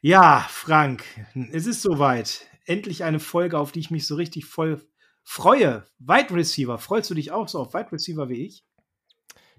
[0.00, 1.02] Ja, Frank,
[1.52, 2.46] es ist soweit.
[2.66, 4.80] Endlich eine Folge, auf die ich mich so richtig voll
[5.24, 5.84] freue.
[5.98, 8.64] Wide Receiver, freust du dich auch so auf Wide Receiver wie ich?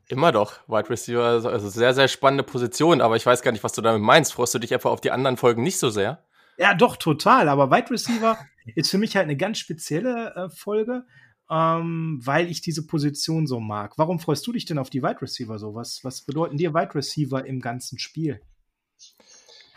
[0.07, 0.67] Immer doch.
[0.67, 4.01] Wide Receiver, also sehr, sehr spannende Position, aber ich weiß gar nicht, was du damit
[4.01, 4.33] meinst.
[4.33, 6.23] Freust du dich einfach auf die anderen Folgen nicht so sehr?
[6.57, 7.49] Ja, doch, total.
[7.49, 8.37] Aber Wide Receiver
[8.75, 11.05] ist für mich halt eine ganz spezielle äh, Folge,
[11.49, 13.97] ähm, weil ich diese Position so mag.
[13.97, 15.75] Warum freust du dich denn auf die Wide Receiver so?
[15.75, 18.41] Was, was bedeuten dir Wide Receiver im ganzen Spiel?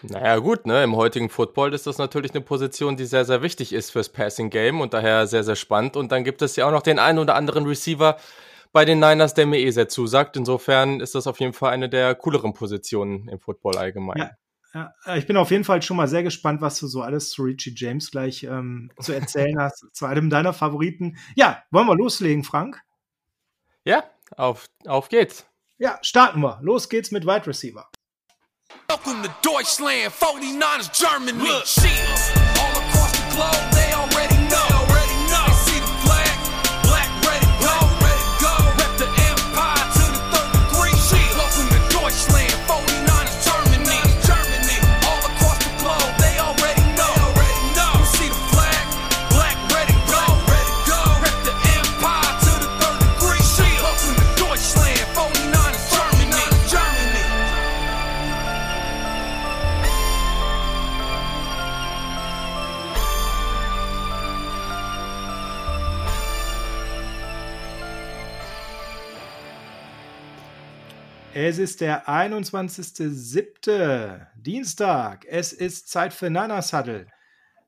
[0.02, 0.82] Naja, gut, ne?
[0.82, 4.50] Im heutigen Football ist das natürlich eine Position, die sehr, sehr wichtig ist fürs Passing
[4.50, 5.96] Game und daher sehr, sehr spannend.
[5.96, 8.16] Und dann gibt es ja auch noch den einen oder anderen Receiver
[8.72, 10.36] bei den Niners, der mir eh sehr zusagt.
[10.36, 14.18] Insofern ist das auf jeden Fall eine der cooleren Positionen im Football allgemein.
[14.18, 14.30] Ja.
[14.74, 17.30] Ja, äh, ich bin auf jeden Fall schon mal sehr gespannt, was du so alles
[17.30, 21.18] zu Richie James gleich ähm, zu erzählen hast, zu einem deiner Favoriten.
[21.36, 22.80] Ja, wollen wir loslegen, Frank?
[23.84, 24.04] Ja,
[24.36, 25.46] auf, auf geht's.
[25.78, 26.58] Ja, starten wir.
[26.62, 27.90] Los geht's mit Wide Receiver.
[28.88, 31.38] Welcome to Deutschland, 49ers Germany.
[31.38, 31.66] Look,
[32.58, 34.12] all across the globe, they already.
[34.12, 34.31] Already
[71.34, 74.26] Es ist der 21.07.
[74.36, 75.24] Dienstag.
[75.26, 76.76] Es ist Zeit für Niners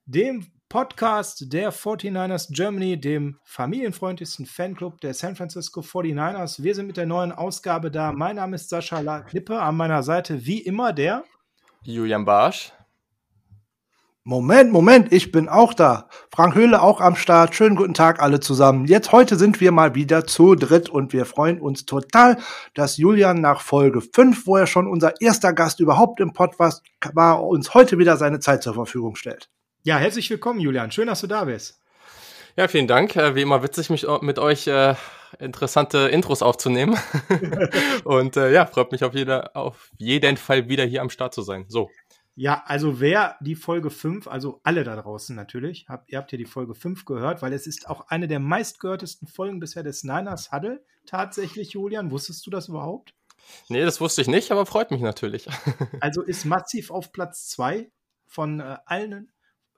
[0.04, 6.62] dem Podcast der 49ers Germany, dem familienfreundlichsten Fanclub der San Francisco 49ers.
[6.62, 8.12] Wir sind mit der neuen Ausgabe da.
[8.12, 11.24] Mein Name ist Sascha La Klippe, an meiner Seite wie immer der.
[11.84, 12.70] Julian Barsch.
[14.28, 16.08] Moment, Moment, ich bin auch da.
[16.34, 17.54] Frank Höhle auch am Start.
[17.54, 18.86] Schönen guten Tag alle zusammen.
[18.86, 22.38] Jetzt heute sind wir mal wieder zu dritt und wir freuen uns total,
[22.72, 26.82] dass Julian nach Folge 5, wo er schon unser erster Gast überhaupt im Podcast
[27.12, 29.50] war, uns heute wieder seine Zeit zur Verfügung stellt.
[29.82, 30.90] Ja, herzlich willkommen, Julian.
[30.90, 31.78] Schön, dass du da bist.
[32.56, 33.14] Ja, vielen Dank.
[33.16, 34.94] Äh, Wie immer witzig, mich au- mit euch äh,
[35.38, 36.96] interessante Intros aufzunehmen.
[38.04, 41.42] Und äh, ja, freut mich auf, jeder, auf jeden Fall wieder hier am Start zu
[41.42, 41.66] sein.
[41.68, 41.90] So.
[42.36, 46.38] Ja, also wer die Folge 5, also alle da draußen natürlich, habt, ihr habt ja
[46.38, 50.50] die Folge 5 gehört, weil es ist auch eine der meistgehörtesten Folgen bisher des Niners
[50.50, 50.84] Huddle.
[51.06, 53.14] Tatsächlich, Julian, wusstest du das überhaupt?
[53.68, 55.46] Nee, das wusste ich nicht, aber freut mich natürlich.
[56.00, 57.90] Also ist massiv auf Platz 2
[58.26, 59.30] von äh, allen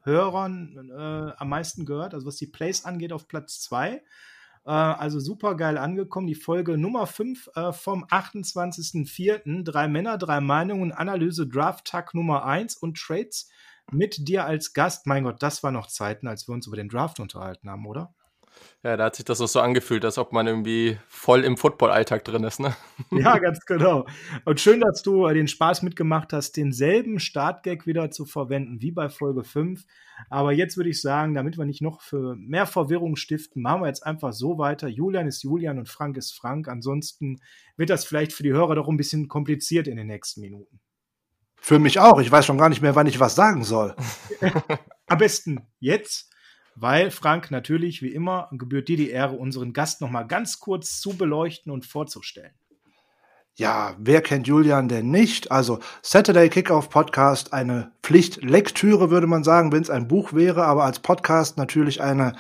[0.02, 4.02] Hörern äh, am meisten gehört, also was die Plays angeht, auf Platz 2.
[4.66, 6.26] Äh, also super geil angekommen.
[6.26, 9.62] Die Folge Nummer 5 äh, vom 28.04.
[9.62, 13.48] Drei Männer, drei Meinungen, Analyse, Draft-Tag Nummer 1 und Trades
[13.92, 15.06] mit dir als Gast.
[15.06, 18.12] Mein Gott, das war noch Zeiten, als wir uns über den Draft unterhalten haben, oder?
[18.82, 22.24] Ja, da hat sich das auch so angefühlt, als ob man irgendwie voll im Football-Alltag
[22.24, 22.76] drin ist, ne?
[23.10, 24.06] Ja, ganz genau.
[24.44, 28.92] Und schön, dass du äh, den Spaß mitgemacht hast, denselben Startgag wieder zu verwenden wie
[28.92, 29.84] bei Folge 5.
[30.30, 33.88] Aber jetzt würde ich sagen, damit wir nicht noch für mehr Verwirrung stiften, machen wir
[33.88, 34.88] jetzt einfach so weiter.
[34.88, 36.68] Julian ist Julian und Frank ist Frank.
[36.68, 37.40] Ansonsten
[37.76, 40.80] wird das vielleicht für die Hörer doch ein bisschen kompliziert in den nächsten Minuten.
[41.56, 42.20] Für mich auch.
[42.20, 43.96] Ich weiß schon gar nicht mehr, wann ich was sagen soll.
[45.08, 46.30] Am besten jetzt,
[46.76, 51.00] weil Frank natürlich wie immer gebührt dir die Ehre, unseren Gast noch mal ganz kurz
[51.00, 52.52] zu beleuchten und vorzustellen.
[53.54, 55.50] Ja, wer kennt Julian denn nicht?
[55.50, 60.84] Also Saturday Kickoff Podcast, eine Pflichtlektüre würde man sagen, wenn es ein Buch wäre, aber
[60.84, 62.34] als Podcast natürlich eine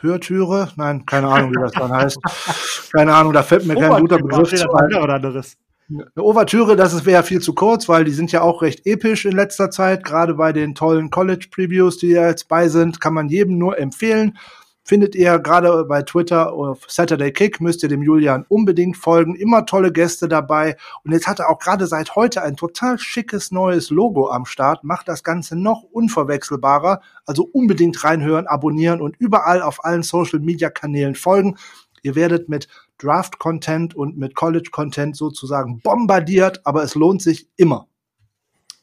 [0.00, 0.70] Hörtüre.
[0.76, 2.18] Nein, keine Ahnung, wie das dann heißt.
[2.92, 5.56] Keine Ahnung, da fällt mir kein guter Begriff zu oder anderes.
[5.90, 9.32] Eine Ouvertüre, das wäre viel zu kurz, weil die sind ja auch recht episch in
[9.32, 10.04] letzter Zeit.
[10.04, 14.38] Gerade bei den tollen College-Previews, die ja jetzt bei sind, kann man jedem nur empfehlen.
[14.84, 19.34] Findet ihr gerade bei Twitter auf Saturday Kick, müsst ihr dem Julian unbedingt folgen.
[19.34, 20.76] Immer tolle Gäste dabei.
[21.02, 24.84] Und jetzt hat er auch gerade seit heute ein total schickes neues Logo am Start.
[24.84, 27.00] Macht das Ganze noch unverwechselbarer.
[27.26, 31.56] Also unbedingt reinhören, abonnieren und überall auf allen Social-Media-Kanälen folgen.
[32.02, 32.68] Ihr werdet mit
[33.02, 37.88] Draft-Content und mit College-Content sozusagen bombardiert, aber es lohnt sich immer.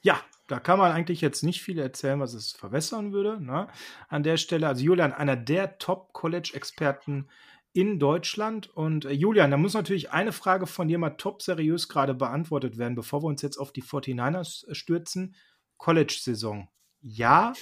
[0.02, 3.44] Ja, da kann man eigentlich jetzt nicht viel erzählen, was es verwässern würde.
[3.44, 3.68] Ne?
[4.08, 7.28] An der Stelle, also Julian, einer der Top-College-Experten
[7.74, 8.70] in Deutschland.
[8.76, 12.78] Und äh, Julian, da muss natürlich eine Frage von dir mal top seriös gerade beantwortet
[12.78, 15.36] werden, bevor wir uns jetzt auf die 49ers stürzen.
[15.78, 16.70] College-Saison.
[17.02, 17.54] Ja,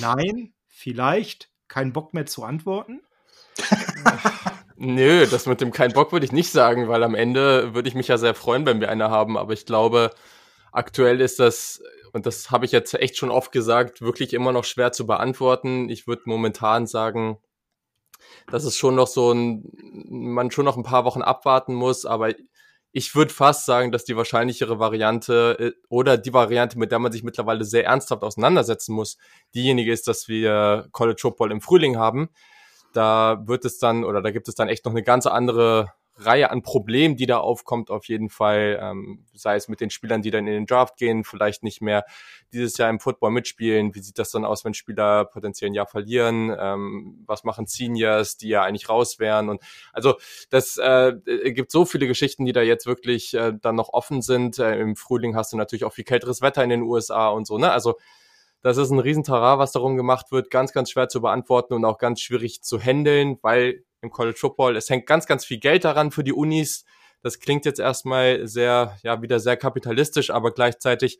[0.00, 3.02] nein, vielleicht, kein Bock mehr zu antworten.
[4.80, 7.96] Nö, das mit dem kein Bock würde ich nicht sagen, weil am Ende würde ich
[7.96, 9.36] mich ja sehr freuen, wenn wir eine haben.
[9.36, 10.10] Aber ich glaube,
[10.70, 11.82] aktuell ist das,
[12.12, 15.88] und das habe ich jetzt echt schon oft gesagt, wirklich immer noch schwer zu beantworten.
[15.88, 17.38] Ich würde momentan sagen,
[18.52, 19.64] dass es schon noch so ein,
[20.08, 22.32] man schon noch ein paar Wochen abwarten muss, aber
[22.92, 27.10] ich würde fast sagen, dass die wahrscheinlichere Variante äh, oder die Variante, mit der man
[27.10, 29.18] sich mittlerweile sehr ernsthaft auseinandersetzen muss,
[29.56, 32.28] diejenige ist, dass wir College Football im Frühling haben.
[32.92, 36.50] Da wird es dann oder da gibt es dann echt noch eine ganz andere Reihe
[36.50, 40.30] an Problemen, die da aufkommt, auf jeden Fall, ähm, sei es mit den Spielern, die
[40.30, 42.04] dann in den Draft gehen, vielleicht nicht mehr
[42.52, 43.94] dieses Jahr im Football mitspielen.
[43.94, 46.54] Wie sieht das dann aus, wenn Spieler potenziell ein Jahr verlieren?
[46.58, 49.48] Ähm, was machen Seniors, die ja eigentlich raus wären?
[49.48, 49.62] Und
[49.92, 50.16] also
[50.50, 51.14] das äh,
[51.52, 54.58] gibt so viele Geschichten, die da jetzt wirklich äh, dann noch offen sind.
[54.58, 57.58] Äh, Im Frühling hast du natürlich auch viel kälteres Wetter in den USA und so.
[57.58, 57.70] Ne?
[57.70, 57.96] Also
[58.62, 61.98] das ist ein Riesentara, was darum gemacht wird, ganz, ganz schwer zu beantworten und auch
[61.98, 64.76] ganz schwierig zu handeln, weil im College Football.
[64.76, 66.84] Es hängt ganz, ganz viel Geld daran für die Unis.
[67.22, 71.18] Das klingt jetzt erstmal sehr, ja, wieder sehr kapitalistisch, aber gleichzeitig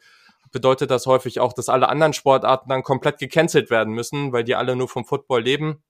[0.52, 4.54] bedeutet das häufig auch, dass alle anderen Sportarten dann komplett gecancelt werden müssen, weil die
[4.54, 5.82] alle nur vom Football leben.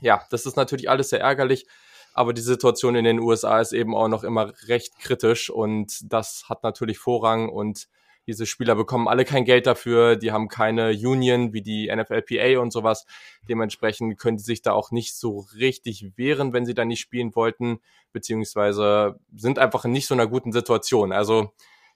[0.00, 1.66] Ja, das ist natürlich alles sehr ärgerlich,
[2.12, 6.46] aber die Situation in den USA ist eben auch noch immer recht kritisch und das
[6.48, 7.88] hat natürlich Vorrang und
[8.26, 12.72] diese Spieler bekommen alle kein Geld dafür, die haben keine Union wie die NFLPA und
[12.72, 13.06] sowas.
[13.48, 17.34] Dementsprechend können die sich da auch nicht so richtig wehren, wenn sie da nicht spielen
[17.34, 17.78] wollten,
[18.12, 21.12] beziehungsweise sind einfach in nicht so einer guten Situation.
[21.12, 21.52] Also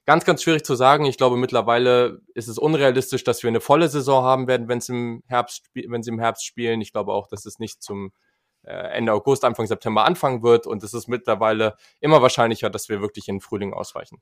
[0.06, 1.04] ganz, ganz schwierig zu sagen.
[1.04, 4.92] Ich glaube, mittlerweile ist es unrealistisch, dass wir eine volle Saison haben werden, wenn sie
[4.92, 6.80] im Herbst, wenn sie im Herbst spielen.
[6.80, 8.12] Ich glaube auch, dass es nicht zum
[8.62, 10.66] äh, Ende August, Anfang September anfangen wird.
[10.66, 14.20] Und es ist mittlerweile immer wahrscheinlicher, dass wir wirklich in den Frühling ausweichen.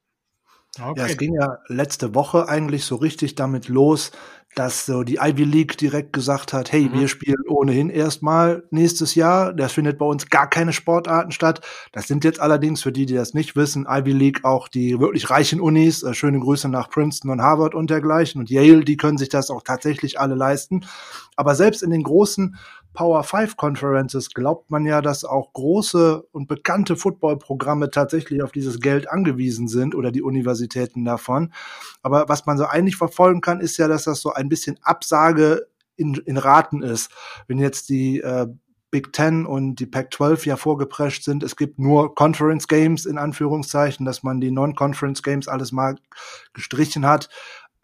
[0.80, 1.00] Okay.
[1.00, 4.12] Ja, es ging ja letzte Woche eigentlich so richtig damit los,
[4.54, 7.00] dass so die Ivy League direkt gesagt hat, hey, mhm.
[7.00, 9.52] wir spielen ohnehin erstmal nächstes Jahr.
[9.52, 11.60] Das findet bei uns gar keine Sportarten statt.
[11.92, 15.30] Das sind jetzt allerdings für die, die das nicht wissen, Ivy League auch die wirklich
[15.30, 16.02] reichen Unis.
[16.02, 18.40] Äh, schöne Grüße nach Princeton und Harvard und dergleichen.
[18.40, 20.86] Und Yale, die können sich das auch tatsächlich alle leisten.
[21.36, 22.56] Aber selbst in den großen
[22.94, 28.80] Power 5 Conferences glaubt man ja, dass auch große und bekannte Footballprogramme tatsächlich auf dieses
[28.80, 31.52] Geld angewiesen sind oder die Universitäten davon.
[32.02, 35.68] Aber was man so eigentlich verfolgen kann, ist ja, dass das so ein bisschen Absage
[35.96, 37.10] in, in Raten ist.
[37.46, 38.46] Wenn jetzt die äh,
[38.90, 41.42] Big Ten und die Pac-12 ja vorgeprescht sind.
[41.42, 45.96] Es gibt nur Conference Games in Anführungszeichen, dass man die Non-Conference Games alles mal
[46.54, 47.28] gestrichen hat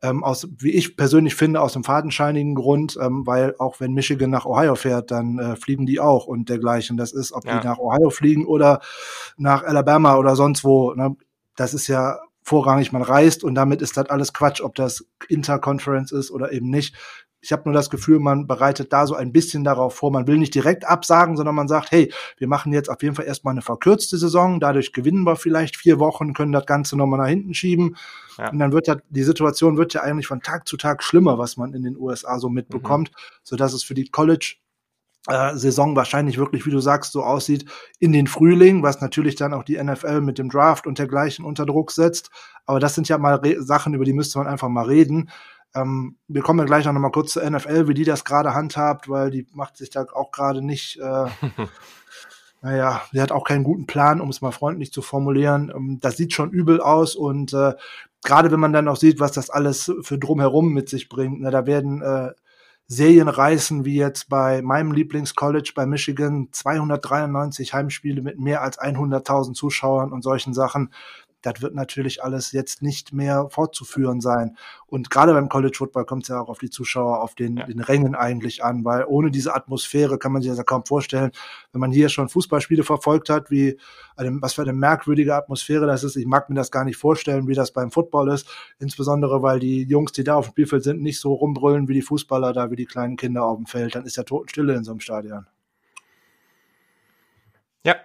[0.05, 4.29] ähm, aus, wie ich persönlich finde, aus dem fadenscheinigen Grund, ähm, weil auch wenn Michigan
[4.29, 6.99] nach Ohio fährt, dann äh, fliegen die auch und dergleichen.
[6.99, 7.59] Das ist, ob ja.
[7.59, 8.81] die nach Ohio fliegen oder
[9.39, 10.93] nach Alabama oder sonst wo.
[10.93, 11.17] Ne?
[11.57, 16.13] Das ist ja vorrangig, man reist und damit ist das alles Quatsch, ob das Interconference
[16.13, 16.95] ist oder eben nicht.
[17.45, 20.11] Ich habe nur das Gefühl, man bereitet da so ein bisschen darauf vor.
[20.11, 23.27] Man will nicht direkt absagen, sondern man sagt, hey, wir machen jetzt auf jeden Fall
[23.27, 24.61] erstmal eine verkürzte Saison.
[24.61, 27.97] Dadurch gewinnen wir vielleicht vier Wochen, können das Ganze nochmal nach hinten schieben.
[28.39, 28.51] Ja.
[28.51, 31.57] Und dann wird ja, die Situation wird ja eigentlich von Tag zu Tag schlimmer, was
[31.57, 33.17] man in den USA so mitbekommt, mhm.
[33.43, 34.57] sodass es für die College
[35.27, 37.65] äh, Saison wahrscheinlich wirklich, wie du sagst, so aussieht
[37.99, 41.65] in den Frühling, was natürlich dann auch die NFL mit dem Draft und dergleichen unter
[41.65, 42.31] Druck setzt.
[42.67, 45.31] Aber das sind ja mal Re Sachen, über die müsste man einfach mal reden.
[45.75, 49.09] Ähm, wir kommen ja gleich noch mal kurz zur NFL, wie die das gerade handhabt,
[49.09, 51.27] weil die macht sich da auch gerade nicht, äh,
[52.63, 55.73] naja, sie hat auch keinen guten Plan, um es mal freundlich zu formulieren.
[55.75, 57.75] Ähm, das sieht schon übel aus und äh,
[58.23, 61.51] gerade wenn man dann auch sieht, was das alles für drumherum mit sich bringt, na,
[61.51, 62.33] da werden äh,
[62.87, 69.55] Serien reißen, wie jetzt bei meinem Lieblingscollege bei Michigan, 293 Heimspiele mit mehr als 100.000
[69.55, 70.93] Zuschauern und solchen Sachen
[71.45, 74.57] das wird natürlich alles jetzt nicht mehr fortzuführen sein.
[74.87, 77.67] Und gerade beim College Football kommt es ja auch auf die Zuschauer, auf den, ja.
[77.67, 81.33] den Rängen eigentlich an, weil ohne diese Atmosphäre kann man sich das ja kaum vorstellen.
[81.73, 83.79] Wenn man hier schon Fußballspiele verfolgt hat, wie
[84.17, 87.55] was für eine merkwürdige Atmosphäre das ist, ich mag mir das gar nicht vorstellen, wie
[87.55, 88.49] das beim Football ist,
[88.79, 92.03] insbesondere weil die Jungs, die da auf dem Spielfeld sind, nicht so rumbrüllen wie die
[92.03, 93.95] Fußballer da, wie die kleinen Kinder auf dem Feld.
[93.95, 95.47] Dann ist ja Totenstille in so einem Stadion.
[97.85, 97.97] Ja,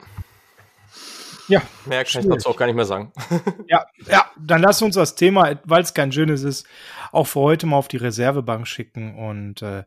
[1.50, 1.62] ja.
[1.86, 3.12] Mehr kann ich dazu auch gar nicht mehr sagen.
[3.68, 6.66] ja, ja, dann lass uns das Thema, weil es kein schönes ist,
[7.12, 9.16] auch für heute mal auf die Reservebank schicken.
[9.18, 9.84] Und äh,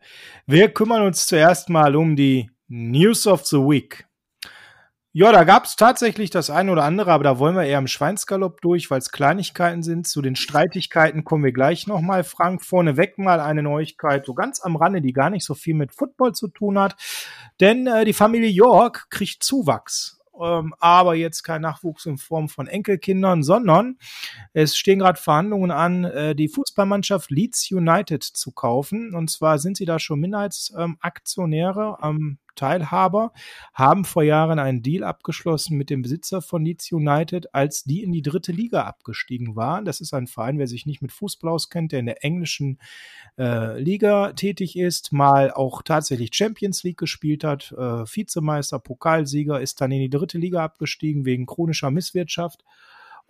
[0.46, 4.06] wir kümmern uns zuerst mal um die News of the Week.
[5.14, 7.86] Ja, da gab es tatsächlich das eine oder andere, aber da wollen wir eher im
[7.86, 10.08] Schweinsgalopp durch, weil es Kleinigkeiten sind.
[10.08, 12.24] Zu den Streitigkeiten kommen wir gleich nochmal.
[12.24, 15.92] Frank, vorneweg mal eine Neuigkeit, so ganz am Rande, die gar nicht so viel mit
[15.92, 16.96] Football zu tun hat.
[17.60, 22.66] Denn äh, die Familie York kriegt Zuwachs ähm, aber jetzt kein Nachwuchs in Form von
[22.66, 23.98] Enkelkindern, sondern
[24.52, 29.14] es stehen gerade Verhandlungen an, äh, die Fußballmannschaft Leeds United zu kaufen.
[29.14, 31.98] Und zwar sind sie da schon Minderheitsaktionäre.
[32.02, 33.32] Ähm, Hauptteilhaber,
[33.72, 38.12] haben vor Jahren einen Deal abgeschlossen mit dem Besitzer von Leeds United, als die in
[38.12, 39.84] die dritte Liga abgestiegen waren.
[39.84, 42.78] Das ist ein Verein, wer sich nicht mit Fußball auskennt, der in der englischen
[43.38, 49.80] äh, Liga tätig ist, mal auch tatsächlich Champions League gespielt hat, äh, Vizemeister, Pokalsieger, ist
[49.80, 52.64] dann in die dritte Liga abgestiegen wegen chronischer Misswirtschaft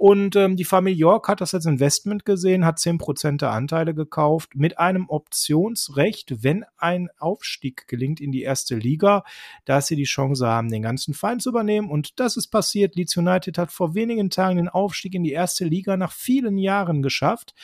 [0.02, 4.56] und ähm, die Familie York hat das als Investment gesehen, hat 10% der Anteile gekauft
[4.56, 9.22] mit einem Optionsrecht, wenn ein Aufstieg gelingt in die erste Liga,
[9.64, 11.88] dass sie die Chance haben, den ganzen Verein zu übernehmen.
[11.88, 12.96] Und das ist passiert.
[12.96, 17.00] Leeds United hat vor wenigen Tagen den Aufstieg in die erste Liga nach vielen Jahren
[17.02, 17.54] geschafft.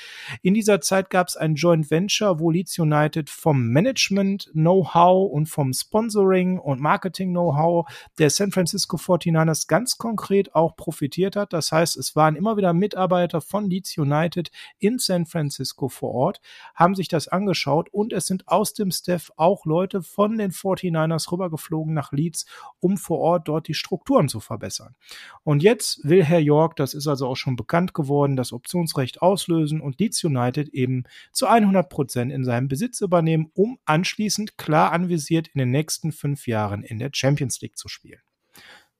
[0.40, 5.46] In dieser Zeit gab es ein Joint Venture, wo Leeds United vom Management Know-how und
[5.46, 7.90] vom Sponsoring und Marketing Know-how
[8.20, 11.52] der San Francisco 49ers ganz konkret auch profitiert hat.
[11.52, 16.42] Das heißt, es waren immer wieder Mitarbeiter von Leeds United in San Francisco vor Ort,
[16.74, 21.32] haben sich das angeschaut und es sind aus dem Staff auch Leute von den 49ers
[21.32, 22.44] rübergeflogen nach Leeds,
[22.80, 24.94] um vor Ort dort die Strukturen zu verbessern.
[25.42, 29.80] Und jetzt will Herr York, das ist also auch schon bekannt geworden, das Optionsrecht auslösen
[29.80, 35.48] und Leeds United eben zu 100 Prozent in seinem Besitz übernehmen, um anschließend klar anvisiert
[35.48, 38.20] in den nächsten fünf Jahren in der Champions League zu spielen.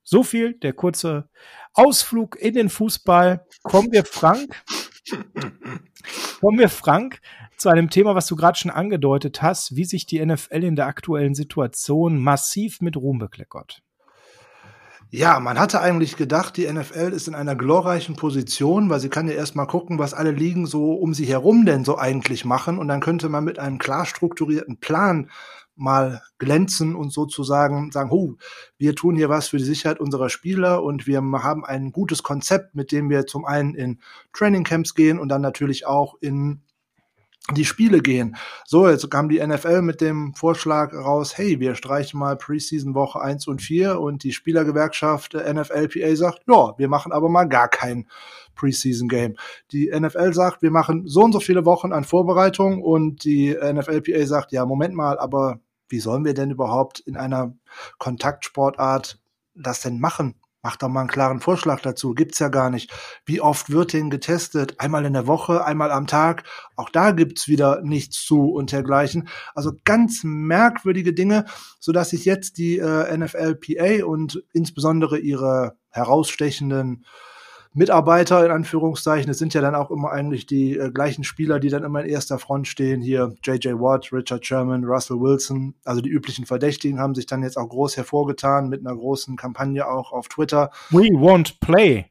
[0.09, 1.29] So viel der kurze
[1.75, 3.45] Ausflug in den Fußball.
[3.61, 4.63] Kommen wir, Frank.
[6.41, 7.21] Kommen wir, Frank,
[7.57, 10.87] zu einem Thema, was du gerade schon angedeutet hast, wie sich die NFL in der
[10.87, 13.83] aktuellen Situation massiv mit Ruhm bekleckert.
[15.11, 19.27] Ja, man hatte eigentlich gedacht, die NFL ist in einer glorreichen Position, weil sie kann
[19.27, 22.87] ja erstmal gucken, was alle Ligen so um sie herum denn so eigentlich machen und
[22.87, 25.29] dann könnte man mit einem klar strukturierten Plan
[25.79, 28.35] mal glänzen und sozusagen sagen, oh,
[28.77, 32.75] wir tun hier was für die Sicherheit unserer Spieler und wir haben ein gutes Konzept,
[32.75, 33.99] mit dem wir zum einen in
[34.33, 36.61] Trainingcamps gehen und dann natürlich auch in
[37.55, 38.35] die Spiele gehen.
[38.65, 43.21] So, jetzt kam die NFL mit dem Vorschlag raus, hey, wir streichen mal Preseason Woche
[43.21, 48.07] 1 und 4 und die Spielergewerkschaft NFLPA sagt, ja, wir machen aber mal gar kein
[48.55, 49.35] Preseason Game.
[49.71, 54.25] Die NFL sagt, wir machen so und so viele Wochen an Vorbereitung und die NFLPA
[54.25, 55.59] sagt, ja, Moment mal, aber
[55.89, 57.53] wie sollen wir denn überhaupt in einer
[57.97, 59.19] Kontaktsportart
[59.55, 60.35] das denn machen?
[60.61, 62.13] Mach doch mal einen klaren Vorschlag dazu.
[62.13, 62.91] Gibt's ja gar nicht.
[63.25, 64.77] Wie oft wird denn getestet?
[64.79, 66.43] Einmal in der Woche, einmal am Tag?
[66.75, 69.29] Auch da gibt's wieder nichts zu und dergleichen.
[69.55, 71.45] Also ganz merkwürdige Dinge,
[71.79, 77.05] so dass sich jetzt die äh, NFLPA und insbesondere ihre herausstechenden
[77.73, 79.29] Mitarbeiter in Anführungszeichen.
[79.29, 82.09] Es sind ja dann auch immer eigentlich die äh, gleichen Spieler, die dann immer in
[82.09, 83.01] erster Front stehen.
[83.01, 85.75] Hier JJ Watt, Richard Sherman, Russell Wilson.
[85.85, 89.87] Also die üblichen Verdächtigen haben sich dann jetzt auch groß hervorgetan mit einer großen Kampagne
[89.87, 90.71] auch auf Twitter.
[90.89, 92.05] We won't play.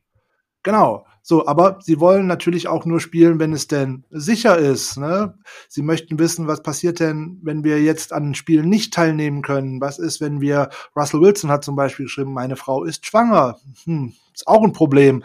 [0.62, 1.06] Genau.
[1.22, 4.96] So, aber sie wollen natürlich auch nur spielen, wenn es denn sicher ist.
[4.96, 5.34] Ne?
[5.68, 9.78] Sie möchten wissen, was passiert denn, wenn wir jetzt an Spielen nicht teilnehmen können?
[9.80, 13.58] Was ist, wenn wir, Russell Wilson hat zum Beispiel geschrieben, meine Frau ist schwanger.
[13.84, 15.22] Hm, ist auch ein Problem.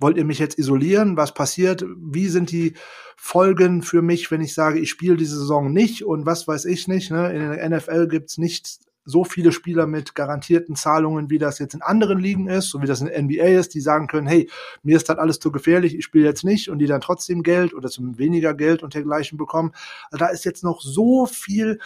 [0.00, 1.16] Wollt ihr mich jetzt isolieren?
[1.16, 1.84] Was passiert?
[1.96, 2.74] Wie sind die
[3.16, 6.88] Folgen für mich, wenn ich sage, ich spiele diese Saison nicht und was weiß ich
[6.88, 7.12] nicht?
[7.12, 7.32] Ne?
[7.32, 11.80] In der NFL gibt's nicht so viele Spieler mit garantierten Zahlungen, wie das jetzt in
[11.80, 14.50] anderen Ligen ist, so wie das in der NBA ist, die sagen können, hey,
[14.82, 17.72] mir ist das alles zu gefährlich, ich spiele jetzt nicht und die dann trotzdem Geld
[17.72, 19.72] oder zum weniger Geld und dergleichen bekommen.
[20.10, 21.78] Also da ist jetzt noch so viel,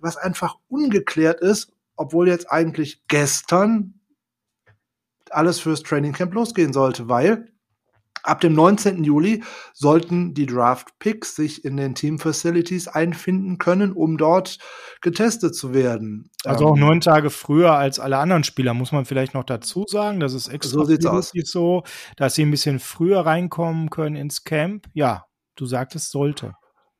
[0.00, 3.94] was einfach ungeklärt ist, obwohl jetzt eigentlich gestern
[5.30, 7.50] alles fürs Training Camp losgehen sollte, weil
[8.26, 9.04] Ab dem 19.
[9.04, 14.58] Juli sollten die Draft-Picks sich in den Team-Facilities einfinden können, um dort
[15.00, 16.30] getestet zu werden.
[16.44, 19.84] Also auch ähm, neun Tage früher als alle anderen Spieler, muss man vielleicht noch dazu
[19.86, 20.18] sagen.
[20.18, 21.82] Das ist extra so, so,
[22.16, 24.86] dass sie ein bisschen früher reinkommen können ins Camp.
[24.92, 26.54] Ja, du sagtest sollte.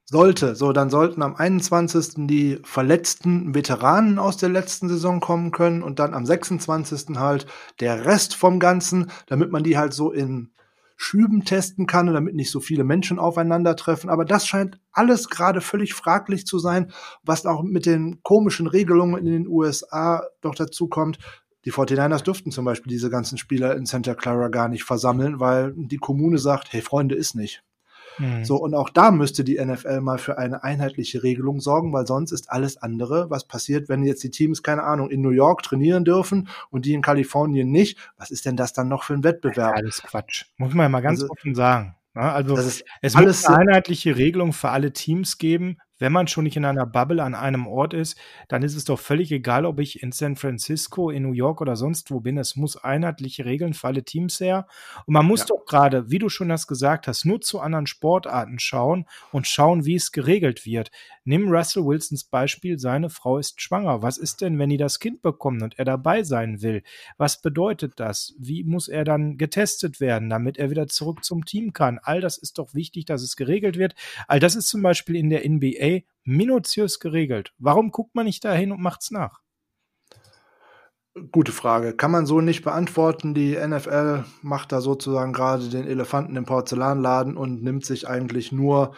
[0.09, 0.55] Sollte.
[0.55, 2.29] So, dann sollten am 21.
[2.29, 7.17] die verletzten Veteranen aus der letzten Saison kommen können und dann am 26.
[7.17, 7.47] halt
[7.81, 10.53] der Rest vom Ganzen, damit man die halt so in
[10.97, 14.09] Schüben testen kann, damit nicht so viele Menschen aufeinandertreffen.
[14.09, 19.19] Aber das scheint alles gerade völlig fraglich zu sein, was auch mit den komischen Regelungen
[19.19, 21.19] in den USA doch dazu kommt.
[21.67, 25.75] Die 49ers dürften zum Beispiel diese ganzen Spieler in Santa Clara gar nicht versammeln, weil
[25.77, 27.63] die Kommune sagt, hey Freunde, ist nicht.
[28.19, 28.45] Mhm.
[28.45, 32.33] So, und auch da müsste die NFL mal für eine einheitliche Regelung sorgen, weil sonst
[32.33, 36.05] ist alles andere, was passiert, wenn jetzt die Teams, keine Ahnung, in New York trainieren
[36.05, 37.99] dürfen und die in Kalifornien nicht.
[38.17, 39.77] Was ist denn das dann noch für ein Wettbewerb?
[39.77, 40.47] Alles Quatsch.
[40.57, 41.95] Muss man ja mal ganz also, offen sagen.
[42.15, 42.83] Ja, also es
[43.15, 47.23] muss eine einheitliche Regelung für alle Teams geben, wenn man schon nicht in einer Bubble
[47.23, 51.11] an einem Ort ist, dann ist es doch völlig egal, ob ich in San Francisco,
[51.11, 52.39] in New York oder sonst wo bin.
[52.39, 54.67] Es muss einheitliche Regeln für alle Teams her.
[55.07, 55.47] Und man muss ja.
[55.47, 59.85] doch gerade, wie du schon das gesagt hast, nur zu anderen Sportarten schauen und schauen,
[59.85, 60.91] wie es geregelt wird.
[61.25, 64.03] Nimm Russell Wilsons Beispiel, seine Frau ist schwanger.
[64.03, 66.83] Was ist denn, wenn die das Kind bekommen und er dabei sein will?
[67.17, 68.35] Was bedeutet das?
[68.39, 71.99] Wie muss er dann getestet werden, damit er wieder zurück zum Team kann?
[72.03, 73.95] All das ist doch wichtig, dass es geregelt wird.
[74.29, 75.86] All das ist zum Beispiel in der NBA
[76.25, 77.53] minutiös geregelt.
[77.59, 79.41] Warum guckt man nicht dahin und macht's nach?
[81.33, 81.95] Gute Frage.
[81.95, 83.33] Kann man so nicht beantworten.
[83.33, 88.95] Die NFL macht da sozusagen gerade den Elefanten im Porzellanladen und nimmt sich eigentlich nur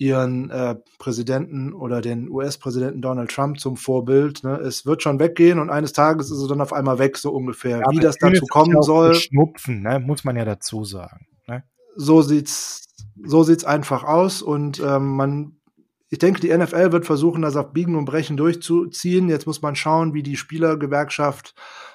[0.00, 4.42] ihren äh, Präsidenten oder den US-Präsidenten Donald Trump zum Vorbild.
[4.42, 4.56] Ne?
[4.56, 7.80] Es wird schon weggehen und eines Tages ist es dann auf einmal weg, so ungefähr.
[7.80, 9.14] Ja, Wie das dazu kommen soll.
[9.14, 10.00] Schnupfen, ne?
[10.00, 11.26] muss man ja dazu sagen.
[11.46, 11.64] Ne?
[11.96, 12.88] So sieht's,
[13.22, 15.59] so sieht's einfach aus und ähm, man
[16.10, 19.28] ich denke, die NFL wird versuchen, das auf Biegen und Brechen durchzuziehen.
[19.28, 21.54] Jetzt muss man schauen, wie die Spielergewerkschaft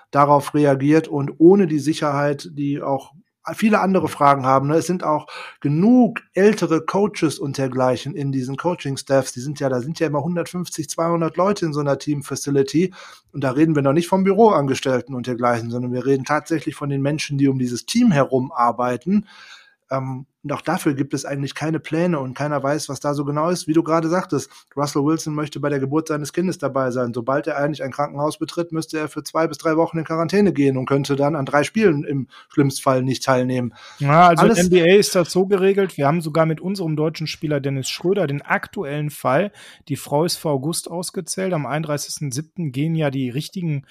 [0.10, 3.12] darauf reagiert und ohne die Sicherheit, die auch
[3.54, 4.70] viele andere Fragen haben.
[4.70, 4.78] Ne?
[4.78, 5.28] Es sind auch
[5.60, 9.34] genug ältere Coaches und dergleichen in diesen Coaching-Staffs.
[9.34, 12.94] Die sind ja, da sind ja immer 150, 200 Leute in so einer Team-Facility.
[13.34, 16.90] Und da reden wir noch nicht vom Büroangestellten und dergleichen, sondern wir reden tatsächlich von
[16.90, 19.28] den Menschen, die um dieses Team herum arbeiten.
[19.92, 23.26] Ähm, und auch dafür gibt es eigentlich keine Pläne und keiner weiß, was da so
[23.26, 23.68] genau ist.
[23.68, 27.16] Wie du gerade sagtest, Russell Wilson möchte bei der Geburt seines Kindes dabei sein.
[27.16, 30.54] Sobald er eigentlich ein Krankenhaus betritt, müsste er für zwei bis drei Wochen in Quarantäne
[30.54, 33.74] gehen und könnte dann an drei Spielen im schlimmsten Fall nicht teilnehmen.
[33.98, 35.98] Ja, also Alles NBA ist das so geregelt.
[35.98, 39.52] Wir haben sogar mit unserem deutschen Spieler Dennis Schröder den aktuellen Fall.
[39.88, 41.54] Die Frau ist vor August ausgezählt.
[41.54, 42.70] Am 31.07.
[42.70, 43.88] gehen ja die richtigen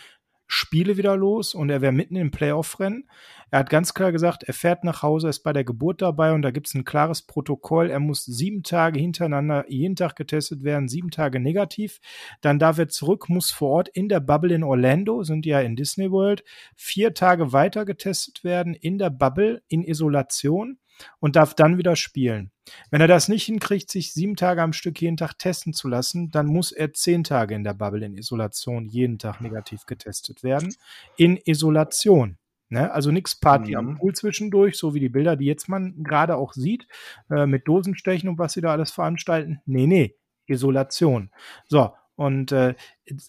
[0.54, 3.08] Spiele wieder los und er wäre mitten im Playoff-Rennen.
[3.50, 6.42] Er hat ganz klar gesagt, er fährt nach Hause, ist bei der Geburt dabei und
[6.42, 7.90] da gibt es ein klares Protokoll.
[7.90, 12.00] Er muss sieben Tage hintereinander jeden Tag getestet werden, sieben Tage negativ.
[12.40, 15.76] Dann darf er zurück, muss vor Ort in der Bubble in Orlando, sind ja in
[15.76, 16.42] Disney World,
[16.74, 20.78] vier Tage weiter getestet werden in der Bubble in Isolation
[21.20, 22.50] und darf dann wieder spielen.
[22.90, 26.30] Wenn er das nicht hinkriegt, sich sieben Tage am Stück jeden Tag testen zu lassen,
[26.30, 30.74] dann muss er zehn Tage in der Bubble in Isolation jeden Tag negativ getestet werden.
[31.16, 32.38] In Isolation.
[32.70, 32.90] Ne?
[32.90, 33.76] Also nichts Party mhm.
[33.76, 36.86] am Pool zwischendurch, so wie die Bilder, die jetzt man gerade auch sieht,
[37.30, 39.60] äh, mit Dosenstechen und was sie da alles veranstalten.
[39.66, 41.30] Nee, nee, Isolation.
[41.68, 42.74] So, und äh,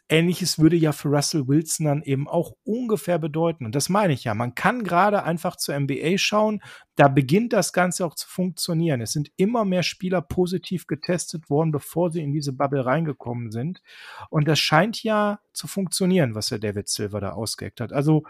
[0.08, 3.66] Ähnliches würde ja für Russell Wilson dann eben auch ungefähr bedeuten.
[3.66, 4.33] Und das meine ich ja.
[4.33, 6.61] Man kann gerade einfach zur NBA schauen.
[6.96, 9.01] Da beginnt das Ganze auch zu funktionieren.
[9.01, 13.81] Es sind immer mehr Spieler positiv getestet worden, bevor sie in diese Bubble reingekommen sind.
[14.29, 17.92] Und das scheint ja zu funktionieren, was der David Silver da ausgeheckt hat.
[17.92, 18.24] Also,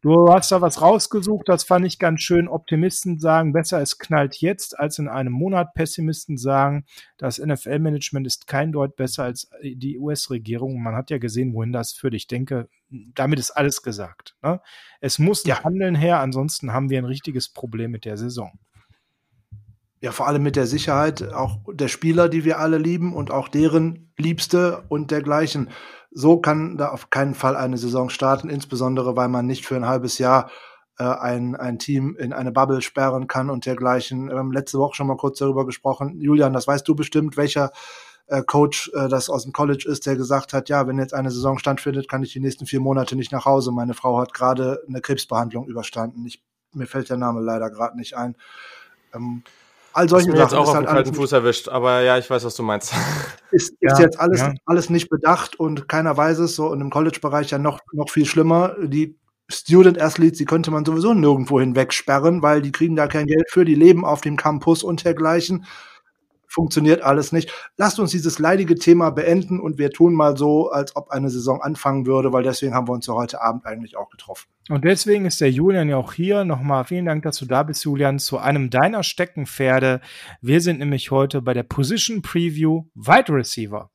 [0.00, 1.48] du hast da was rausgesucht.
[1.48, 2.48] Das fand ich ganz schön.
[2.48, 5.74] Optimisten sagen, besser es knallt jetzt als in einem Monat.
[5.74, 6.86] Pessimisten sagen,
[7.18, 11.92] das NFL-Management ist kein Deut besser als die US-Regierung man hat ja gesehen, wohin das
[11.92, 12.14] führt.
[12.14, 14.36] Ich denke, damit ist alles gesagt.
[14.40, 14.60] Ne?
[15.00, 15.62] Es muss ja.
[15.64, 18.58] Handeln her, ansonsten haben wir ein richtiges Problem mit der Saison.
[20.00, 23.48] Ja, vor allem mit der Sicherheit auch der Spieler, die wir alle lieben und auch
[23.48, 25.70] deren Liebste und dergleichen.
[26.12, 29.86] So kann da auf keinen Fall eine Saison starten, insbesondere weil man nicht für ein
[29.86, 30.50] halbes Jahr
[30.98, 34.28] äh, ein, ein Team in eine Bubble sperren kann und dergleichen.
[34.28, 36.20] Wir haben letzte Woche schon mal kurz darüber gesprochen.
[36.20, 37.72] Julian, das weißt du bestimmt, welcher
[38.28, 41.30] äh, Coach, äh, das aus dem College ist, der gesagt hat, ja, wenn jetzt eine
[41.30, 43.72] Saison stattfindet, kann ich die nächsten vier Monate nicht nach Hause.
[43.72, 46.26] Meine Frau hat gerade eine Krebsbehandlung überstanden.
[46.26, 48.36] Ich, mir fällt der Name leider gerade nicht ein.
[49.14, 49.44] Ähm,
[49.92, 50.40] all solche Sachen.
[50.40, 52.92] jetzt auch auf halt kalten Fuß erwischt, aber ja, ich weiß, was du meinst.
[53.52, 54.52] Ist, ist ja, jetzt alles, ja.
[54.66, 58.26] alles nicht bedacht und keiner weiß es, so und im College-Bereich ja noch, noch viel
[58.26, 58.74] schlimmer.
[58.82, 59.16] Die
[59.48, 63.64] Student Athletes, die könnte man sowieso nirgendwo hinwegsperren, weil die kriegen da kein Geld für,
[63.64, 65.64] die leben auf dem Campus und dergleichen
[66.56, 67.52] funktioniert alles nicht.
[67.76, 71.60] Lasst uns dieses leidige Thema beenden und wir tun mal so, als ob eine Saison
[71.60, 74.48] anfangen würde, weil deswegen haben wir uns ja heute Abend eigentlich auch getroffen.
[74.70, 76.46] Und deswegen ist der Julian ja auch hier.
[76.46, 80.00] Nochmal vielen Dank, dass du da bist, Julian, zu einem deiner Steckenpferde.
[80.40, 83.90] Wir sind nämlich heute bei der Position Preview Wide Receiver.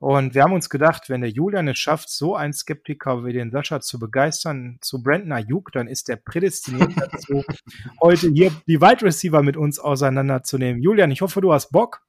[0.00, 3.50] Und wir haben uns gedacht, wenn der Julian es schafft, so einen Skeptiker wie den
[3.50, 7.44] Sascha zu begeistern zu Brandon Ayuk, dann ist der prädestiniert dazu,
[8.00, 10.82] heute hier die Wide Receiver mit uns auseinanderzunehmen.
[10.82, 12.00] Julian, ich hoffe, du hast Bock.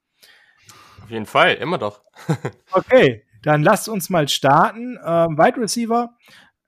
[1.02, 2.00] Auf jeden Fall, immer doch.
[2.72, 4.98] okay, dann lasst uns mal starten.
[5.04, 6.16] Ähm, Wide Receiver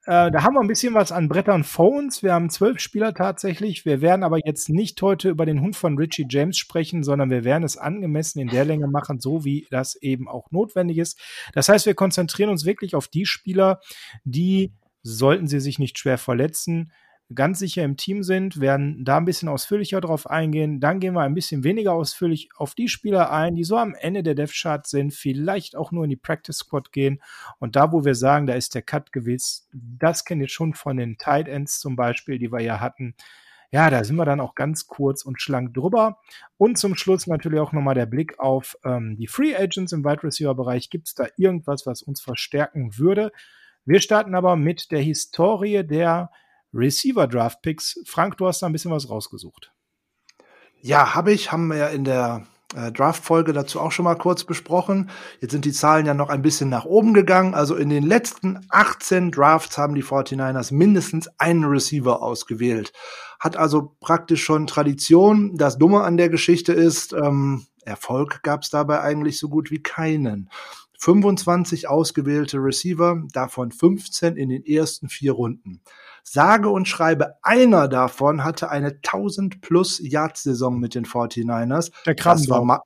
[0.05, 2.21] äh, da haben wir ein bisschen was an Brettern Phones.
[2.21, 3.85] Wir haben zwölf Spieler tatsächlich.
[3.85, 7.43] Wir werden aber jetzt nicht heute über den Hund von Richie James sprechen, sondern wir
[7.43, 11.19] werden es angemessen in der Länge machen, so wie das eben auch notwendig ist.
[11.53, 13.79] Das heißt, wir konzentrieren uns wirklich auf die Spieler,
[14.23, 16.91] die, sollten sie sich nicht schwer verletzen,
[17.33, 20.79] ganz sicher im Team sind, werden da ein bisschen ausführlicher drauf eingehen.
[20.79, 24.21] Dann gehen wir ein bisschen weniger ausführlich auf die Spieler ein, die so am Ende
[24.21, 27.21] der Dev Chart sind, vielleicht auch nur in die Practice Squad gehen.
[27.57, 30.97] Und da, wo wir sagen, da ist der Cut gewiss, das kennt ihr schon von
[30.97, 33.15] den Tight Ends zum Beispiel, die wir ja hatten.
[33.71, 36.19] Ja, da sind wir dann auch ganz kurz und schlank drüber.
[36.57, 40.23] Und zum Schluss natürlich auch nochmal der Blick auf ähm, die Free Agents im Wide
[40.23, 40.91] Receiver Bereich.
[40.91, 43.31] Gibt es da irgendwas, was uns verstärken würde?
[43.83, 46.29] Wir starten aber mit der Historie der
[46.75, 47.99] Receiver Draft Picks.
[48.05, 49.71] Frank, du hast da ein bisschen was rausgesucht.
[50.81, 54.43] Ja, habe ich, haben wir ja in der äh, Draft-Folge dazu auch schon mal kurz
[54.43, 55.09] besprochen.
[55.39, 57.53] Jetzt sind die Zahlen ja noch ein bisschen nach oben gegangen.
[57.53, 62.91] Also in den letzten 18 Drafts haben die 49ers mindestens einen Receiver ausgewählt.
[63.39, 65.57] Hat also praktisch schon Tradition.
[65.57, 69.81] Das Dumme an der Geschichte ist, ähm, Erfolg gab es dabei eigentlich so gut wie
[69.81, 70.49] keinen.
[70.99, 75.81] 25 ausgewählte Receiver, davon 15 in den ersten vier Runden.
[76.27, 81.91] Sage und schreibe, einer davon hatte eine 1000 plus Yard Saison mit den 49ers.
[82.05, 82.83] Der das war,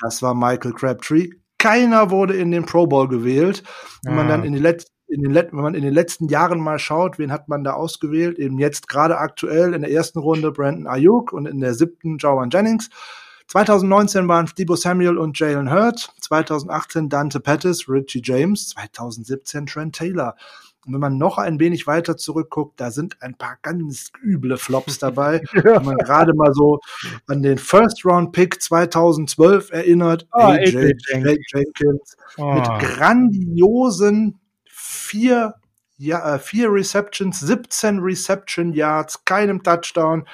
[0.00, 1.30] das war Michael Crabtree.
[1.58, 3.64] Keiner wurde in den Pro Bowl gewählt.
[4.04, 6.78] Wenn man dann in die letzten in den, wenn man in den letzten Jahren mal
[6.78, 8.38] schaut, wen hat man da ausgewählt?
[8.38, 12.50] Eben jetzt gerade aktuell in der ersten Runde Brandon Ayuk und in der siebten Jowan
[12.50, 12.90] Jennings.
[13.48, 20.34] 2019 waren Debo Samuel und Jalen Hurt, 2018 Dante Pettis, Richie James, 2017 Trent Taylor.
[20.86, 24.98] Und wenn man noch ein wenig weiter zurückguckt, da sind ein paar ganz üble Flops
[24.98, 25.42] dabei.
[25.54, 25.64] ja.
[25.64, 26.78] Wenn man gerade mal so
[27.26, 32.52] an den First-Round-Pick 2012 erinnert, oh, AJ, AJ Jenkins, oh.
[32.54, 35.54] mit grandiosen vier,
[35.98, 40.26] ja, äh, vier Receptions, 17 Reception Yards, keinem Touchdown.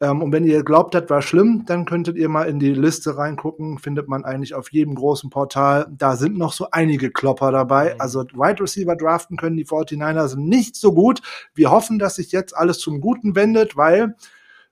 [0.00, 3.16] Ähm, und wenn ihr glaubt, das war schlimm, dann könntet ihr mal in die Liste
[3.16, 3.78] reingucken.
[3.78, 5.86] Findet man eigentlich auf jedem großen Portal.
[5.90, 7.94] Da sind noch so einige Klopper dabei.
[7.94, 8.00] Mhm.
[8.00, 11.22] Also Wide Receiver draften können die 49ers nicht so gut.
[11.54, 14.16] Wir hoffen, dass sich jetzt alles zum Guten wendet, weil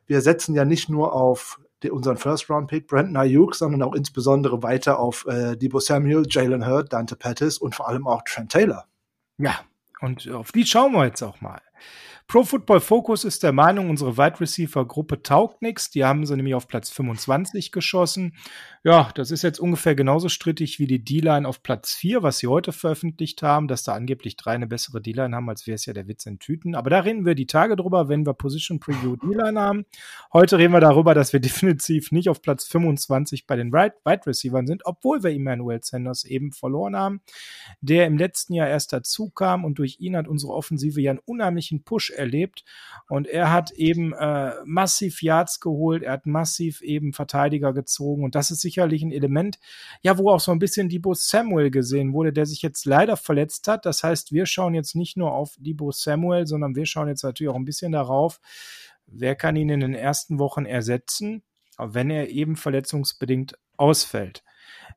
[0.07, 5.27] wir setzen ja nicht nur auf unseren First-Round-Pick Brandon Ayuk, sondern auch insbesondere weiter auf
[5.27, 8.87] äh, Debo Samuel, Jalen Hurt, Dante Pettis und vor allem auch Trent Taylor.
[9.39, 9.61] Ja,
[10.01, 11.61] und auf die schauen wir jetzt auch mal.
[12.33, 15.91] Pro Football Focus ist der Meinung, unsere Wide Receiver Gruppe taugt nichts.
[15.91, 18.33] Die haben sie nämlich auf Platz 25 geschossen.
[18.85, 22.49] Ja, das ist jetzt ungefähr genauso strittig wie die D-Line auf Platz 4, was sie
[22.49, 25.93] heute veröffentlicht haben, dass da angeblich drei eine bessere D-Line haben, als wäre es ja
[25.93, 26.75] der Witz in Tüten.
[26.75, 29.87] Aber da reden wir die Tage drüber, wenn wir Position Preview D-Line haben.
[30.33, 34.67] Heute reden wir darüber, dass wir definitiv nicht auf Platz 25 bei den Wide Receivers
[34.67, 37.21] sind, obwohl wir Emmanuel Sanders eben verloren haben,
[37.83, 41.21] der im letzten Jahr erst dazu kam und durch ihn hat unsere Offensive ja einen
[41.25, 42.65] unheimlichen Push erlebt.
[43.09, 48.35] Und er hat eben äh, massiv Yards geholt, er hat massiv eben Verteidiger gezogen und
[48.35, 49.59] das ist sicherlich ein Element,
[50.03, 53.69] ja, wo auch so ein bisschen Debo Samuel gesehen wurde, der sich jetzt leider verletzt
[53.69, 53.87] hat.
[53.87, 57.51] Das heißt, wir schauen jetzt nicht nur auf Debo Samuel, sondern wir schauen jetzt natürlich
[57.51, 58.41] auch ein bisschen darauf,
[59.07, 61.43] wer kann ihn in den ersten Wochen ersetzen,
[61.79, 64.43] wenn er eben verletzungsbedingt ausfällt.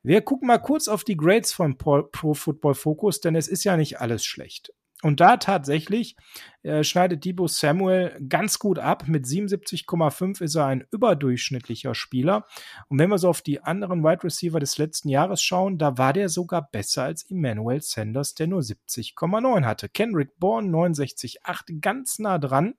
[0.04, 3.76] Wir gucken mal kurz auf die Grades von Pro Football Focus, denn es ist ja
[3.76, 4.72] nicht alles schlecht.
[5.04, 6.16] Und da tatsächlich
[6.64, 9.08] äh, schneidet Debo Samuel ganz gut ab.
[9.08, 12.48] Mit 77,5 ist er ein überdurchschnittlicher Spieler.
[12.88, 16.14] Und wenn wir so auf die anderen Wide Receiver des letzten Jahres schauen, da war
[16.14, 19.90] der sogar besser als Emmanuel Sanders, der nur 70,9 hatte.
[19.90, 22.76] Kendrick Bourne 69,8, ganz nah dran.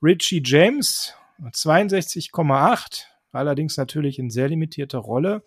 [0.00, 5.42] Richie James 62,8, allerdings natürlich in sehr limitierter Rolle.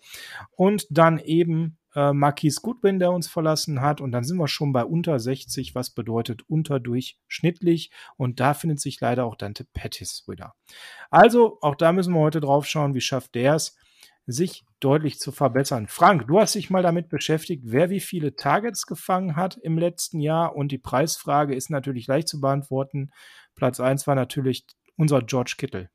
[0.54, 4.00] Und dann eben äh, Marquis Goodwin, der uns verlassen hat.
[4.00, 7.90] Und dann sind wir schon bei unter 60, was bedeutet unterdurchschnittlich.
[8.16, 10.54] Und da findet sich leider auch Dante Pettis wieder.
[11.10, 13.76] Also, auch da müssen wir heute drauf schauen, wie schafft der es,
[14.26, 15.88] sich deutlich zu verbessern.
[15.88, 20.20] Frank, du hast dich mal damit beschäftigt, wer wie viele Targets gefangen hat im letzten
[20.20, 20.54] Jahr.
[20.54, 23.10] Und die Preisfrage ist natürlich leicht zu beantworten.
[23.56, 25.90] Platz 1 war natürlich unser George Kittle.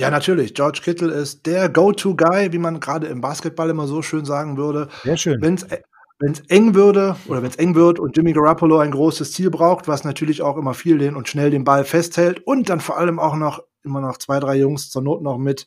[0.00, 0.54] Ja, natürlich.
[0.54, 4.88] George Kittle ist der Go-To-Guy, wie man gerade im Basketball immer so schön sagen würde.
[5.04, 5.42] Sehr schön.
[5.42, 9.50] Wenn es eng würde oder wenn es eng wird und Jimmy Garoppolo ein großes Ziel
[9.50, 12.96] braucht, was natürlich auch immer viel den und schnell den Ball festhält und dann vor
[12.96, 15.66] allem auch noch immer noch zwei, drei Jungs zur Not noch mit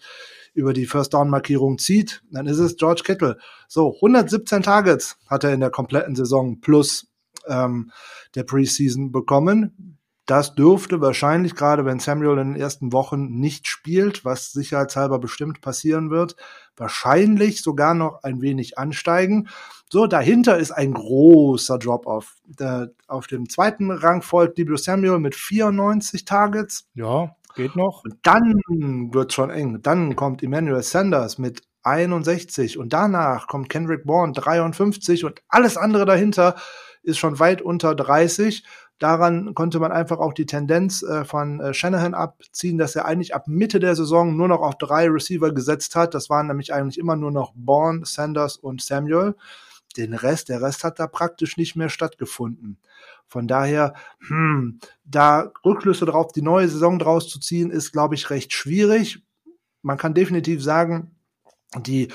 [0.56, 3.38] über die First Down Markierung zieht, dann ist es George Kittle.
[3.67, 7.08] So 117 Targets hat er in der kompletten Saison plus
[7.48, 7.91] ähm,
[8.34, 9.92] der Preseason bekommen.
[10.25, 15.59] Das dürfte wahrscheinlich, gerade wenn Samuel in den ersten Wochen nicht spielt, was sicherheitshalber bestimmt
[15.59, 16.38] passieren wird,
[16.77, 19.49] wahrscheinlich sogar noch ein wenig ansteigen.
[19.91, 22.36] So, dahinter ist ein großer Drop-off.
[23.07, 26.88] Auf dem zweiten Rang folgt Debut Samuel mit 94 Targets.
[26.95, 28.03] Ja, geht noch.
[28.05, 28.62] Und dann
[29.13, 29.81] wird schon eng.
[29.81, 36.05] Dann kommt Emmanuel Sanders mit 61 und danach kommt Kendrick Bourne 53 und alles andere
[36.05, 36.55] dahinter
[37.03, 38.63] ist schon weit unter 30.
[38.99, 43.36] Daran konnte man einfach auch die Tendenz äh, von äh, Shanahan abziehen, dass er eigentlich
[43.36, 46.13] ab Mitte der Saison nur noch auf drei Receiver gesetzt hat.
[46.13, 49.36] Das waren nämlich eigentlich immer nur noch Bourne, Sanders und Samuel.
[49.97, 52.77] Den Rest, der Rest hat da praktisch nicht mehr stattgefunden.
[53.27, 53.93] Von daher,
[54.27, 59.23] hm, da Rückschlüsse darauf, die neue Saison draus zu ziehen, ist, glaube ich, recht schwierig.
[59.82, 61.12] Man kann definitiv sagen,
[61.81, 62.09] die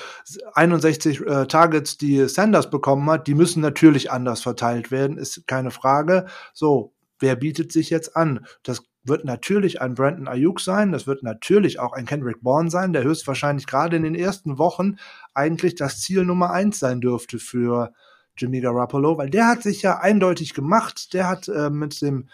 [0.54, 5.70] 61 äh, Targets, die Sanders bekommen hat, die müssen natürlich anders verteilt werden, ist keine
[5.70, 6.26] Frage.
[6.52, 8.46] So, wer bietet sich jetzt an?
[8.62, 12.92] Das wird natürlich ein Brandon Ayuk sein, das wird natürlich auch ein Kendrick Bourne sein,
[12.92, 14.96] der höchstwahrscheinlich gerade in den ersten Wochen
[15.34, 17.92] eigentlich das Ziel Nummer eins sein dürfte für
[18.36, 22.28] Jimmy Garoppolo, weil der hat sich ja eindeutig gemacht, der hat äh, mit dem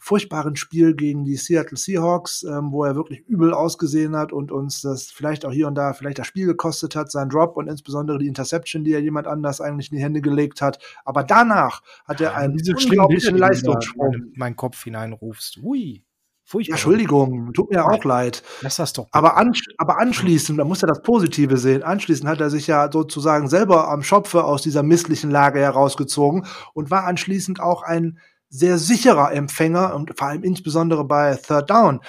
[0.00, 4.80] furchtbaren Spiel gegen die Seattle Seahawks, ähm, wo er wirklich übel ausgesehen hat und uns
[4.80, 8.18] das vielleicht auch hier und da vielleicht das Spiel gekostet hat, sein Drop und insbesondere
[8.18, 10.78] die Interception, die er jemand anders eigentlich in die Hände gelegt hat.
[11.04, 14.14] Aber danach hat er einen Diese unglaublichen Leistungssprung.
[14.14, 15.58] in meinen Kopf hineinrufst.
[15.62, 16.02] Ui.
[16.50, 16.70] Furchtbar.
[16.70, 18.42] Ja, Entschuldigung, tut mir auch leid.
[18.62, 19.06] Lass das doch.
[19.12, 22.90] Aber, ansch aber anschließend, da muss er das Positive sehen, anschließend hat er sich ja
[22.90, 28.18] sozusagen selber am Schopfe aus dieser misslichen Lage herausgezogen und war anschließend auch ein
[28.50, 32.00] sehr sicherer Empfänger und vor allem insbesondere bei Third Down.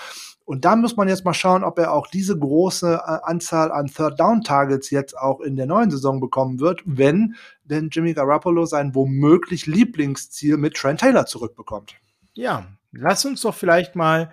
[0.44, 3.88] Und da muss man jetzt mal schauen, ob er auch diese große äh, Anzahl an
[3.88, 8.66] Third Down Targets jetzt auch in der neuen Saison bekommen wird, wenn denn Jimmy Garoppolo
[8.66, 11.96] sein womöglich Lieblingsziel mit Trent Taylor zurückbekommt.
[12.34, 14.30] Ja, lass uns doch vielleicht mal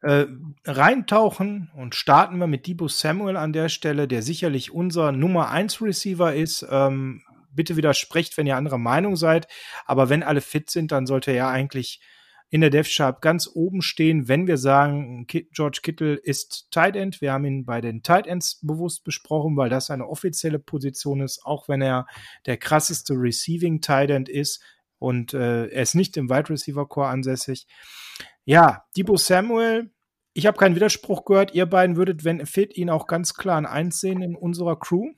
[0.00, 0.26] äh,
[0.64, 5.80] reintauchen und starten wir mit Debo Samuel an der Stelle, der sicherlich unser Nummer 1
[5.80, 6.66] Receiver ist.
[6.68, 7.22] Ähm,
[7.54, 9.46] bitte widersprecht, wenn ihr anderer Meinung seid.
[9.84, 12.00] Aber wenn alle fit sind, dann sollte er eigentlich
[12.52, 17.22] in der Dev Sharp ganz oben stehen, wenn wir sagen, George Kittle ist Tight End.
[17.22, 21.40] Wir haben ihn bei den Tight Ends bewusst besprochen, weil das eine offizielle Position ist,
[21.44, 22.06] auch wenn er
[22.44, 24.62] der krasseste Receiving Tight End ist
[24.98, 27.66] und äh, er ist nicht im Wide Receiver Core ansässig.
[28.44, 29.90] Ja, Debo Samuel,
[30.34, 31.54] ich habe keinen Widerspruch gehört.
[31.54, 35.12] Ihr beiden würdet, wenn fit, ihn auch ganz klar an eins sehen in unserer Crew.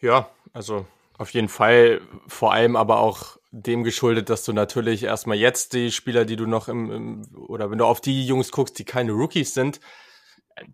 [0.00, 0.86] Ja, also
[1.18, 5.90] auf jeden Fall, vor allem aber auch dem geschuldet, dass du natürlich erstmal jetzt die
[5.90, 9.12] Spieler, die du noch im, im, oder wenn du auf die Jungs guckst, die keine
[9.12, 9.80] Rookies sind,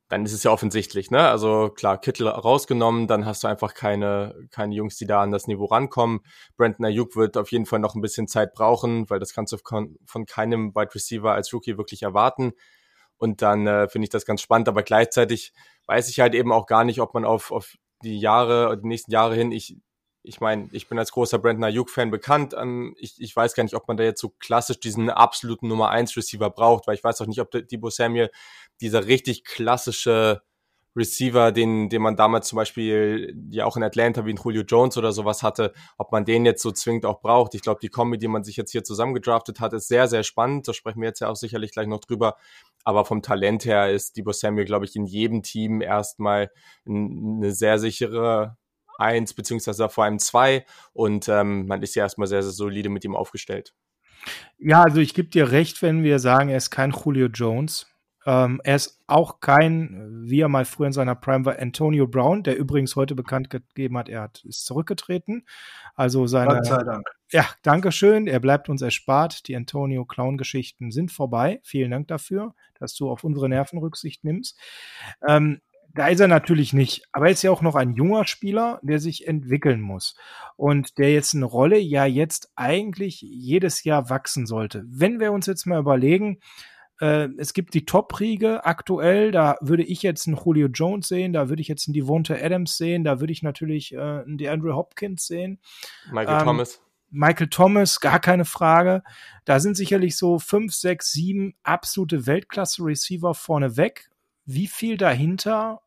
[0.08, 1.28] dann ist es ja offensichtlich, ne?
[1.28, 5.46] Also klar, Kittel rausgenommen, dann hast du einfach keine, keine Jungs, die da an das
[5.46, 6.20] Niveau rankommen.
[6.56, 9.58] Brandon Ayuk wird auf jeden Fall noch ein bisschen Zeit brauchen, weil das kannst du
[9.58, 12.52] von, keinem Wide Receiver als Rookie wirklich erwarten.
[13.16, 15.52] Und dann äh, finde ich das ganz spannend, aber gleichzeitig
[15.86, 19.11] weiß ich halt eben auch gar nicht, ob man auf, auf die Jahre, die nächsten
[19.11, 19.76] Jahre hin, ich,
[20.22, 22.54] ich meine, ich bin als großer Brandon Ayuk-Fan bekannt.
[22.59, 25.90] Ähm, ich, ich weiß gar nicht, ob man da jetzt so klassisch diesen absoluten Nummer
[25.90, 28.30] 1 Receiver braucht, weil ich weiß auch nicht, ob Debo Samuel
[28.80, 30.42] dieser richtig klassische
[30.96, 34.96] Receiver, den, den man damals zum Beispiel ja auch in Atlanta wie ein Julio Jones
[34.96, 37.54] oder sowas hatte, ob man den jetzt so zwingend auch braucht.
[37.54, 40.66] Ich glaube, die Kombi, die man sich jetzt hier zusammengedraftet hat, ist sehr, sehr spannend.
[40.66, 42.37] Da sprechen wir jetzt ja auch sicherlich gleich noch drüber.
[42.85, 46.50] Aber vom Talent her ist Debo Samuel, glaube ich, in jedem Team erstmal
[46.88, 48.56] eine sehr sichere
[48.98, 50.64] Eins, beziehungsweise vor allem zwei.
[50.94, 53.74] Und ähm, man ist ja erstmal sehr, sehr solide mit ihm aufgestellt.
[54.59, 57.87] Ja, also ich gebe dir recht, wenn wir sagen, er ist kein Julio Jones.
[58.26, 62.42] Ähm, er ist auch kein, wie er mal früher in seiner Prime war, Antonio Brown,
[62.42, 65.46] der übrigens heute bekannt gegeben hat, er hat, ist zurückgetreten.
[65.94, 66.56] Also seine.
[66.56, 67.08] Gott sei Dank.
[67.30, 68.26] Ja, danke schön.
[68.26, 69.46] Er bleibt uns erspart.
[69.48, 71.60] Die Antonio Clown-Geschichten sind vorbei.
[71.62, 74.58] Vielen Dank dafür, dass du auf unsere Nerven Rücksicht nimmst.
[75.26, 75.60] Ähm,
[75.94, 77.04] da ist er natürlich nicht.
[77.12, 80.14] Aber er ist ja auch noch ein junger Spieler, der sich entwickeln muss.
[80.56, 84.84] Und der jetzt eine Rolle ja jetzt eigentlich jedes Jahr wachsen sollte.
[84.86, 86.40] Wenn wir uns jetzt mal überlegen,
[87.00, 91.48] äh, es gibt die Top-Riege aktuell, da würde ich jetzt einen Julio Jones sehen, da
[91.48, 95.26] würde ich jetzt einen Devonta Adams sehen, da würde ich natürlich äh, einen DeAndre Hopkins
[95.26, 95.61] sehen.
[96.11, 96.80] Michael ähm, Thomas.
[97.11, 99.02] Michael Thomas, gar keine Frage.
[99.44, 104.11] Da sind sicherlich so fünf, sechs, sieben absolute Weltklasse-Receiver vorneweg.
[104.44, 105.80] Wie viel dahinter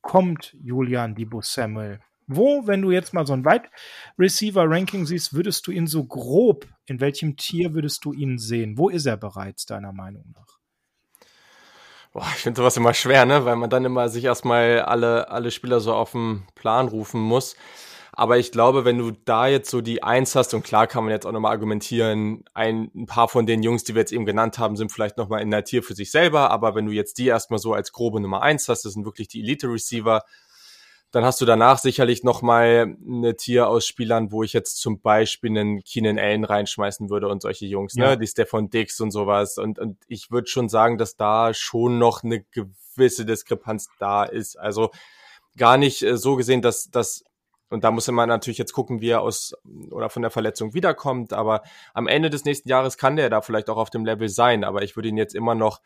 [0.00, 2.00] kommt Julian Debo Samuel?
[2.32, 3.68] Wo, wenn du jetzt mal so ein Wide
[4.16, 8.78] Receiver Ranking siehst, würdest du ihn so grob, in welchem Tier würdest du ihn sehen?
[8.78, 10.60] Wo ist er bereits, deiner Meinung nach?
[12.12, 13.44] Boah, ich finde sowas immer schwer, ne?
[13.44, 17.56] Weil man dann immer sich erstmal alle, alle Spieler so auf den Plan rufen muss.
[18.12, 21.12] Aber ich glaube, wenn du da jetzt so die Eins hast, und klar kann man
[21.12, 24.58] jetzt auch nochmal argumentieren, ein, ein paar von den Jungs, die wir jetzt eben genannt
[24.58, 27.26] haben, sind vielleicht nochmal in der Tier für sich selber, aber wenn du jetzt die
[27.26, 30.22] erstmal so als grobe Nummer eins hast, das sind wirklich die Elite-Receiver,
[31.10, 35.00] dann hast du danach sicherlich noch mal eine Tier aus Spielern, wo ich jetzt zum
[35.00, 38.04] Beispiel einen Keenan Allen reinschmeißen würde und solche Jungs, ne?
[38.04, 38.10] ja.
[38.10, 39.58] ne, die Stefan Dix und sowas.
[39.58, 44.56] Und, und ich würde schon sagen, dass da schon noch eine gewisse Diskrepanz da ist.
[44.56, 44.90] Also
[45.56, 47.24] gar nicht äh, so gesehen, dass, dass
[47.70, 49.54] und da muss man natürlich jetzt gucken, wie er aus
[49.90, 51.32] oder von der Verletzung wiederkommt.
[51.32, 51.62] Aber
[51.94, 54.64] am Ende des nächsten Jahres kann der da vielleicht auch auf dem Level sein.
[54.64, 55.80] Aber ich würde ihn jetzt immer noch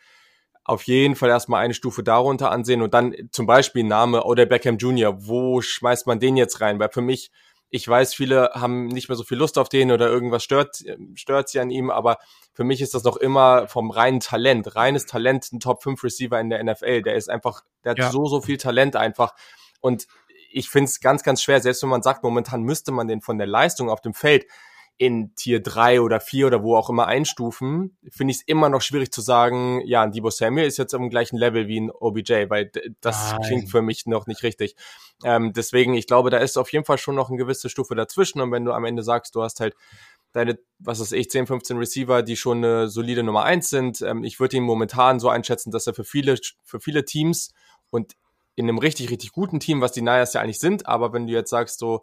[0.64, 4.78] auf jeden Fall erstmal eine Stufe darunter ansehen und dann zum Beispiel Name oder Beckham
[4.78, 5.26] Jr.
[5.26, 6.78] Wo schmeißt man den jetzt rein?
[6.78, 7.30] Weil für mich,
[7.68, 10.82] ich weiß, viele haben nicht mehr so viel Lust auf den oder irgendwas stört,
[11.14, 12.16] stört sie an ihm, aber
[12.54, 16.40] für mich ist das noch immer vom reinen Talent, reines Talent, ein Top 5 Receiver
[16.40, 17.02] in der NFL.
[17.02, 18.10] Der ist einfach, der hat Ja.
[18.10, 19.34] so, so viel Talent einfach.
[19.80, 20.06] Und
[20.50, 23.36] ich finde es ganz, ganz schwer, selbst wenn man sagt, momentan müsste man den von
[23.36, 24.46] der Leistung auf dem Feld
[24.96, 28.80] in Tier 3 oder 4 oder wo auch immer einstufen, finde ich es immer noch
[28.80, 32.48] schwierig zu sagen, ja, ein Debo Samuel ist jetzt am gleichen Level wie ein OBJ,
[32.48, 33.40] weil das Nein.
[33.42, 34.76] klingt für mich noch nicht richtig.
[35.24, 38.40] Ähm, deswegen, ich glaube, da ist auf jeden Fall schon noch eine gewisse Stufe dazwischen
[38.40, 39.74] und wenn du am Ende sagst, du hast halt
[40.32, 44.22] deine, was weiß ich, 10, 15 Receiver, die schon eine solide Nummer 1 sind, ähm,
[44.22, 47.52] ich würde ihn momentan so einschätzen, dass er für viele, für viele Teams
[47.90, 48.14] und
[48.56, 51.32] in einem richtig, richtig guten Team, was die Niners ja eigentlich sind, aber wenn du
[51.32, 52.02] jetzt sagst, so,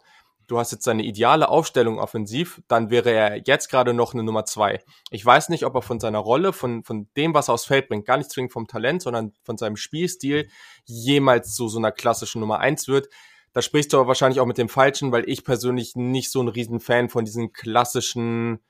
[0.52, 4.44] du hast jetzt seine ideale Aufstellung offensiv, dann wäre er jetzt gerade noch eine Nummer
[4.44, 4.82] zwei.
[5.10, 7.88] Ich weiß nicht, ob er von seiner Rolle, von, von dem, was er aufs Feld
[7.88, 10.48] bringt, gar nicht zwingend vom Talent, sondern von seinem Spielstil
[10.84, 13.08] jemals zu so einer klassischen Nummer eins wird.
[13.54, 16.48] Da sprichst du aber wahrscheinlich auch mit dem Falschen, weil ich persönlich nicht so ein
[16.48, 18.60] Riesenfan von diesen klassischen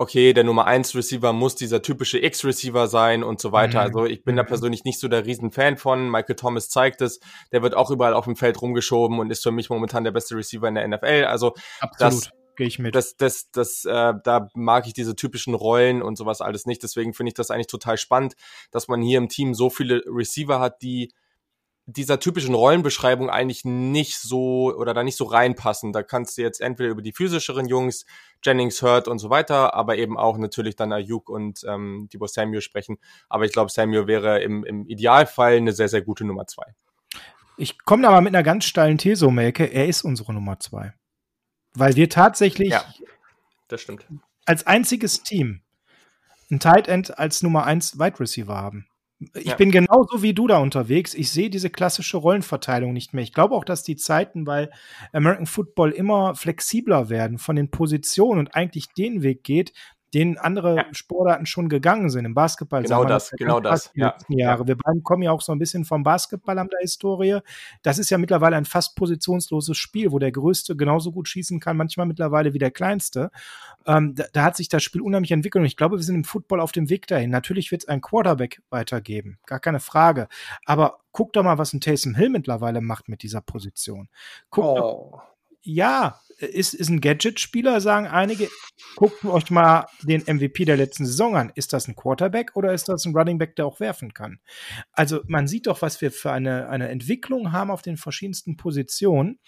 [0.00, 3.80] okay, der Nummer 1 Receiver muss dieser typische X-Receiver sein und so weiter.
[3.80, 3.84] Mhm.
[3.84, 4.46] Also ich bin da Mhm.
[4.46, 6.10] persönlich nicht so der Riesenfan von.
[6.10, 7.20] Michael Thomas zeigt es.
[7.52, 10.34] Der wird auch überall auf dem Feld rumgeschoben und ist für mich momentan der beste
[10.36, 11.26] Receiver in der NFL.
[11.26, 12.30] Also Absolut.
[12.56, 12.94] Gehe ich mit.
[12.94, 16.82] das, das, das, äh, da mag ich diese typischen Rollen und sowas alles nicht.
[16.82, 18.36] Deswegen finde ich das eigentlich total spannend,
[18.70, 21.12] dass man hier im Team so viele Receiver hat, die
[21.92, 25.92] dieser typischen Rollenbeschreibung eigentlich nicht so oder da nicht so reinpassen.
[25.92, 28.06] Da kannst du jetzt entweder über die physischeren Jungs,
[28.42, 32.60] Jennings, Hurt und so weiter, aber eben auch natürlich dann Ayuk und ähm, Debo Samuel
[32.60, 32.98] sprechen.
[33.28, 36.74] Aber ich glaube, Samuel wäre im, im Idealfall eine sehr, sehr gute Nummer zwei.
[37.56, 39.64] Ich komme da mal mit einer ganz steilen These um Ecke.
[39.64, 40.94] Er ist unsere Nummer zwei.
[41.74, 42.84] Weil wir tatsächlich Ja.
[43.68, 44.06] Das stimmt.
[44.46, 45.62] als einziges Team
[46.50, 48.86] ein Tight End als Nummer eins Wide Receiver haben.
[49.34, 49.56] Ich Ja.
[49.56, 51.12] bin genauso wie du da unterwegs.
[51.14, 53.22] Ich sehe diese klassische Rollenverteilung nicht mehr.
[53.22, 54.70] Ich glaube auch, dass die Zeiten bei
[55.12, 59.72] American Football immer flexibler werden von den Positionen und eigentlich den Weg geht,
[60.14, 60.84] den andere Ja.
[60.92, 62.24] Sportarten schon gegangen sind.
[62.24, 64.08] Im Basketball Genau das, genau das, ja.
[64.08, 64.66] letzten Jahre.
[64.66, 67.38] Wir beiden kommen ja auch so ein bisschen vom Basketball an der Historie.
[67.82, 71.76] Das ist ja mittlerweile ein fast positionsloses Spiel, wo der Größte genauso gut schießen kann,
[71.76, 73.30] manchmal mittlerweile wie der Kleinste.
[73.86, 76.24] Ähm, da, da hat sich das Spiel unheimlich entwickelt und ich glaube, wir sind im
[76.24, 77.30] Football auf dem Weg dahin.
[77.30, 80.28] Natürlich wird es einen Quarterback weitergeben, gar keine Frage.
[80.64, 84.08] Aber guck doch mal, was ein Taysom Hill mittlerweile macht mit dieser Position.
[84.50, 84.76] Guck Oh.
[84.76, 85.22] doch,
[85.62, 88.48] ja, ist, ist ein Gadget-Spieler, sagen einige.
[88.96, 91.52] Guckt euch mal den MVP der letzten Saison an.
[91.54, 94.40] Ist das ein Quarterback oder ist das ein Running Back, der auch werfen kann?
[94.92, 99.38] Also man sieht doch, was wir für eine, eine Entwicklung haben auf den verschiedensten Positionen.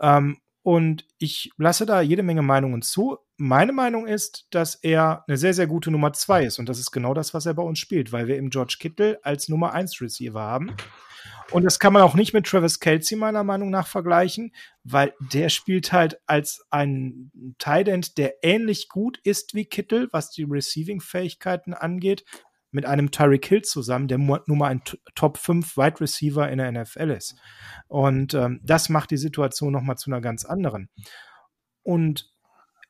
[0.00, 3.16] Ähm, und ich lasse da jede Menge Meinungen zu.
[3.36, 6.58] Meine Meinung ist, dass er eine sehr, sehr gute Nummer zwei ist.
[6.58, 9.18] Und das ist genau das, was er bei uns spielt, weil wir eben George Kittle
[9.22, 10.76] als Nummer eins Receiver haben.
[11.50, 14.52] Und das kann man auch nicht mit Travis Kelsey meiner Meinung nach vergleichen,
[14.84, 20.30] weil der spielt halt als ein Tight End, der ähnlich gut ist wie Kittle, was
[20.30, 22.24] die Receiving-Fähigkeiten angeht,
[22.70, 24.82] mit einem Tyreek Hill zusammen, der nun mal ein
[25.14, 27.34] Top 5 Wide Receiver in der NFL ist.
[27.86, 30.90] Und ähm, das macht die Situation nochmal zu einer ganz anderen.
[31.82, 32.30] Und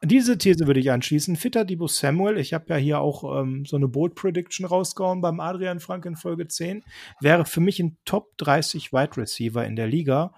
[0.03, 1.37] diese These würde ich anschließen.
[1.37, 5.41] Fitter Debo Samuel, ich habe ja hier auch ähm, so eine Bold Prediction rausgehauen beim
[5.41, 6.85] Adrian Frank in Folge 10,
[7.21, 10.33] wäre für mich ein Top 30 Wide Receiver in der Liga.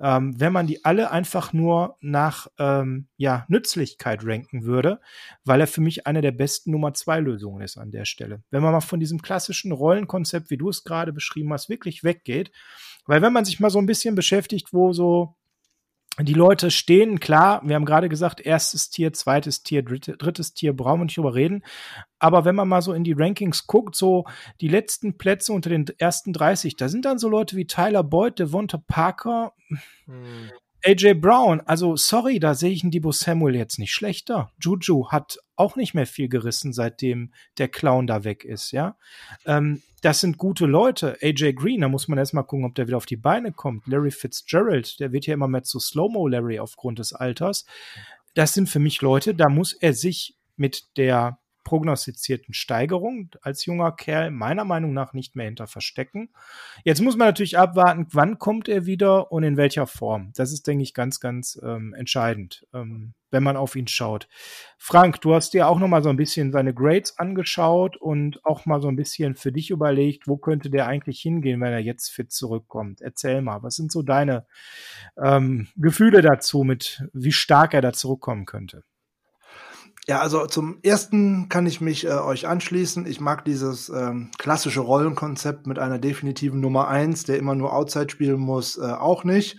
[0.00, 5.00] Ähm, wenn man die alle einfach nur nach ähm, ja, Nützlichkeit ranken würde,
[5.44, 8.42] weil er für mich eine der besten Nummer 2 Lösungen ist an der Stelle.
[8.50, 12.50] Wenn man mal von diesem klassischen Rollenkonzept, wie du es gerade beschrieben hast, wirklich weggeht,
[13.06, 15.36] weil wenn man sich mal so ein bisschen beschäftigt, wo so
[16.20, 20.72] die Leute stehen, klar, wir haben gerade gesagt, erstes Tier, zweites Tier, dritte, drittes Tier,
[20.72, 21.64] brauchen wir nicht drüber reden.
[22.20, 24.24] Aber wenn man mal so in die Rankings guckt, so
[24.60, 28.38] die letzten Plätze unter den ersten 30, da sind dann so Leute wie Tyler Boyd,
[28.38, 29.52] Devonta Parker,
[30.06, 30.50] Hm.
[30.86, 34.52] AJ Brown, also sorry, da sehe ich einen Debo Samuel jetzt nicht schlechter.
[34.60, 38.96] Juju hat auch nicht mehr viel gerissen, seitdem der Clown da weg ist, ja.
[39.46, 41.16] Ähm, das sind gute Leute.
[41.22, 43.86] AJ Green, da muss man erstmal gucken, ob der wieder auf die Beine kommt.
[43.86, 47.64] Larry Fitzgerald, der wird ja immer mehr zu Slow-Mo Larry aufgrund des Alters.
[48.34, 53.92] Das sind für mich Leute, da muss er sich mit der prognostizierten Steigerung als junger
[53.92, 56.28] Kerl meiner Meinung nach nicht mehr hinter verstecken.
[56.84, 60.32] Jetzt muss man natürlich abwarten, wann kommt er wieder und in welcher Form.
[60.36, 64.28] Das ist, denke ich, ganz, ganz ähm, entscheidend, ähm, wenn man auf ihn schaut.
[64.78, 68.64] Frank, du hast dir auch noch mal so ein bisschen seine Grades angeschaut und auch
[68.64, 72.10] mal so ein bisschen für dich überlegt, wo könnte der eigentlich hingehen, wenn er jetzt
[72.10, 73.02] fit zurückkommt.
[73.02, 74.46] Erzähl mal, was sind so deine
[75.22, 78.84] ähm, Gefühle dazu, mit wie stark er da zurückkommen könnte?
[80.06, 83.06] Ja, also zum ersten kann ich mich äh, euch anschließen.
[83.06, 88.10] Ich mag dieses ähm, klassische Rollenkonzept mit einer definitiven Nummer eins, der immer nur Outside
[88.10, 89.58] spielen muss, äh, auch nicht.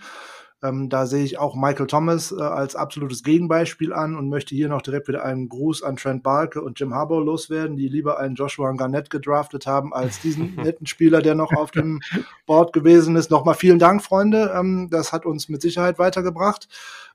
[0.62, 4.68] Ähm, da sehe ich auch Michael Thomas äh, als absolutes Gegenbeispiel an und möchte hier
[4.68, 8.36] noch direkt wieder einen Gruß an Trent Barke und Jim Harbour loswerden, die lieber einen
[8.36, 12.00] Joshua Garnett gedraftet haben als diesen netten Spieler, der noch auf dem
[12.46, 13.30] Board gewesen ist.
[13.30, 14.54] Nochmal vielen Dank, Freunde.
[14.56, 16.68] Ähm, das hat uns mit Sicherheit weitergebracht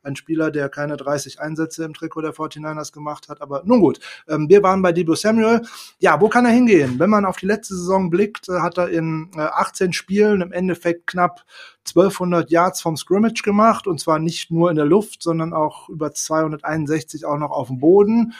[0.03, 3.41] ein Spieler, der keine 30 Einsätze im Trikot der 49ers gemacht hat.
[3.41, 5.61] Aber nun gut, ähm, wir waren bei Debo Samuel.
[5.99, 6.99] Ja, wo kann er hingehen?
[6.99, 10.51] Wenn man auf die letzte Saison blickt, äh, hat er in äh, 18 Spielen im
[10.51, 11.43] Endeffekt knapp
[11.87, 16.13] 1200 Yards vom Scrimmage gemacht und zwar nicht nur in der Luft, sondern auch über
[16.13, 18.33] 261 auch noch auf dem Boden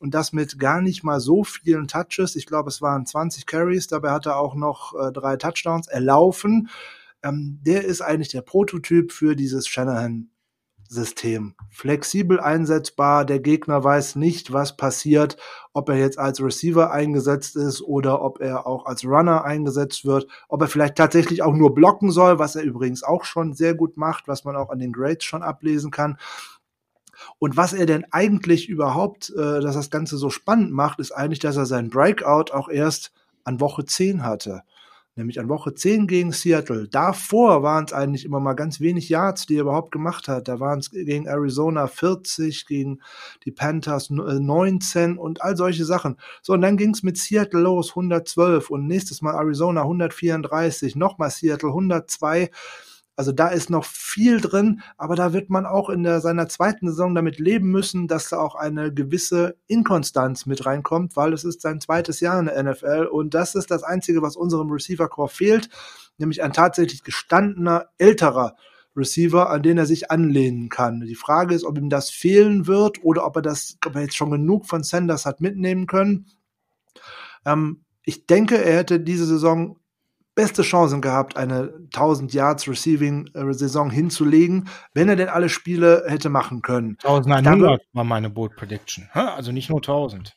[0.00, 2.36] und das mit gar nicht mal so vielen Touches.
[2.36, 6.68] Ich glaube, es waren 20 Carries, dabei hat er auch noch äh, drei Touchdowns erlaufen.
[7.22, 10.30] Ähm, der ist eigentlich der Prototyp für dieses Shanahan
[10.88, 11.54] System.
[11.70, 15.36] Flexibel einsetzbar, der Gegner weiß nicht, was passiert,
[15.72, 20.26] ob er jetzt als Receiver eingesetzt ist oder ob er auch als Runner eingesetzt wird,
[20.48, 23.96] ob er vielleicht tatsächlich auch nur blocken soll, was er übrigens auch schon sehr gut
[23.96, 26.16] macht, was man auch an den Grades schon ablesen kann.
[27.38, 31.40] Und was er denn eigentlich überhaupt, äh, dass das Ganze so spannend macht, ist eigentlich,
[31.40, 33.12] dass er seinen Breakout auch erst
[33.44, 34.62] an Woche 10 hatte
[35.18, 36.88] nämlich an Woche 10 gegen Seattle.
[36.88, 40.48] Davor waren es eigentlich immer mal ganz wenig Yards, die er überhaupt gemacht hat.
[40.48, 43.00] Da waren es gegen Arizona 40, gegen
[43.44, 46.16] die Panthers 19 äh, und all solche Sachen.
[46.40, 51.30] So, und dann ging es mit Seattle los, 112 und nächstes Mal Arizona 134, nochmal
[51.30, 52.50] Seattle 102.
[53.18, 56.86] Also da ist noch viel drin, aber da wird man auch in der, seiner zweiten
[56.86, 61.60] Saison damit leben müssen, dass da auch eine gewisse Inkonstanz mit reinkommt, weil es ist
[61.60, 65.30] sein zweites Jahr in der NFL und das ist das Einzige, was unserem Receiver Core
[65.30, 65.68] fehlt,
[66.18, 68.54] nämlich ein tatsächlich gestandener, älterer
[68.94, 71.00] Receiver, an den er sich anlehnen kann.
[71.00, 74.16] Die Frage ist, ob ihm das fehlen wird oder ob er das, ob er jetzt
[74.16, 76.26] schon genug von Sanders hat mitnehmen können.
[77.44, 79.77] Ähm, ich denke, er hätte diese Saison
[80.38, 86.04] beste Chancen gehabt, eine 1000 Yards Receiving äh, Saison hinzulegen, wenn er denn alle Spiele
[86.06, 86.96] hätte machen können.
[87.02, 89.08] 1100 war meine Bold Prediction.
[89.12, 90.36] Also nicht nur 1000.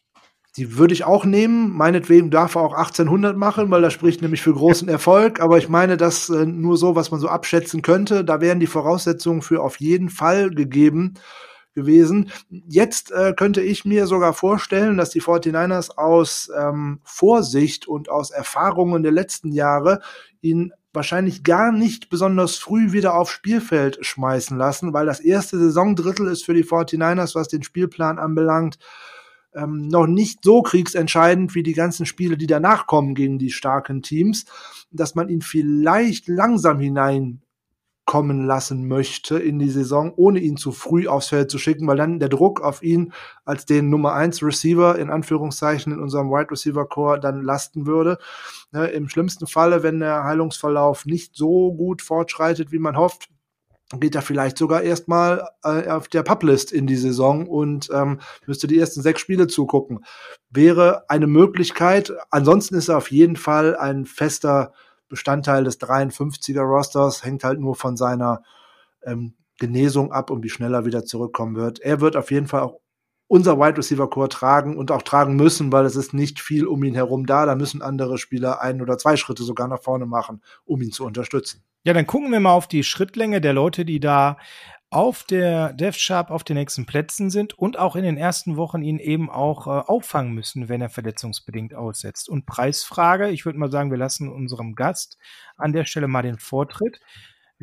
[0.57, 1.69] Die würde ich auch nehmen.
[1.69, 5.39] Meinetwegen darf er auch 1800 machen, weil das spricht nämlich für großen Erfolg.
[5.39, 8.25] Aber ich meine, das äh, nur so, was man so abschätzen könnte.
[8.25, 11.13] Da wären die Voraussetzungen für auf jeden Fall gegeben
[11.73, 12.31] gewesen.
[12.49, 18.31] Jetzt äh, könnte ich mir sogar vorstellen, dass die 49ers aus ähm, Vorsicht und aus
[18.31, 20.01] Erfahrungen der letzten Jahre
[20.41, 26.27] ihn wahrscheinlich gar nicht besonders früh wieder aufs Spielfeld schmeißen lassen, weil das erste Saisondrittel
[26.27, 28.77] ist für die 49ers, was den Spielplan anbelangt,
[29.53, 34.01] ähm, noch nicht so kriegsentscheidend wie die ganzen Spiele, die danach kommen gegen die starken
[34.01, 34.45] Teams,
[34.91, 37.40] dass man ihn vielleicht langsam hinein
[38.11, 41.95] kommen lassen möchte in die Saison, ohne ihn zu früh aufs Feld zu schicken, weil
[41.95, 43.13] dann der Druck auf ihn
[43.45, 48.17] als den Nummer eins Receiver in Anführungszeichen in unserem Wide Receiver Core dann lasten würde.
[48.73, 53.29] Ne, Im schlimmsten Falle, wenn der Heilungsverlauf nicht so gut fortschreitet, wie man hofft,
[53.97, 58.67] geht er vielleicht sogar erstmal äh, auf der Publist in die Saison und ähm, müsste
[58.67, 60.03] die ersten sechs Spiele zugucken.
[60.49, 62.11] Wäre eine Möglichkeit.
[62.29, 64.73] Ansonsten ist er auf jeden Fall ein fester
[65.11, 68.41] Bestandteil des 53er Rosters, hängt halt nur von seiner
[69.03, 71.79] ähm, Genesung ab und wie schnell er wieder zurückkommen wird.
[71.81, 72.80] Er wird auf jeden Fall auch
[73.31, 76.83] unser Wide Receiver Core tragen und auch tragen müssen, weil es ist nicht viel um
[76.83, 77.45] ihn herum da.
[77.45, 81.05] Da müssen andere Spieler ein oder zwei Schritte sogar nach vorne machen, um ihn zu
[81.05, 81.63] unterstützen.
[81.85, 84.35] Ja, dann gucken wir mal auf die Schrittlänge der Leute, die da
[84.89, 88.81] auf der Dev Sharp auf den nächsten Plätzen sind und auch in den ersten Wochen
[88.81, 92.27] ihn eben auch äh, auffangen müssen, wenn er verletzungsbedingt aussetzt.
[92.27, 95.17] Und Preisfrage, ich würde mal sagen, wir lassen unserem Gast
[95.55, 96.99] an der Stelle mal den Vortritt.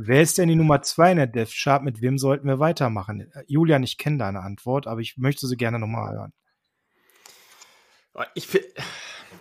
[0.01, 1.82] Wer ist denn die Nummer zwei in der Dev Sharp?
[1.82, 3.32] Mit wem sollten wir weitermachen?
[3.32, 6.32] Äh, Julian, ich kenne deine Antwort, aber ich möchte sie gerne nochmal hören.
[8.34, 8.49] Ich,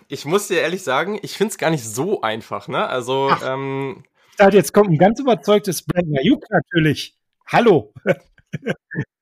[0.08, 2.66] ich muss dir ehrlich sagen, ich finde es gar nicht so einfach.
[2.66, 2.84] Ne?
[2.84, 4.02] Also, Ach, ähm,
[4.50, 7.16] jetzt kommt ein ganz überzeugtes Brandon Ayuk natürlich.
[7.46, 7.94] Hallo.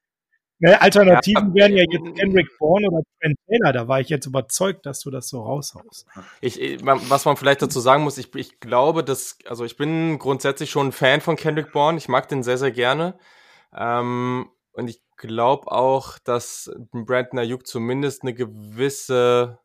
[0.58, 1.54] ne, Alternativen ja.
[1.54, 3.72] wären ja jetzt Henrik Bourne oder Trent Taylor.
[3.72, 6.06] Da war ich jetzt überzeugt, dass du das so raushaust.
[6.40, 10.70] Ich, was man vielleicht dazu sagen muss, ich, ich glaube, dass, also ich bin grundsätzlich
[10.70, 11.98] schon ein Fan von Kendrick Bourne.
[11.98, 13.18] Ich mag den sehr, sehr gerne.
[13.76, 19.58] Ähm, Und ich glaube auch, dass Brandon Ayuk zumindest eine gewisse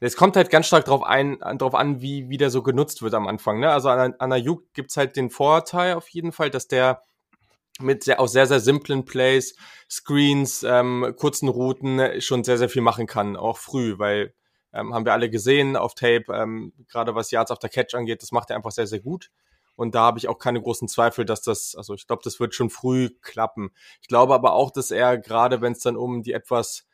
[0.00, 3.14] es kommt halt ganz stark drauf ein, drauf an, wie, wie der so genutzt wird
[3.14, 3.60] am Anfang.
[3.60, 3.70] Ne?
[3.70, 7.02] Also an, an Ayuk gibt's halt den Vorteil auf jeden Fall, dass der
[7.80, 9.54] mit sehr, aus sehr, sehr simplen Plays,
[9.88, 14.34] Screens, ähm, kurzen Routen schon sehr, sehr viel machen kann, auch früh, weil
[14.72, 18.22] ähm, haben wir alle gesehen auf Tape, ähm, gerade was Yards auf der Catch angeht,
[18.22, 19.30] das macht er einfach sehr, sehr gut.
[19.76, 22.54] Und da habe ich auch keine großen Zweifel, dass das, also ich glaube, das wird
[22.54, 23.70] schon früh klappen.
[24.02, 26.86] Ich glaube aber auch, dass er gerade, wenn es dann um die etwas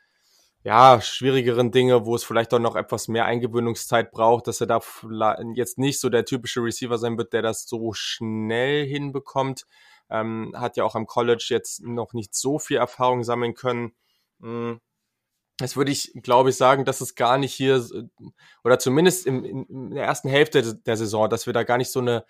[0.62, 4.80] ja, schwierigeren Dinge, wo es vielleicht auch noch etwas mehr Eingewöhnungszeit braucht, dass er da
[5.54, 9.66] jetzt nicht so der typische Receiver sein wird, der das so schnell hinbekommt.
[10.08, 13.94] Ähm, hat ja auch am College jetzt noch nicht so viel Erfahrung sammeln können.
[14.40, 14.80] Hm.
[15.58, 17.84] Das würde ich, glaube ich, sagen, dass es gar nicht hier,
[18.62, 22.00] oder zumindest im, in der ersten Hälfte der Saison, dass wir da gar nicht so
[22.00, 22.26] eine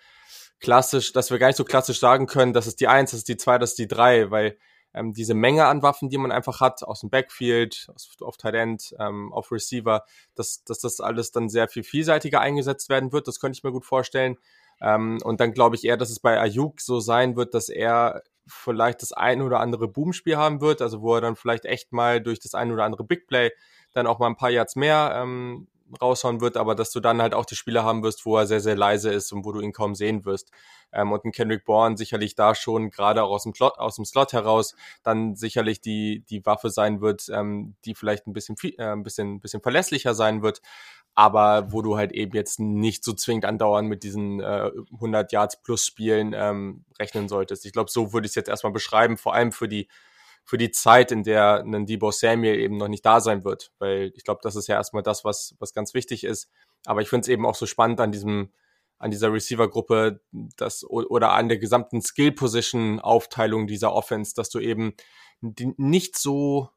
[0.59, 3.27] klassisch, dass wir gar nicht so klassisch sagen können, das ist die Eins, das ist
[3.27, 4.57] die Zwei, das ist die Drei, weil
[4.93, 8.55] ähm, diese Menge an Waffen, die man einfach hat, aus dem Backfield, aus, auf Tight
[8.55, 10.03] End, ähm, auf Receiver,
[10.35, 13.71] dass, dass das alles dann sehr viel vielseitiger eingesetzt werden wird, das könnte ich mir
[13.71, 14.37] gut vorstellen.
[14.81, 18.23] Ähm, und dann glaube ich eher, dass es bei Ayuk so sein wird, dass er
[18.47, 22.21] vielleicht das ein oder andere Boomspiel haben wird, also wo er dann vielleicht echt mal
[22.21, 23.51] durch das ein oder andere Big Play
[23.93, 25.67] dann auch mal ein paar Yards mehr ähm,
[26.01, 28.59] raushauen wird, aber dass du dann halt auch die Spieler haben wirst, wo er sehr,
[28.59, 30.51] sehr leise ist und wo du ihn kaum sehen wirst.
[30.91, 34.05] Ähm, und ein Kendrick Bourne sicherlich da schon, gerade auch aus dem, Slot, aus dem
[34.05, 38.83] Slot heraus, dann sicherlich die, die Waffe sein wird, ähm, die vielleicht ein bisschen, äh,
[38.83, 40.61] ein bisschen, bisschen verlässlicher sein wird,
[41.17, 45.63] aber wo du halt eben jetzt nicht so zwingend andauernd mit diesen äh, 100 Yards
[45.63, 47.65] plus Spielen ähm, rechnen solltest.
[47.65, 49.87] Ich glaube, so würde ich es jetzt erstmal beschreiben, vor allem für die
[50.43, 54.13] für die Zeit, in der ein Debo Samuel eben noch nicht da sein wird, weil
[54.15, 56.51] ich glaube, das ist ja erstmal das, was was ganz wichtig ist.
[56.85, 58.51] Aber ich finde es eben auch so spannend an diesem
[58.99, 64.93] an dieser Receiver-Gruppe, das oder an der gesamten Skill-Position-Aufteilung dieser Offense, dass du eben
[65.41, 66.69] nicht so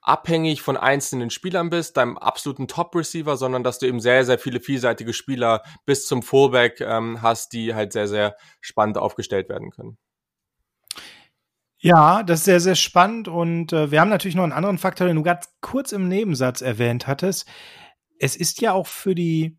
[0.00, 4.60] abhängig von einzelnen Spielern bist, deinem absoluten Top-Receiver, sondern dass du eben sehr, sehr viele
[4.60, 9.98] vielseitige Spieler bis zum Fullback ähm, hast, die halt sehr, sehr spannend aufgestellt werden können.
[11.80, 15.06] Ja, das ist sehr, sehr spannend und äh, wir haben natürlich noch einen anderen Faktor,
[15.06, 17.48] den du ganz kurz im Nebensatz erwähnt hattest.
[18.18, 19.56] Es ist ja auch für die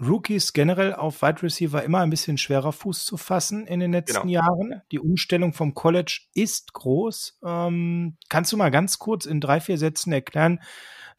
[0.00, 4.28] Rookies generell auf Wide Receiver immer ein bisschen schwerer Fuß zu fassen in den letzten
[4.28, 4.32] genau.
[4.32, 4.82] Jahren.
[4.92, 7.38] Die Umstellung vom College ist groß.
[7.44, 10.60] Ähm, kannst du mal ganz kurz in drei, vier Sätzen erklären,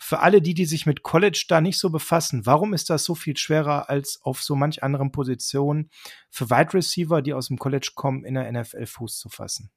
[0.02, 3.16] für alle die, die sich mit College da nicht so befassen, warum ist das so
[3.16, 5.90] viel schwerer als auf so manch anderen Positionen
[6.30, 9.72] für Wide Receiver, die aus dem College kommen, in der NFL Fuß zu fassen?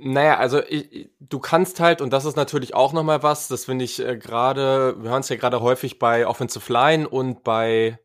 [0.00, 3.84] Naja, also ich, du kannst halt, und das ist natürlich auch nochmal was, das finde
[3.84, 7.98] ich äh, gerade, wir hören es ja gerade häufig bei Offensive Line und bei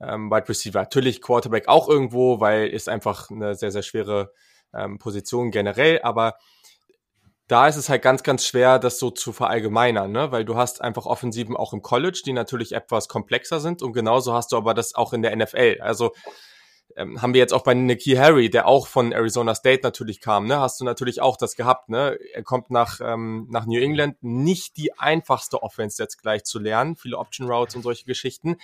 [0.00, 0.80] ähm, Wide Receiver.
[0.80, 4.32] Natürlich Quarterback auch irgendwo, weil ist einfach eine sehr, sehr schwere
[4.72, 6.34] ähm, Position generell, aber
[7.46, 10.32] da ist es halt ganz, ganz schwer, das so zu verallgemeinern, ne?
[10.32, 14.32] weil du hast einfach Offensiven auch im College, die natürlich etwas komplexer sind und genauso
[14.32, 15.78] hast du aber das auch in der NFL.
[15.80, 16.12] Also
[16.96, 20.46] ähm, haben wir jetzt auch bei Nicky Harry, der auch von Arizona State natürlich kam,
[20.46, 22.18] ne, hast du natürlich auch das gehabt, ne?
[22.32, 26.96] Er kommt nach, ähm, nach New England, nicht die einfachste Offense jetzt gleich zu lernen,
[26.96, 28.56] viele Option Routes und solche Geschichten.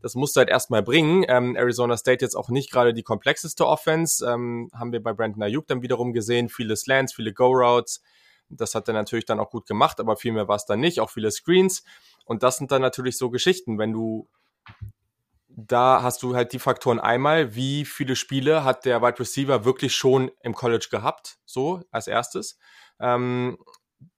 [0.00, 1.24] Das musst du halt erstmal bringen.
[1.28, 5.42] Ähm, Arizona State jetzt auch nicht gerade die komplexeste Offense, ähm, haben wir bei Brandon
[5.42, 8.02] Ayuk dann wiederum gesehen, viele Slants, viele Go-Routes.
[8.50, 11.00] Das hat er natürlich dann auch gut gemacht, aber viel mehr war es dann nicht,
[11.00, 11.84] auch viele Screens.
[12.24, 14.28] Und das sind dann natürlich so Geschichten, wenn du
[15.66, 19.96] da hast du halt die Faktoren einmal, wie viele Spiele hat der Wide Receiver wirklich
[19.96, 22.58] schon im College gehabt, so als erstes.
[23.00, 23.58] Ähm,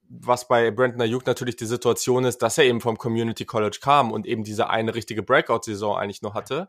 [0.03, 4.13] was bei Brandon Ayuk natürlich die Situation ist, dass er eben vom Community College kam
[4.13, 6.69] und eben diese eine richtige Breakout-Saison eigentlich nur hatte.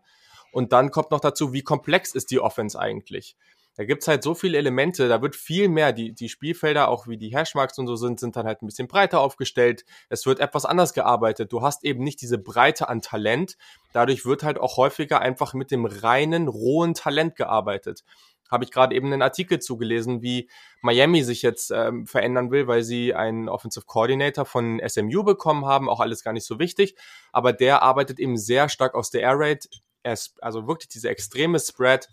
[0.54, 3.36] Und dann kommt noch dazu, wie komplex ist die Offense eigentlich?
[3.82, 7.18] Da gibt's halt so viele Elemente, da wird viel mehr, die, die Spielfelder, auch wie
[7.18, 9.86] die Hashmarks und so sind, sind dann halt ein bisschen breiter aufgestellt.
[10.08, 11.52] Es wird etwas anders gearbeitet.
[11.52, 13.58] Du hast eben nicht diese Breite an Talent.
[13.92, 18.04] Dadurch wird halt auch häufiger einfach mit dem reinen, rohen Talent gearbeitet.
[18.52, 20.48] Habe ich gerade eben einen Artikel zugelesen, wie
[20.82, 25.90] Miami sich jetzt ähm, verändern will, weil sie einen Offensive Coordinator von SMU bekommen haben.
[25.90, 26.96] Auch alles gar nicht so wichtig.
[27.32, 29.70] Aber der arbeitet eben sehr stark aus der Air Raid.
[30.40, 32.10] Also wirklich diese extreme Spread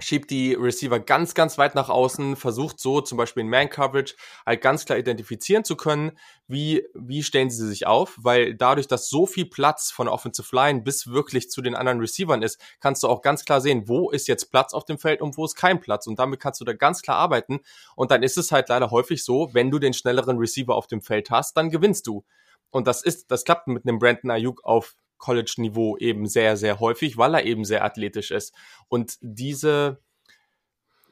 [0.00, 4.60] schiebt die Receiver ganz, ganz weit nach außen, versucht so zum Beispiel in Man-Coverage halt
[4.60, 6.18] ganz klar identifizieren zu können,
[6.48, 10.82] wie, wie stellen sie sich auf, weil dadurch, dass so viel Platz von Offensive Line
[10.82, 14.26] bis wirklich zu den anderen Receivern ist, kannst du auch ganz klar sehen, wo ist
[14.26, 16.72] jetzt Platz auf dem Feld und wo ist kein Platz und damit kannst du da
[16.72, 17.60] ganz klar arbeiten
[17.94, 21.02] und dann ist es halt leider häufig so, wenn du den schnelleren Receiver auf dem
[21.02, 22.24] Feld hast, dann gewinnst du.
[22.70, 27.16] Und das ist, das klappt mit einem Brandon Ayuk auf College-Niveau eben sehr, sehr häufig,
[27.16, 28.52] weil er eben sehr athletisch ist.
[28.88, 30.02] Und diese,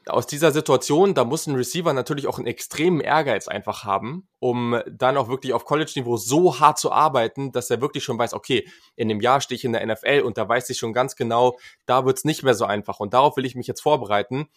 [0.05, 4.79] aus dieser Situation, da muss ein Receiver natürlich auch einen extremen Ehrgeiz einfach haben, um
[4.87, 8.67] dann auch wirklich auf College-Niveau so hart zu arbeiten, dass er wirklich schon weiß, okay,
[8.95, 11.57] in dem Jahr stehe ich in der NFL und da weiß ich schon ganz genau,
[11.87, 14.47] da wird's nicht mehr so einfach und darauf will ich mich jetzt vorbereiten.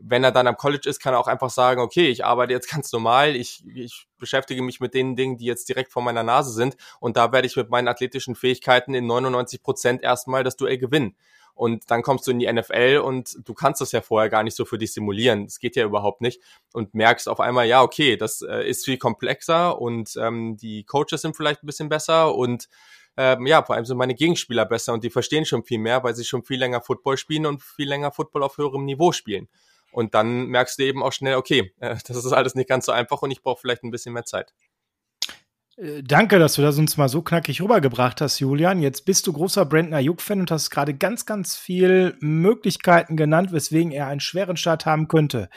[0.00, 2.68] Wenn er dann am College ist, kann er auch einfach sagen, okay, ich arbeite jetzt
[2.72, 6.52] ganz normal, ich, ich beschäftige mich mit den Dingen, die jetzt direkt vor meiner Nase
[6.52, 10.78] sind und da werde ich mit meinen athletischen Fähigkeiten in 99 Prozent erstmal das Duell
[10.78, 11.16] gewinnen.
[11.54, 14.56] Und dann kommst du in die NFL und du kannst das ja vorher gar nicht
[14.56, 15.44] so für dich simulieren.
[15.44, 16.42] Das geht ja überhaupt nicht.
[16.72, 21.22] Und merkst auf einmal, ja, okay, das äh, ist viel komplexer und ähm, die Coaches
[21.22, 22.68] sind vielleicht ein bisschen besser und
[23.16, 26.16] ähm, ja, vor allem sind meine Gegenspieler besser und die verstehen schon viel mehr, weil
[26.16, 29.48] sie schon viel länger Football spielen und viel länger Football auf höherem Niveau spielen.
[29.94, 32.92] Und dann merkst du eben auch schnell, okay, äh, das ist alles nicht ganz so
[32.92, 34.52] einfach und ich brauche vielleicht ein bisschen mehr Zeit.
[35.76, 38.82] Äh, danke, dass du das uns mal so knackig rübergebracht hast, Julian.
[38.82, 43.92] Jetzt bist du großer Brandon Ayuk-Fan und hast gerade ganz, ganz viel Möglichkeiten genannt, weswegen
[43.92, 45.48] er einen schweren Start haben könnte.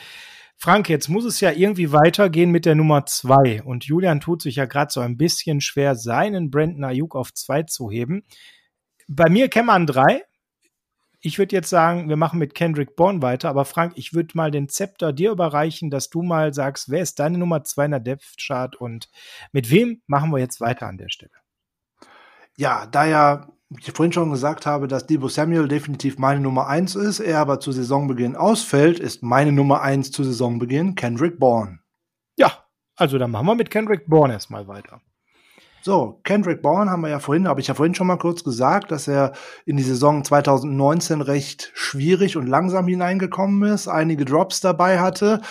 [0.59, 3.61] Frank, jetzt muss es ja irgendwie weitergehen mit der Nummer zwei.
[3.63, 7.63] Und Julian tut sich ja gerade so ein bisschen schwer, seinen Brandon Ayuk auf zwei
[7.63, 8.23] zu heben.
[9.07, 10.23] Bei mir käme man drei
[11.19, 14.51] ich würde jetzt sagen, wir machen mit Kendrick Bourne weiter, aber Frank, ich würde mal
[14.51, 17.99] den Zepter dir überreichen, dass du mal sagst, wer ist deine Nummer zwei in der
[17.99, 19.09] Depth Chart und
[19.51, 21.31] mit wem machen wir jetzt weiter an der Stelle?
[22.55, 23.47] Ja, da ja
[23.77, 27.59] ich vorhin schon gesagt habe, dass Debo Samuel definitiv meine Nummer eins ist, er aber
[27.59, 31.79] zu Saisonbeginn ausfällt, ist meine Nummer eins zu Saisonbeginn Kendrick Bourne.
[32.37, 32.65] Ja,
[32.95, 35.01] also dann machen wir mit Kendrick Bourne erstmal weiter.
[35.81, 38.91] So, Kendrick Bourne haben wir ja vorhin, habe ich ja vorhin schon mal kurz gesagt,
[38.91, 39.33] dass er
[39.65, 45.41] in die Saison 2019 recht schwierig und langsam hineingekommen ist, einige Drops dabei hatte,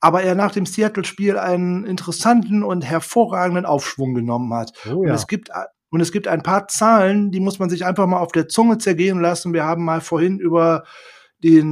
[0.00, 4.72] aber er nach dem Seattle-Spiel einen interessanten und hervorragenden Aufschwung genommen hat.
[4.86, 5.10] Oh ja.
[5.10, 5.50] Und es gibt
[5.90, 8.78] und es gibt ein paar Zahlen, die muss man sich einfach mal auf der Zunge
[8.78, 9.52] zergehen lassen.
[9.52, 10.84] Wir haben mal vorhin über
[11.42, 11.64] die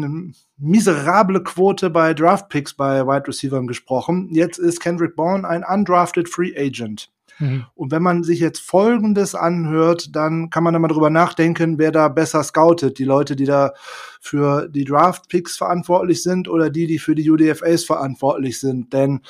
[0.56, 4.28] miserable Quote bei Draftpicks bei Wide Receivers gesprochen.
[4.32, 7.10] Jetzt ist Kendrick Bourne ein undrafted Free Agent.
[7.38, 7.66] Mhm.
[7.74, 11.92] Und wenn man sich jetzt Folgendes anhört, dann kann man da mal drüber nachdenken, wer
[11.92, 12.98] da besser scoutet.
[12.98, 13.72] Die Leute, die da
[14.20, 18.92] für die Draft-Picks verantwortlich sind oder die, die für die UDFAs verantwortlich sind.
[18.92, 19.20] Denn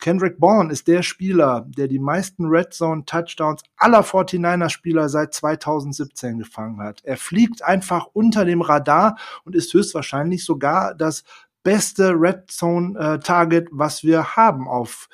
[0.00, 5.34] Kendrick Bourne ist der Spieler, der die meisten Red Zone Touchdowns aller 49er Spieler seit
[5.34, 7.00] 2017 gefangen hat.
[7.04, 11.24] Er fliegt einfach unter dem Radar und ist höchstwahrscheinlich sogar das
[11.64, 15.08] beste Red Zone äh, Target, was wir haben auf,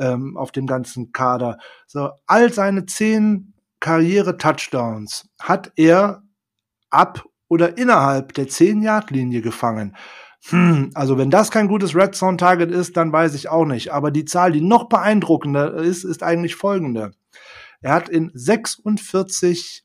[0.00, 1.58] ähm, auf dem ganzen Kader.
[1.86, 6.22] So, all seine zehn Karriere-Touchdowns hat er
[6.90, 9.96] ab oder innerhalb der 10-Yard-Linie gefangen.
[10.48, 13.92] Hm, also wenn das kein gutes Red Zone Target ist, dann weiß ich auch nicht.
[13.92, 17.12] Aber die Zahl, die noch beeindruckender ist, ist eigentlich folgende.
[17.82, 19.84] Er hat in 46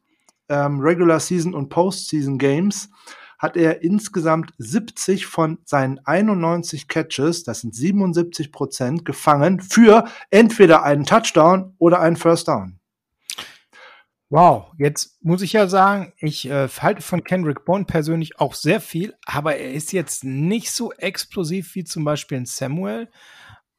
[0.49, 2.89] ähm, Regular Season und Postseason Games
[3.37, 10.83] hat er insgesamt 70 von seinen 91 Catches, das sind 77 Prozent, gefangen für entweder
[10.83, 12.79] einen Touchdown oder einen First Down.
[14.29, 18.81] Wow, jetzt muss ich ja sagen, ich äh, halte von Kendrick Bond persönlich auch sehr
[18.81, 23.07] viel, aber er ist jetzt nicht so explosiv wie zum Beispiel in Samuel.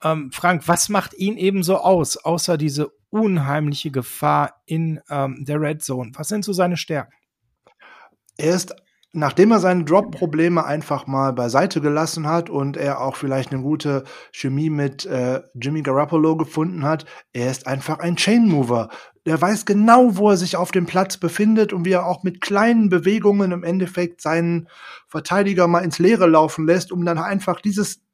[0.04, 5.60] Ähm, Frank, was macht ihn eben so aus, außer diese unheimliche Gefahr in ähm, der
[5.60, 6.12] Red Zone?
[6.14, 7.12] Was sind so seine Stärken?
[8.36, 8.74] Er ist
[9.16, 14.04] nachdem er seine Drop-Probleme einfach mal beiseite gelassen hat und er auch vielleicht eine gute
[14.30, 18.90] Chemie mit äh, Jimmy Garoppolo gefunden hat, er ist einfach ein Chain-Mover.
[19.24, 22.40] Der weiß genau, wo er sich auf dem Platz befindet und wie er auch mit
[22.40, 24.68] kleinen Bewegungen im Endeffekt seinen
[25.08, 28.05] Verteidiger mal ins Leere laufen lässt, um dann einfach dieses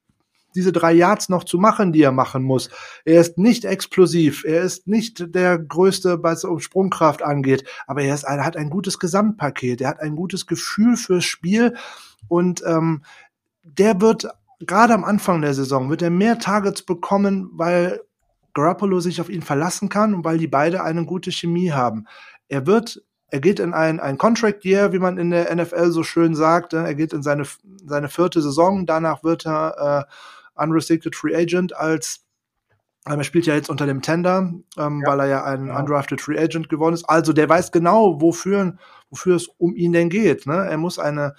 [0.55, 2.71] diese drei Yards noch zu machen, die er machen muss.
[3.05, 8.15] Er ist nicht explosiv, er ist nicht der größte, was um Sprungkraft angeht, aber er,
[8.15, 11.77] ist, er hat ein gutes Gesamtpaket, er hat ein gutes Gefühl fürs Spiel
[12.29, 13.03] und ähm,
[13.63, 14.29] der wird
[14.67, 18.01] gerade am Anfang der Saison wird er mehr Targets bekommen, weil
[18.55, 22.07] Garoppolo sich auf ihn verlassen kann und weil die beide eine gute Chemie haben.
[22.49, 26.03] Er wird er geht in ein, ein Contract Year, wie man in der NFL so
[26.03, 26.75] schön sagt.
[26.75, 27.45] Er geht in seine,
[27.87, 28.85] seine vierte Saison.
[28.85, 30.13] Danach wird er äh,
[30.55, 32.25] Unrestricted Free Agent als
[33.07, 35.79] ähm, er spielt ja jetzt unter dem Tender, ähm, ja, weil er ja ein ja.
[35.79, 37.05] Undrafted Free Agent geworden ist.
[37.05, 38.77] Also der weiß genau, wofür,
[39.11, 40.47] wofür es um ihn denn geht.
[40.47, 40.55] Ne?
[40.55, 41.35] Er muss eine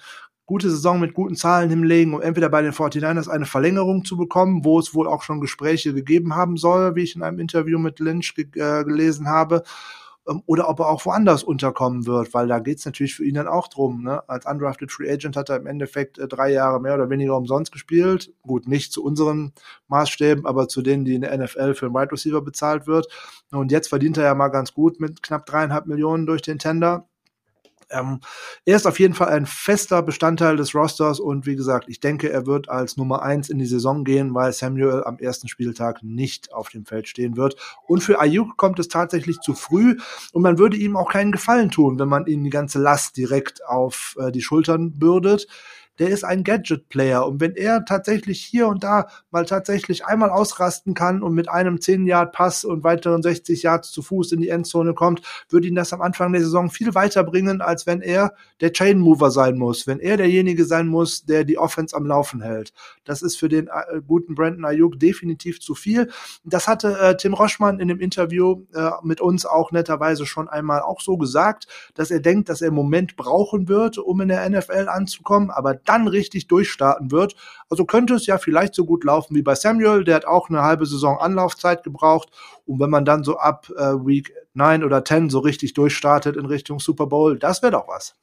[0.46, 4.64] gute Saison mit guten Zahlen hinlegen, um entweder bei den 49ers eine Verlängerung zu bekommen,
[4.64, 7.98] wo es wohl auch schon Gespräche gegeben haben soll, wie ich in einem Interview mit
[7.98, 9.62] Lynch ge äh, gelesen habe,
[10.46, 13.68] oder ob er auch woanders unterkommen wird, weil da geht's natürlich für ihn dann auch
[13.68, 14.02] drum.
[14.02, 14.26] Ne?
[14.28, 17.72] Als Undrafted Free Agent hat er im Endeffekt äh, drei Jahre mehr oder weniger umsonst
[17.72, 18.32] gespielt.
[18.42, 19.52] Gut, nicht zu unseren
[19.88, 23.08] Maßstäben, aber zu denen, die in der NFL für einen Wide Receiver bezahlt wird.
[23.50, 27.06] Und jetzt verdient er ja mal ganz gut mit knapp dreieinhalb Millionen durch den Tender.
[27.94, 28.20] Ähm,
[28.64, 32.30] er ist auf jeden Fall ein fester Bestandteil des Rosters und wie gesagt, ich denke,
[32.30, 36.52] er wird als Nummer eins in die Saison gehen, weil Samuel am ersten Spieltag nicht
[36.52, 37.56] auf dem Feld stehen wird.
[37.86, 39.96] Und für Ayuk kommt es tatsächlich zu früh
[40.32, 43.64] und man würde ihm auch keinen Gefallen tun, wenn man ihm die ganze Last direkt
[43.66, 45.46] auf äh, die Schultern bürdet
[45.98, 47.26] der ist ein Gadget-Player.
[47.26, 51.76] Und wenn er tatsächlich hier und da mal tatsächlich einmal ausrasten kann und mit einem
[51.76, 56.02] 10-Yard-Pass und weiteren 60 Yards zu Fuß in die Endzone kommt, würde ihn das am
[56.02, 60.64] Anfang der Saison viel weiterbringen, als wenn er der Chain-Mover sein muss, wenn er derjenige
[60.64, 62.72] sein muss, der die Offense am Laufen hält.
[63.04, 66.10] Das ist für den äh, guten Brandon Ayuk definitiv zu viel.
[66.44, 70.80] Das hatte äh, Tim Roschmann in dem Interview äh, mit uns auch netterweise schon einmal
[70.80, 74.48] auch so gesagt, dass er denkt, dass er im Moment brauchen wird, um in der
[74.48, 77.36] NFL anzukommen, aber dann richtig durchstarten wird.
[77.68, 80.62] Also könnte es ja vielleicht so gut laufen wie bei Samuel, der hat auch eine
[80.62, 82.30] halbe Saison Anlaufzeit gebraucht.
[82.66, 86.46] Und wenn man dann so ab äh, Week 9 oder 10 so richtig durchstartet in
[86.46, 88.16] Richtung Super Bowl, das wäre doch was.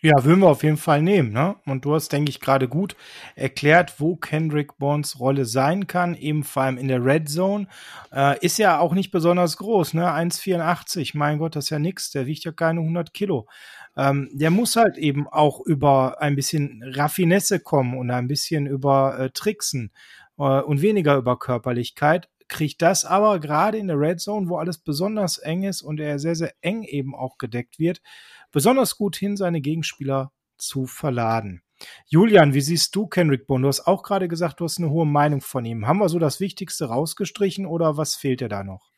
[0.00, 1.56] Ja, würden wir auf jeden Fall nehmen, ne?
[1.66, 2.94] Und du hast, denke ich, gerade gut
[3.34, 7.66] erklärt, wo Kendrick Bonds Rolle sein kann, eben vor allem in der Red Zone.
[8.12, 10.06] Äh, ist ja auch nicht besonders groß, ne?
[10.08, 13.48] 1,84, mein Gott, das ist ja nix, der wiegt ja keine 100 Kilo.
[13.98, 19.18] Ähm, der muss halt eben auch über ein bisschen Raffinesse kommen und ein bisschen über
[19.18, 19.90] äh, Tricksen
[20.38, 22.28] äh, und weniger über Körperlichkeit.
[22.46, 26.20] Kriegt das aber gerade in der Red Zone, wo alles besonders eng ist und er
[26.20, 28.00] sehr, sehr eng eben auch gedeckt wird,
[28.52, 31.62] besonders gut hin, seine Gegenspieler zu verladen.
[32.06, 33.62] Julian, wie siehst du Kendrick Bourne?
[33.62, 35.88] Du hast auch gerade gesagt, du hast eine hohe Meinung von ihm.
[35.88, 38.90] Haben wir so das Wichtigste rausgestrichen oder was fehlt dir da noch?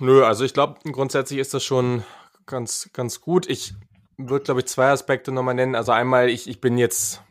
[0.00, 2.04] Nö, also ich glaube, grundsätzlich ist das schon
[2.46, 3.48] ganz, ganz gut.
[3.48, 3.74] Ich
[4.16, 5.74] würde, glaube ich, zwei Aspekte nochmal nennen.
[5.74, 7.22] Also einmal, ich, ich bin jetzt,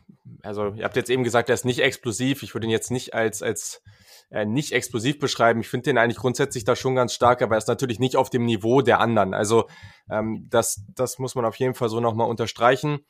[0.42, 2.42] also ihr habt jetzt eben gesagt, er ist nicht explosiv.
[2.42, 3.82] Ich würde ihn jetzt nicht als, als
[4.30, 5.60] äh, nicht explosiv beschreiben.
[5.60, 8.30] Ich finde den eigentlich grundsätzlich da schon ganz stark, aber er ist natürlich nicht auf
[8.30, 9.34] dem Niveau der anderen.
[9.34, 9.68] Also
[10.10, 13.00] ähm, das, das muss man auf jeden Fall so nochmal unterstreichen.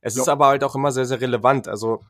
[0.00, 0.22] Es ja.
[0.22, 1.68] ist aber halt auch immer sehr, sehr relevant.
[1.68, 2.00] Also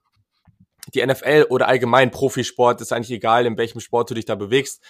[0.94, 4.82] die NFL oder allgemein Profisport ist eigentlich egal, in welchem Sport du dich da bewegst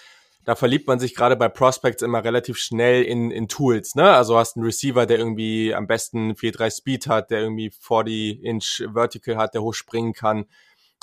[0.45, 4.11] da verliebt man sich gerade bei Prospects immer relativ schnell in, in Tools, ne?
[4.11, 8.83] Also hast einen Receiver, der irgendwie am besten 4-3 Speed hat, der irgendwie 40 Inch
[8.93, 10.45] Vertical hat, der hoch springen kann,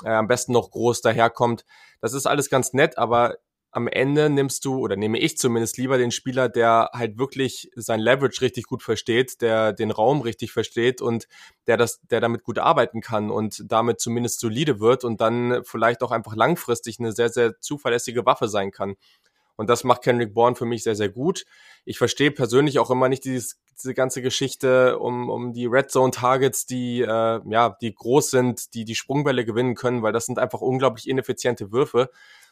[0.03, 1.65] äh, am besten noch groß daherkommt.
[2.01, 3.37] Das ist alles ganz nett, aber
[3.73, 8.01] am Ende nimmst du, oder nehme ich zumindest lieber den Spieler, der halt wirklich sein
[8.01, 11.27] Leverage richtig gut versteht, der den Raum richtig versteht und
[11.67, 16.03] der das, der damit gut arbeiten kann und damit zumindest solide wird und dann vielleicht
[16.03, 18.95] auch einfach langfristig eine sehr, sehr zuverlässige Waffe sein kann.
[19.61, 21.45] Und das macht Kendrick Bourne für mich sehr, sehr gut.
[21.85, 26.09] Ich verstehe persönlich auch immer nicht dieses, diese ganze Geschichte um, um die Red Zone
[26.09, 30.39] Targets, die, äh, ja, die groß sind, die die Sprungbälle gewinnen können, weil das sind
[30.39, 32.09] einfach unglaublich ineffiziente Würfe.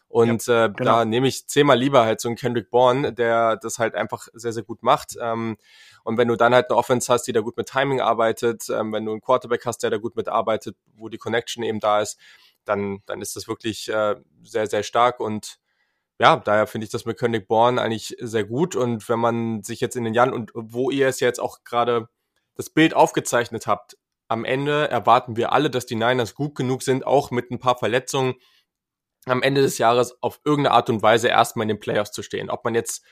[0.08, 0.98] Und ja, äh, genau.
[0.98, 4.54] da nehme ich zehnmal lieber halt so einen Kendrick Bourne, der das halt einfach sehr,
[4.54, 5.16] sehr gut macht.
[5.20, 5.58] Ähm,
[6.04, 8.94] und wenn du dann halt eine Offense hast, die da gut mit Timing arbeitet, ähm,
[8.94, 12.20] wenn du einen Quarterback hast, der da gut mitarbeitet, wo die Connection eben da ist,
[12.66, 15.58] dann, dann ist das wirklich äh, sehr, sehr stark und
[16.20, 18.76] ja, daher finde ich das mit König Born eigentlich sehr gut.
[18.76, 22.10] Und wenn man sich jetzt in den Jahren und wo ihr es jetzt auch gerade
[22.56, 23.98] das Bild aufgezeichnet habt,
[24.28, 27.78] am Ende erwarten wir alle, dass die Niners gut genug sind, auch mit ein paar
[27.78, 28.36] Verletzungen
[29.26, 32.50] am Ende des Jahres auf irgendeine Art und Weise erstmal in den Playoffs zu stehen.
[32.50, 33.04] Ob man jetzt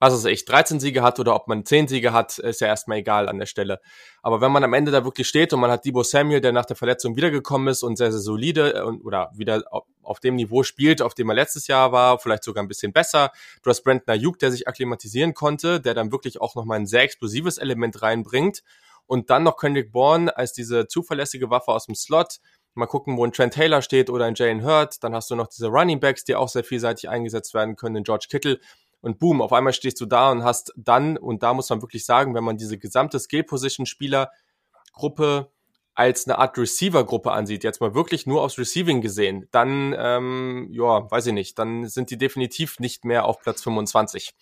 [0.00, 2.98] was weiß ich, 13 Siege hat oder ob man 10 Siege hat, ist ja erstmal
[2.98, 3.80] egal an der Stelle.
[4.22, 6.64] Aber wenn man am Ende da wirklich steht und man hat Debo Samuel, der nach
[6.64, 9.62] der Verletzung wiedergekommen ist und sehr, sehr solide äh, oder wieder
[10.02, 13.30] auf dem Niveau spielt, auf dem er letztes Jahr war, vielleicht sogar ein bisschen besser.
[13.62, 17.02] Du hast Brandon Ayuk, der sich akklimatisieren konnte, der dann wirklich auch nochmal ein sehr
[17.02, 18.62] explosives Element reinbringt.
[19.06, 22.38] Und dann noch Kendrick Bourne als diese zuverlässige Waffe aus dem Slot.
[22.74, 25.04] Mal gucken, wo ein Trent Taylor steht oder ein Jane Hurt.
[25.04, 28.04] Dann hast du noch diese Running Backs, die auch sehr vielseitig eingesetzt werden können, den
[28.04, 28.58] George Kittle
[29.04, 32.06] und boom, auf einmal stehst du da und hast dann, und da muss man wirklich
[32.06, 35.50] sagen, wenn man diese gesamte Skill-Position-Spieler-Gruppe
[35.94, 41.10] als eine Art Receiver-Gruppe ansieht, jetzt mal wirklich nur aufs Receiving gesehen, dann, ähm, ja,
[41.10, 44.32] weiß ich nicht, dann sind die definitiv nicht mehr auf Platz 25.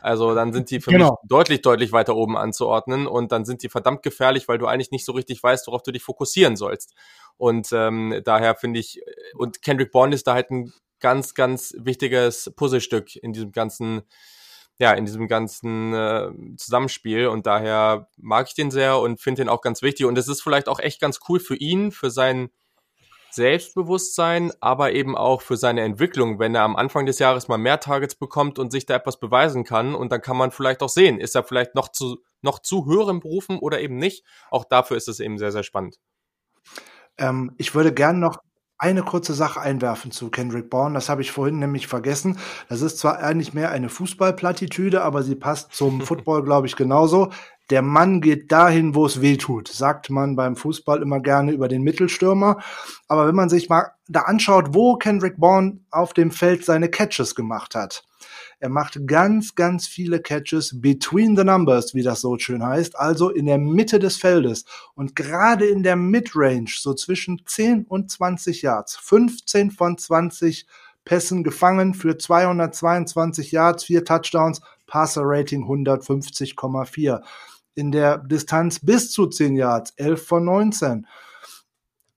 [0.00, 1.18] Also dann sind die für genau.
[1.20, 4.92] mich deutlich, deutlich weiter oben anzuordnen und dann sind die verdammt gefährlich, weil du eigentlich
[4.92, 6.94] nicht so richtig weißt, worauf du dich fokussieren sollst.
[7.36, 9.02] Und ähm, daher finde ich,
[9.34, 14.02] und Kendrick Bourne ist da halt ein ganz, ganz wichtiges Puzzlestück in diesem ganzen,
[14.78, 17.26] ja, in diesem ganzen äh, Zusammenspiel.
[17.26, 20.06] Und daher mag ich den sehr und finde den auch ganz wichtig.
[20.06, 22.48] Und es ist vielleicht auch echt ganz cool für ihn, für sein
[23.32, 27.80] Selbstbewusstsein, aber eben auch für seine Entwicklung, wenn er am Anfang des Jahres mal mehr
[27.80, 29.94] Targets bekommt und sich da etwas beweisen kann.
[29.94, 33.20] Und dann kann man vielleicht auch sehen, ist er vielleicht noch zu, noch zu höheren
[33.20, 34.24] Berufen oder eben nicht.
[34.50, 35.98] Auch dafür ist es eben sehr, sehr spannend.
[37.18, 38.38] Ähm, ich würde gern noch
[38.82, 40.94] eine kurze Sache einwerfen zu Kendrick Bourne.
[40.94, 42.38] Das habe ich vorhin nämlich vergessen.
[42.68, 47.30] Das ist zwar eigentlich mehr eine Fußballplattitüde, aber sie passt zum Football, glaube ich, genauso.
[47.70, 51.68] Der Mann geht dahin, wo es weh tut, sagt man beim Fußball immer gerne über
[51.68, 52.58] den Mittelstürmer.
[53.06, 57.36] Aber wenn man sich mal da anschaut, wo Kendrick Bourne auf dem Feld seine Catches
[57.36, 58.02] gemacht hat,
[58.62, 63.28] er macht ganz, ganz viele Catches between the numbers, wie das so schön heißt, also
[63.28, 64.64] in der Mitte des Feldes.
[64.94, 70.64] Und gerade in der Midrange, so zwischen 10 und 20 Yards, 15 von 20
[71.04, 77.20] Pässen gefangen für 222 Yards, vier Touchdowns, Passer Rating 150,4.
[77.74, 81.08] In der Distanz bis zu 10 Yards, 11 von 19.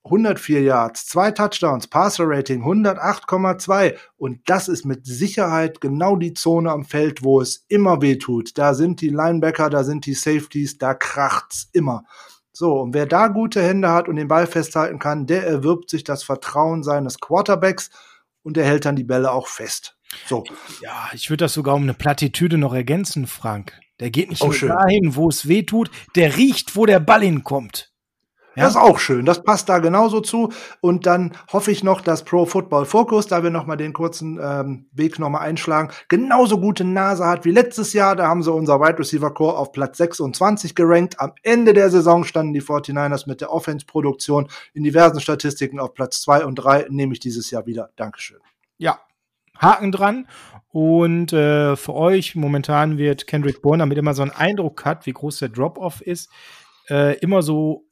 [0.06, 6.72] 104 Yards, zwei Touchdowns, Passer Rating 108,2 und das ist mit Sicherheit genau die Zone
[6.72, 8.58] am Feld, wo es immer weh tut.
[8.58, 12.04] Da sind die Linebacker, da sind die Safeties, da kracht's immer.
[12.54, 16.04] So, und wer da gute Hände hat und den Ball festhalten kann, der erwirbt sich
[16.04, 17.90] das Vertrauen seines Quarterbacks
[18.44, 19.98] und er hält dann die Bälle auch fest.
[20.28, 20.44] So.
[20.82, 23.74] Ja, ich würde das sogar um eine Plattitüde noch ergänzen, Frank.
[24.00, 27.95] Der geht nicht Oh, dahin, wo es weh tut, der riecht, wo der Ball hinkommt.
[28.56, 28.64] Ja.
[28.64, 29.26] Das ist auch schön.
[29.26, 30.52] Das passt da genauso zu.
[30.82, 34.88] Und dann hoffe ich noch, dass Pro Football Focus, da wir nochmal den kurzen ähm,
[34.94, 38.16] Weg nochmal einschlagen, genauso gute Nase hat wie letztes Jahr.
[38.16, 41.20] Da haben sie unser Wide Receiver Core auf Platz 26 gerankt.
[41.20, 46.22] Am Ende der Saison standen die 49ers mit der Offense-Produktion in diversen Statistiken auf Platz
[46.22, 46.88] 2 und 3.
[46.90, 47.90] Nehme ich dieses Jahr wieder.
[47.96, 48.40] Dankeschön.
[48.78, 49.00] Ja,
[49.58, 50.28] Haken dran.
[50.70, 55.14] Und äh, für euch momentan wird Kendrick Bourne, damit immer so einen Eindruck hat, wie
[55.14, 56.30] groß der Drop-Off ist,
[56.90, 57.86] äh, immer so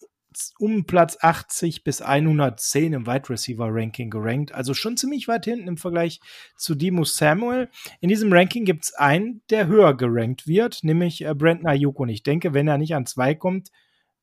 [0.60, 4.54] um Platz 80 bis 110 im Wide Receiver Ranking gerankt.
[4.54, 6.20] Also schon ziemlich weit hinten im Vergleich
[6.58, 7.70] zu Demo Samuel.
[8.02, 12.00] In diesem Ranking gibt es einen, der höher gerankt wird, nämlich äh, Brandon Ayuk.
[12.00, 13.70] Und ich denke, wenn er nicht an zwei kommt,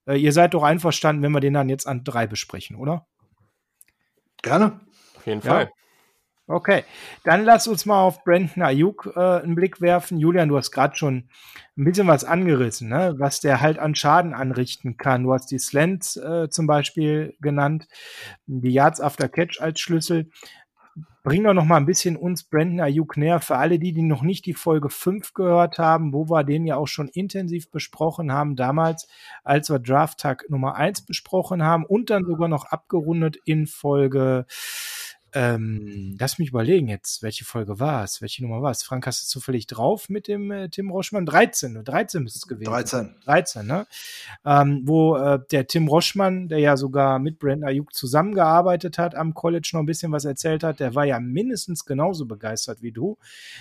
[0.06, 3.06] äh, ihr seid doch einverstanden, wenn wir den dann jetzt an drei besprechen, oder?
[4.42, 4.80] Gerne.
[5.16, 5.70] Auf jeden Ja.
[6.51, 6.82] Okay,
[7.22, 10.18] dann lass uns mal auf Brandon Ayuk äh, einen Blick werfen.
[10.18, 11.28] Julian, du hast gerade schon
[11.78, 13.14] ein bisschen was angerissen, ne?
[13.18, 15.22] was der halt an Schaden anrichten kann.
[15.22, 17.86] Du hast die Slants äh, zum Beispiel genannt,
[18.46, 20.28] die Yards after Catch als Schlüssel.
[21.22, 24.22] Bring doch noch mal ein bisschen uns Brandon Ayuk näher für alle, die, die noch
[24.22, 28.57] nicht die Folge 5 gehört haben, wo wir den ja auch schon intensiv besprochen haben,
[28.57, 29.07] damals,
[29.44, 34.46] als wir Draft-Tag Nummer 1 besprochen haben und dann sogar noch abgerundet in Folge
[35.32, 38.20] ähm, lass mich überlegen jetzt, welche Folge war es?
[38.20, 38.82] Welche Nummer war es?
[38.82, 41.26] Frank, hast du zufällig drauf mit dem äh, Tim Roschmann?
[41.26, 43.14] 13, 13 müsste es gewesen sein.
[43.14, 43.14] 13.
[43.24, 43.86] 13, ne?
[44.44, 49.34] Ähm, wo äh, der Tim Roschmann, der ja sogar mit Brandon Ayuk zusammengearbeitet hat, am
[49.34, 53.16] College noch ein bisschen was erzählt hat, der war ja mindestens genauso begeistert wie du.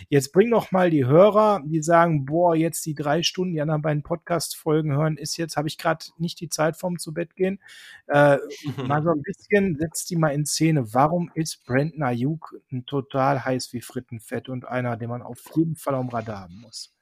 [0.10, 3.82] Jetzt bring doch mal die Hörer, die sagen, boah, jetzt die drei Stunden, die anderen
[3.82, 7.60] beiden Podcast-Folgen hören, ist jetzt, habe ich gerade nicht die Zeit vorm zu Bett gehen.
[8.08, 8.38] Äh,
[8.88, 10.94] mal so ein bisschen, setzt die mal in Szene.
[10.94, 15.76] Warum ist Brandon Ayuk ein total heiß wie Frittenfett und einer, den man auf jeden
[15.76, 16.94] Fall am Radar haben muss?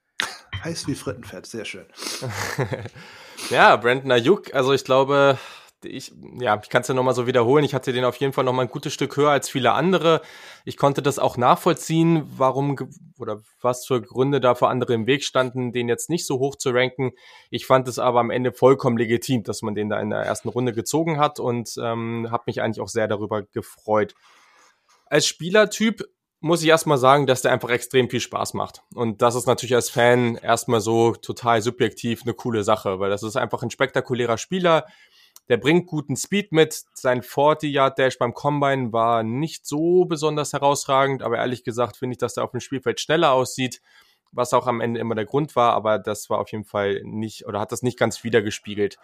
[0.63, 1.45] Heiß wie Frittenfett.
[1.45, 1.85] Sehr schön.
[3.49, 5.37] ja, Brandon Ayuk, also ich glaube,
[5.83, 7.63] ich, ja, ich kann es ja nochmal so wiederholen.
[7.63, 10.21] Ich hatte den auf jeden Fall nochmal ein gutes Stück höher als viele andere.
[10.65, 12.75] Ich konnte das auch nachvollziehen, warum
[13.19, 16.55] oder was für Gründe da für andere im Weg standen, den jetzt nicht so hoch
[16.55, 17.11] zu ranken.
[17.51, 20.49] Ich fand es aber am Ende vollkommen legitim, dass man den da in der ersten
[20.49, 24.15] Runde gezogen hat und ähm, habe mich eigentlich auch sehr darüber gefreut.
[25.09, 26.03] Als Spielertyp
[26.39, 28.83] muss ich erstmal sagen, dass der einfach extrem viel Spaß macht.
[28.93, 33.23] Und das ist natürlich als Fan erstmal so total subjektiv eine coole Sache, weil das
[33.23, 34.85] ist einfach ein spektakulärer Spieler.
[35.49, 36.83] Der bringt guten Speed mit.
[36.93, 42.37] Sein 40-Yard-Dash beim Combine war nicht so besonders herausragend, aber ehrlich gesagt finde ich, dass
[42.37, 43.81] er auf dem Spielfeld schneller aussieht,
[44.31, 47.47] was auch am Ende immer der Grund war, aber das war auf jeden Fall nicht
[47.47, 48.97] oder hat das nicht ganz wiedergespiegelt.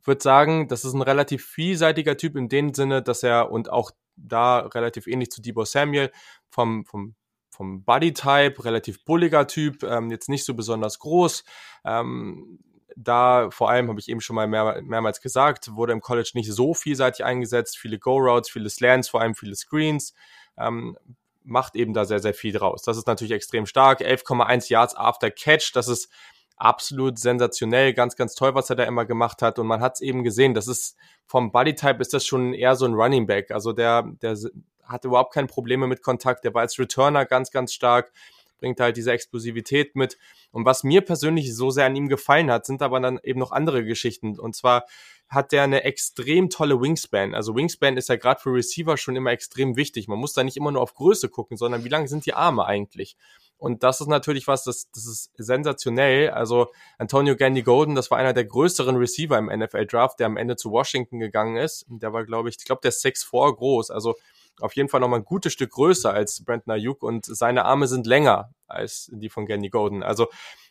[0.00, 3.70] Ich würde sagen, das ist ein relativ vielseitiger Typ in dem Sinne, dass er und
[3.70, 6.10] auch da relativ ähnlich zu Debo Samuel
[6.50, 7.14] vom, vom,
[7.50, 11.44] vom Body-Type, relativ bulliger Typ, ähm, jetzt nicht so besonders groß.
[11.84, 12.58] Ähm,
[12.96, 16.52] da vor allem, habe ich eben schon mal mehr, mehrmals gesagt, wurde im College nicht
[16.52, 17.78] so vielseitig eingesetzt.
[17.78, 20.14] Viele Go-Routes, viele Slants, vor allem viele Screens.
[20.56, 20.96] Ähm,
[21.44, 22.82] macht eben da sehr, sehr viel draus.
[22.82, 24.00] Das ist natürlich extrem stark.
[24.00, 26.10] 11,1 Yards after Catch, das ist
[26.58, 29.58] absolut sensationell, ganz, ganz toll, was er da immer gemacht hat.
[29.58, 30.96] Und man hat es eben gesehen, das ist
[31.26, 33.50] vom Bodytype ist das schon eher so ein Running Back.
[33.50, 34.36] Also der, der
[34.82, 36.44] hat überhaupt keine Probleme mit Kontakt.
[36.44, 38.12] Der war als Returner ganz, ganz stark,
[38.58, 40.18] bringt halt diese Explosivität mit.
[40.50, 43.52] Und was mir persönlich so sehr an ihm gefallen hat, sind aber dann eben noch
[43.52, 44.38] andere Geschichten.
[44.38, 44.86] Und zwar
[45.28, 47.34] hat der eine extrem tolle Wingspan.
[47.34, 50.08] Also Wingspan ist ja gerade für Receiver schon immer extrem wichtig.
[50.08, 52.64] Man muss da nicht immer nur auf Größe gucken, sondern wie lang sind die Arme
[52.64, 53.16] eigentlich?
[53.58, 56.30] Und das ist natürlich was, das, das ist sensationell.
[56.30, 60.56] Also Antonio Gandy Golden, das war einer der größeren Receiver im NFL-Draft, der am Ende
[60.56, 61.84] zu Washington gegangen ist.
[61.88, 63.90] Der war, glaube ich, ich glaube, der ist 6'4 groß.
[63.90, 64.14] Also
[64.60, 68.06] auf jeden Fall nochmal ein gutes Stück größer als Brandon Ayuk und seine Arme sind
[68.06, 70.02] länger als die von Gandy Golden.
[70.02, 70.28] Also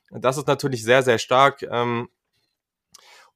[0.09, 1.63] das ist natürlich sehr, sehr stark.
[1.63, 2.09] Ähm,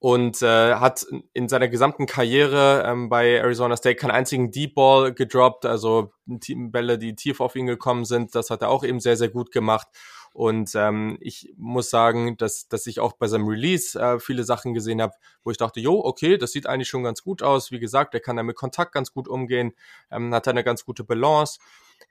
[0.02, 5.14] und äh, hat in seiner gesamten Karriere ähm, bei Arizona State keinen einzigen Deep Ball
[5.14, 8.34] gedroppt, also Bälle, die tief auf ihn gekommen sind.
[8.34, 9.88] Das hat er auch eben sehr, sehr gut gemacht.
[10.34, 14.74] Und ähm, ich muss sagen, dass, dass ich auch bei seinem Release äh, viele Sachen
[14.74, 17.70] gesehen habe, wo ich dachte, jo, okay, das sieht eigentlich schon ganz gut aus.
[17.70, 19.74] Wie gesagt, der kann da mit Kontakt ganz gut umgehen,
[20.10, 21.60] ähm, hat eine ganz gute Balance.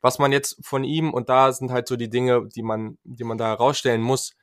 [0.00, 3.24] Was man jetzt von ihm, und da sind halt so die Dinge, die man, die
[3.24, 4.36] man da herausstellen muss,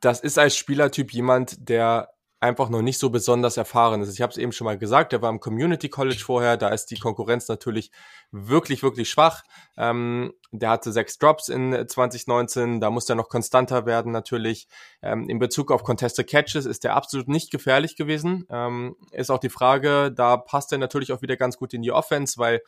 [0.00, 2.08] das ist als Spielertyp jemand, der
[2.42, 4.12] einfach noch nicht so besonders erfahren ist.
[4.12, 6.86] Ich habe es eben schon mal gesagt, der war im Community College vorher, da ist
[6.86, 7.92] die Konkurrenz natürlich
[8.32, 9.44] wirklich, wirklich schwach.
[9.76, 14.66] Ähm, der hatte sechs Drops in 2019, da muss er noch konstanter werden natürlich.
[15.02, 18.44] Ähm, in Bezug auf Contested Catches ist der absolut nicht gefährlich gewesen.
[18.50, 21.92] Ähm, ist auch die Frage, da passt er natürlich auch wieder ganz gut in die
[21.92, 22.60] Offense, weil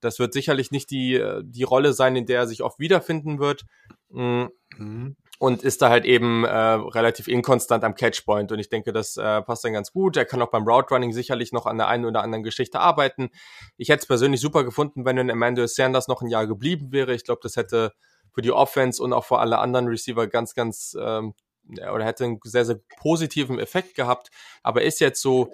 [0.00, 3.64] das wird sicherlich nicht die, die Rolle sein, in der er sich oft wiederfinden wird.
[4.10, 4.46] Mm.
[4.76, 8.50] Mhm und ist da halt eben äh, relativ inkonstant am Catchpoint.
[8.50, 10.16] Und ich denke, das äh, passt dann ganz gut.
[10.16, 13.28] Er kann auch beim Route Running sicherlich noch an der einen oder anderen Geschichte arbeiten.
[13.76, 17.14] Ich hätte es persönlich super gefunden, wenn ein Emmanuel Sanders noch ein Jahr geblieben wäre.
[17.14, 17.92] Ich glaube, das hätte
[18.32, 21.34] für die Offense und auch für alle anderen Receiver ganz, ganz ähm,
[21.68, 24.30] oder hätte einen sehr, sehr positiven Effekt gehabt.
[24.62, 25.52] Aber ist jetzt so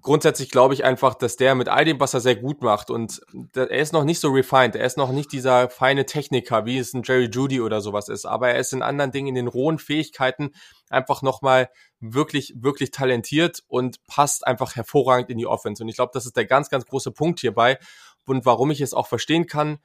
[0.00, 3.20] grundsätzlich glaube ich einfach, dass der mit all dem, was er sehr gut macht und
[3.54, 6.94] er ist noch nicht so refined, er ist noch nicht dieser feine Techniker, wie es
[6.94, 9.78] ein Jerry Judy oder sowas ist, aber er ist in anderen Dingen, in den rohen
[9.78, 10.50] Fähigkeiten
[10.88, 11.70] einfach nochmal
[12.00, 15.82] wirklich, wirklich talentiert und passt einfach hervorragend in die Offense.
[15.82, 17.78] Und ich glaube, das ist der ganz, ganz große Punkt hierbei
[18.26, 19.78] und warum ich es auch verstehen kann,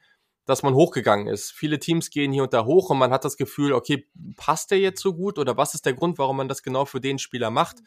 [0.46, 1.52] dass man hochgegangen ist.
[1.52, 4.78] Viele Teams gehen hier und da hoch und man hat das Gefühl, okay, passt der
[4.78, 7.50] jetzt so gut oder was ist der Grund, warum man das genau für den Spieler
[7.50, 7.78] macht?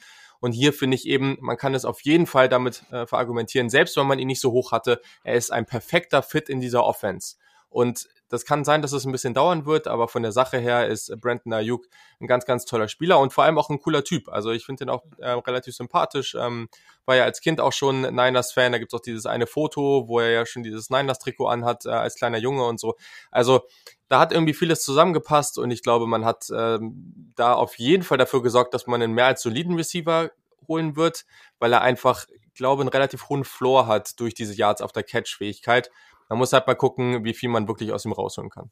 [0.42, 3.98] Und hier finde ich eben, man kann es auf jeden Fall damit äh, verargumentieren, selbst
[3.98, 7.36] wenn man ihn nicht so hoch hatte, er ist ein perfekter Fit in dieser Offense.
[7.70, 10.88] Und das kann sein, dass es ein bisschen dauern wird, aber von der Sache her
[10.88, 11.88] ist Brandon Ayuk
[12.20, 14.30] ein ganz, ganz toller Spieler und vor allem auch ein cooler Typ.
[14.30, 16.36] Also ich finde ihn auch äh, relativ sympathisch.
[16.40, 16.70] Ähm,
[17.06, 18.72] war ja als Kind auch schon Niners-Fan.
[18.72, 21.90] Da gibt es auch dieses eine Foto, wo er ja schon dieses Niners-Trikot anhat äh,
[21.90, 22.96] als kleiner Junge und so.
[23.32, 23.62] Also
[24.08, 28.18] da hat irgendwie vieles zusammengepasst und ich glaube, man hat ähm, da auf jeden Fall
[28.18, 30.32] dafür gesorgt, dass man einen mehr als soliden Receiver
[30.68, 31.26] holen wird,
[31.58, 32.26] weil er einfach,
[32.60, 35.90] glaube, einen relativ hohen Floor hat durch diese Yards auf der Catch-Fähigkeit.
[36.30, 38.72] Man muss halt mal gucken, wie viel man wirklich aus ihm rausholen kann.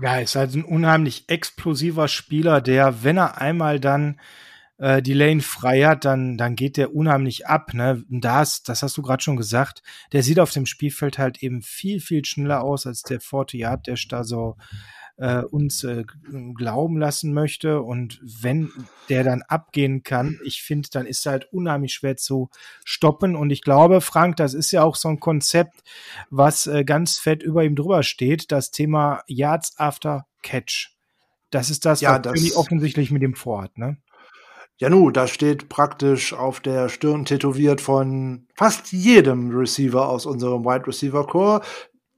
[0.00, 4.20] Ja, ist halt ein unheimlich explosiver Spieler, der, wenn er einmal dann
[4.78, 7.74] äh, die Lane frei hat, dann, dann geht der unheimlich ab.
[7.74, 8.04] Ne?
[8.08, 9.82] Das, das hast du gerade schon gesagt.
[10.12, 13.86] Der sieht auf dem Spielfeld halt eben viel, viel schneller aus als der 40 Yard,
[13.86, 14.56] der da so
[15.18, 16.04] äh, uns äh,
[16.54, 17.82] glauben lassen möchte.
[17.82, 18.70] Und wenn
[19.08, 22.50] der dann abgehen kann, ich finde, dann ist er halt unheimlich schwer zu
[22.84, 23.36] stoppen.
[23.36, 25.82] Und ich glaube, Frank, das ist ja auch so ein Konzept,
[26.30, 30.94] was äh, ganz fett über ihm drüber steht, das Thema Yards after Catch.
[31.50, 33.96] Das ist das, ja, was das offensichtlich mit dem vorhat, ne?
[34.80, 40.64] Ja, nu, da steht praktisch auf der Stirn tätowiert von fast jedem Receiver aus unserem
[40.64, 41.62] Wide Receiver Core.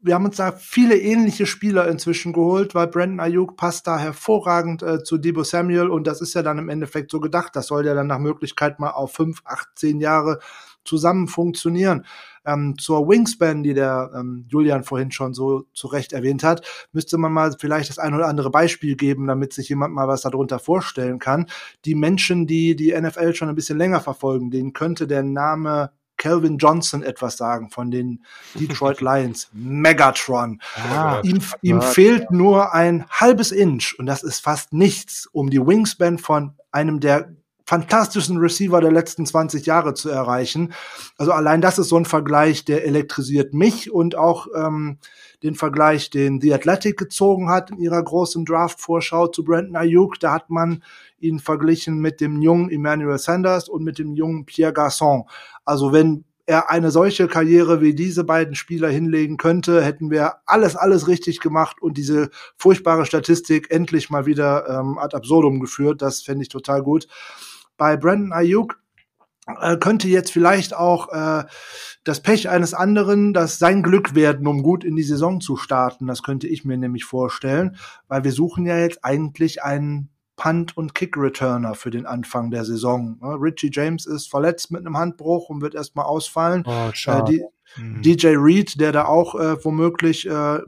[0.02, 4.82] Wir haben uns da viele ähnliche Spieler inzwischen geholt, weil Brandon Ayuk passt da hervorragend
[4.82, 7.54] äh, zu Debo Samuel und das ist ja dann im Endeffekt so gedacht.
[7.54, 10.38] Das soll ja dann nach Möglichkeit mal auf fünf, acht, zehn Jahre
[10.84, 12.06] zusammen funktionieren.
[12.46, 17.18] Ähm, zur Wingspan, die der ähm, Julian vorhin schon so zu Recht erwähnt hat, müsste
[17.18, 20.58] man mal vielleicht das ein oder andere Beispiel geben, damit sich jemand mal was darunter
[20.58, 21.46] vorstellen kann.
[21.84, 25.90] Die Menschen, die die NFL schon ein bisschen länger verfolgen, denen könnte der Name
[26.20, 28.22] Calvin Johnson etwas sagen von den
[28.54, 29.48] Detroit Lions.
[29.52, 30.60] Megatron.
[30.92, 35.66] Ah, ihm, ihm fehlt nur ein halbes Inch und das ist fast nichts, um die
[35.66, 37.30] Wingspan von einem der
[37.64, 40.74] fantastischen Receiver der letzten 20 Jahre zu erreichen.
[41.16, 44.98] Also allein das ist so ein Vergleich, der elektrisiert mich und auch ähm,
[45.42, 50.20] den Vergleich, den The Athletic gezogen hat in ihrer großen Draft-Vorschau zu Brandon Ayuk.
[50.20, 50.82] Da hat man
[51.18, 55.24] ihn verglichen mit dem jungen Emmanuel Sanders und mit dem jungen Pierre Garçon.
[55.64, 60.74] Also wenn er eine solche Karriere wie diese beiden Spieler hinlegen könnte, hätten wir alles,
[60.74, 66.02] alles richtig gemacht und diese furchtbare Statistik endlich mal wieder ähm, ad absurdum geführt.
[66.02, 67.06] Das fände ich total gut
[67.76, 68.79] bei Brandon Ayuk
[69.60, 71.44] äh, könnte jetzt vielleicht auch äh,
[72.04, 76.06] das Pech eines anderen, das sein Glück werden, um gut in die Saison zu starten.
[76.06, 77.76] Das könnte ich mir nämlich vorstellen,
[78.08, 83.18] weil wir suchen ja jetzt eigentlich einen Punt- und Kick-Returner für den Anfang der Saison.
[83.20, 86.64] Ne, Richie James ist verletzt mit einem Handbruch und wird erstmal ausfallen.
[86.66, 87.44] Oh, äh, die,
[87.76, 88.00] mhm.
[88.00, 90.60] DJ Reed, der da auch äh, womöglich äh,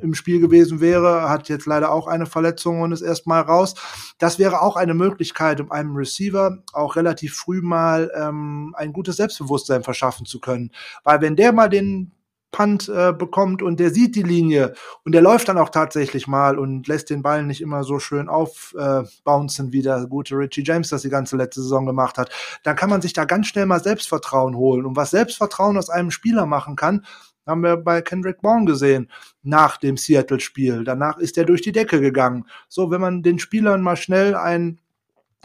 [0.00, 3.74] im Spiel gewesen wäre, hat jetzt leider auch eine Verletzung und ist erstmal raus.
[4.18, 9.16] Das wäre auch eine Möglichkeit, um einem Receiver auch relativ früh mal ähm, ein gutes
[9.16, 10.72] Selbstbewusstsein verschaffen zu können.
[11.04, 12.12] Weil wenn der mal den
[12.54, 14.74] Punt äh, bekommt und der sieht die Linie
[15.04, 18.28] und der läuft dann auch tatsächlich mal und lässt den Ball nicht immer so schön
[18.28, 22.30] aufbouncen, äh, wie der gute Richie James das die ganze letzte Saison gemacht hat,
[22.62, 24.86] dann kann man sich da ganz schnell mal Selbstvertrauen holen.
[24.86, 27.04] Und was Selbstvertrauen aus einem Spieler machen kann,
[27.46, 29.10] haben wir bei Kendrick Bourne gesehen
[29.42, 30.84] nach dem Seattle-Spiel.
[30.84, 32.46] Danach ist er durch die Decke gegangen.
[32.68, 34.80] So, wenn man den Spielern mal schnell ein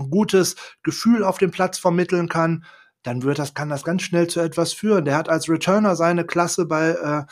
[0.10, 2.64] gutes Gefühl auf dem Platz vermitteln kann,
[3.04, 5.06] dann wird das, kann das ganz schnell zu etwas führen.
[5.06, 7.24] Der hat als Returner seine Klasse bei äh,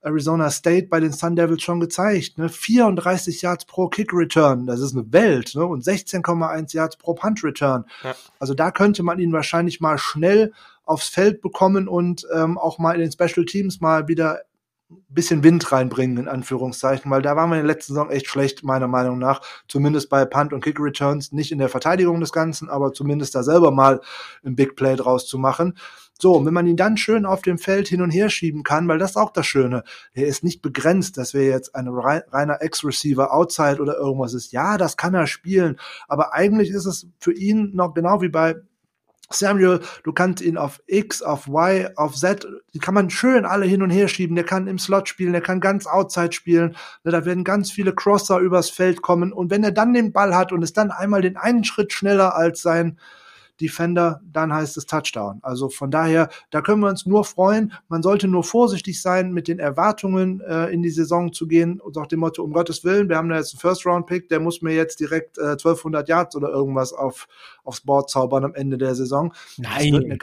[0.00, 2.38] Arizona State bei den Sun Devils schon gezeigt.
[2.38, 2.48] Ne?
[2.48, 5.54] 34 Yards pro Kick Return, das ist eine Welt.
[5.54, 5.64] Ne?
[5.64, 7.84] Und 16,1 Yards pro Punt Return.
[8.04, 8.14] Ja.
[8.38, 10.52] Also da könnte man ihn wahrscheinlich mal schnell
[10.88, 14.40] aufs Feld bekommen und ähm, auch mal in den Special Teams mal wieder
[15.08, 18.64] bisschen Wind reinbringen, in Anführungszeichen, weil da waren wir in der letzten Saison echt schlecht,
[18.64, 19.42] meiner Meinung nach.
[19.68, 23.42] Zumindest bei Punt und Kick Returns, nicht in der Verteidigung des Ganzen, aber zumindest da
[23.42, 24.00] selber mal
[24.44, 25.76] ein Big Play draus zu machen.
[26.20, 28.88] So, und wenn man ihn dann schön auf dem Feld hin und her schieben kann,
[28.88, 29.84] weil das ist auch das Schöne,
[30.14, 34.52] er ist nicht begrenzt, dass wir jetzt ein reiner Ex-Receiver outside oder irgendwas ist.
[34.52, 35.78] Ja, das kann er spielen,
[36.08, 38.56] aber eigentlich ist es für ihn noch genau wie bei
[39.30, 43.66] Samuel, du kannst ihn auf X, auf Y, auf Z, die kann man schön alle
[43.66, 44.36] hin und her schieben.
[44.36, 46.76] Der kann im Slot spielen, der kann ganz outside spielen.
[47.04, 49.32] Ne, da werden ganz viele Crosser übers Feld kommen.
[49.32, 52.34] Und wenn er dann den Ball hat und ist dann einmal den einen Schritt schneller
[52.34, 52.98] als sein
[53.60, 55.40] Defender, dann heißt es Touchdown.
[55.42, 57.72] Also von daher, da können wir uns nur freuen.
[57.88, 61.96] Man sollte nur vorsichtig sein, mit den Erwartungen äh, in die Saison zu gehen und
[61.98, 64.74] auch dem Motto, um Gottes Willen, wir haben da jetzt einen First-Round-Pick, der muss mir
[64.74, 67.28] jetzt direkt äh, 1200 Yards oder irgendwas auf,
[67.64, 69.32] aufs Board zaubern am Ende der Saison.
[69.56, 70.18] Nein.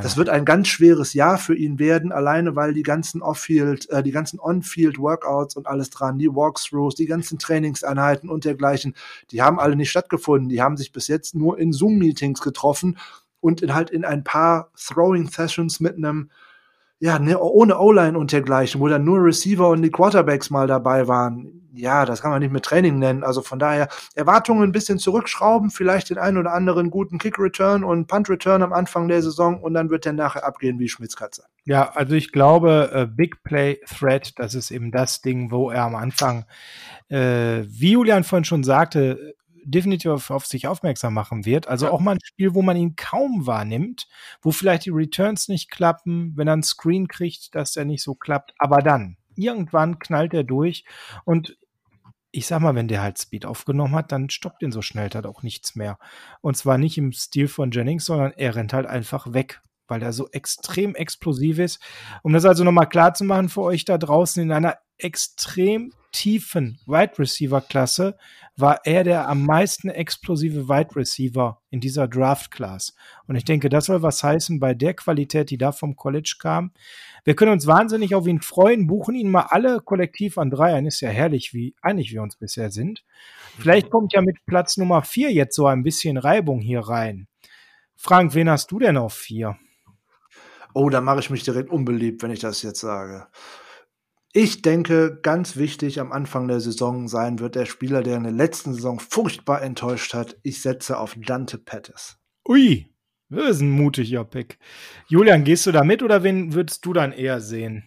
[0.00, 4.02] Das wird ein ganz schweres Jahr für ihn werden, alleine weil die ganzen Off-Field, äh,
[4.02, 8.94] die ganzen On-Field-Workouts und alles dran, die Walkthroughs, die ganzen Trainingseinheiten und dergleichen,
[9.30, 10.48] die haben alle nicht stattgefunden.
[10.48, 12.98] Die haben sich bis jetzt nur in Zoom-Meetings getroffen
[13.40, 16.30] und in halt in ein paar Throwing-Sessions mit einem
[17.02, 21.08] ja, ne, ohne O-Line und dergleichen, wo dann nur Receiver und die Quarterbacks mal dabei
[21.08, 21.61] waren.
[21.74, 23.24] Ja, das kann man nicht mit Training nennen.
[23.24, 28.08] Also von daher Erwartungen ein bisschen zurückschrauben, vielleicht den einen oder anderen guten Kick-Return und
[28.08, 31.44] Punt-Return am Anfang der Saison und dann wird der nachher abgehen wie Schmitzkatze.
[31.64, 35.84] Ja, also ich glaube, äh, Big Play Threat, das ist eben das Ding, wo er
[35.84, 36.44] am Anfang,
[37.08, 41.68] äh, wie Julian vorhin schon sagte, definitiv auf, auf, sich aufmerksam machen wird.
[41.68, 44.08] Also auch mal ein Spiel, wo man ihn kaum wahrnimmt,
[44.42, 48.14] wo vielleicht die Returns nicht klappen, wenn er ein Screen kriegt, dass er nicht so
[48.14, 48.52] klappt.
[48.58, 50.84] Aber dann, irgendwann knallt er durch
[51.24, 51.56] und
[52.32, 55.26] ich sag mal, wenn der halt Speed aufgenommen hat, dann stoppt ihn so schnell halt
[55.26, 55.98] auch nichts mehr.
[56.40, 59.62] Und zwar nicht im Stil von Jennings, sondern er rennt halt einfach weg,
[59.92, 61.80] weil er so extrem explosiv ist.
[62.22, 66.78] Um das also nochmal klar zu machen für euch da draußen, in einer extrem tiefen
[66.86, 68.16] Wide Receiver Klasse
[68.56, 72.94] war er der am meisten explosive Wide Receiver in dieser Draft Class.
[73.26, 76.72] Und ich denke, das soll was heißen bei der Qualität, die da vom College kam.
[77.24, 80.86] Wir können uns wahnsinnig auf ihn freuen, buchen ihn mal alle kollektiv an drei ein.
[80.86, 83.04] Ist ja herrlich, wie einig wir uns bisher sind.
[83.58, 87.28] Vielleicht kommt ja mit Platz Nummer vier jetzt so ein bisschen Reibung hier rein.
[87.96, 89.56] Frank, wen hast du denn auf vier?
[90.74, 93.26] Oh, da mache ich mich direkt unbeliebt, wenn ich das jetzt sage.
[94.34, 98.32] Ich denke, ganz wichtig am Anfang der Saison sein wird der Spieler, der in der
[98.32, 100.38] letzten Saison furchtbar enttäuscht hat.
[100.42, 102.18] Ich setze auf Dante Pettis.
[102.48, 102.90] Ui,
[103.28, 104.58] das ist ein mutiger Pick.
[105.08, 107.84] Julian, gehst du da mit oder wen würdest du dann eher sehen?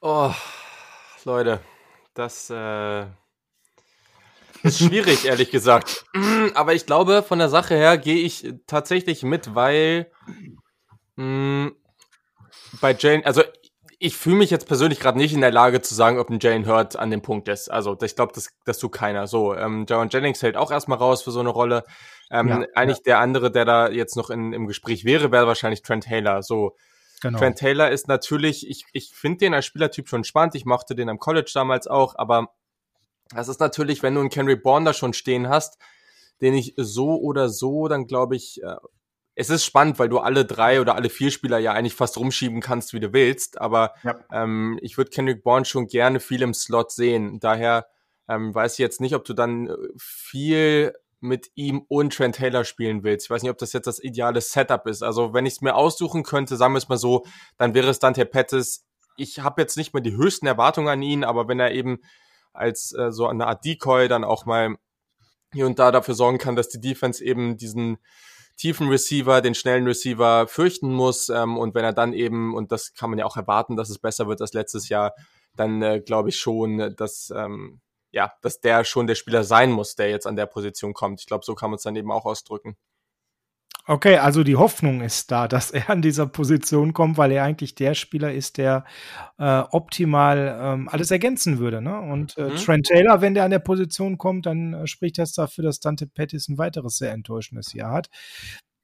[0.00, 0.32] Oh,
[1.24, 1.60] Leute,
[2.14, 3.02] das äh,
[4.62, 6.04] ist schwierig, ehrlich gesagt.
[6.54, 10.10] Aber ich glaube, von der Sache her gehe ich tatsächlich mit, weil
[11.16, 13.42] bei Jane, also
[13.98, 16.66] ich fühle mich jetzt persönlich gerade nicht in der Lage zu sagen, ob ein Jalen
[16.66, 17.70] Hurt an dem Punkt ist.
[17.70, 19.28] Also ich glaube, das, das tut keiner.
[19.28, 21.84] So, ähm, Jaron Jennings hält auch erstmal raus für so eine Rolle.
[22.28, 23.04] Ähm, ja, eigentlich ja.
[23.04, 26.42] der andere, der da jetzt noch in, im Gespräch wäre, wäre wahrscheinlich Trent Taylor.
[26.42, 26.76] So,
[27.20, 27.38] genau.
[27.38, 30.56] Trent Taylor ist natürlich, ich, ich finde den als Spielertyp schon spannend.
[30.56, 32.48] Ich mochte den am College damals auch, aber
[33.32, 35.78] das ist natürlich, wenn du einen Henry Bourne da schon stehen hast,
[36.40, 38.74] den ich so oder so dann glaube ich äh,
[39.34, 42.60] es ist spannend, weil du alle drei oder alle vier Spieler ja eigentlich fast rumschieben
[42.60, 43.60] kannst, wie du willst.
[43.60, 44.18] Aber ja.
[44.30, 47.40] ähm, ich würde Kendrick Bourne schon gerne viel im Slot sehen.
[47.40, 47.86] Daher
[48.28, 52.64] ähm, weiß ich jetzt nicht, ob du dann äh, viel mit ihm und Trent Taylor
[52.64, 53.26] spielen willst.
[53.26, 55.02] Ich weiß nicht, ob das jetzt das ideale Setup ist.
[55.02, 57.24] Also wenn ich es mir aussuchen könnte, sagen wir es mal so,
[57.56, 58.84] dann wäre es Dante Pettis.
[59.16, 62.00] Ich habe jetzt nicht mehr die höchsten Erwartungen an ihn, aber wenn er eben
[62.52, 64.76] als äh, so eine Art Decoy dann auch mal
[65.52, 67.98] hier und da dafür sorgen kann, dass die Defense eben diesen
[68.62, 71.28] tiefen Receiver, den schnellen Receiver fürchten muss.
[71.28, 73.98] Ähm, und wenn er dann eben, und das kann man ja auch erwarten, dass es
[73.98, 75.14] besser wird als letztes Jahr,
[75.56, 77.80] dann äh, glaube ich schon, dass, ähm,
[78.12, 81.20] ja, dass der schon der Spieler sein muss, der jetzt an der Position kommt.
[81.20, 82.76] Ich glaube, so kann man es dann eben auch ausdrücken.
[83.84, 87.74] Okay, also die Hoffnung ist da, dass er an dieser Position kommt, weil er eigentlich
[87.74, 88.84] der Spieler ist, der
[89.38, 91.82] äh, optimal ähm, alles ergänzen würde.
[91.82, 91.98] Ne?
[92.00, 92.56] Und äh, mhm.
[92.56, 96.06] Trent Taylor, wenn der an der Position kommt, dann äh, spricht das dafür, dass Dante
[96.06, 98.08] Pettis ein weiteres sehr enttäuschendes Jahr hat.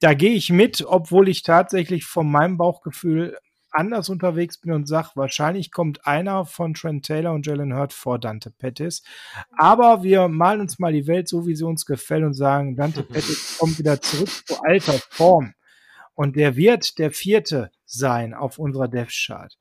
[0.01, 3.37] Da gehe ich mit, obwohl ich tatsächlich von meinem Bauchgefühl
[3.71, 8.19] anders unterwegs bin und sage, wahrscheinlich kommt einer von Trent Taylor und Jalen Hurt vor
[8.19, 9.03] Dante Pettis.
[9.57, 13.03] Aber wir malen uns mal die Welt so, wie sie uns gefällt und sagen, Dante
[13.05, 15.55] Pettis kommt wieder zurück zu alter Form.
[16.15, 19.57] Und der wird der vierte sein auf unserer Death Chart.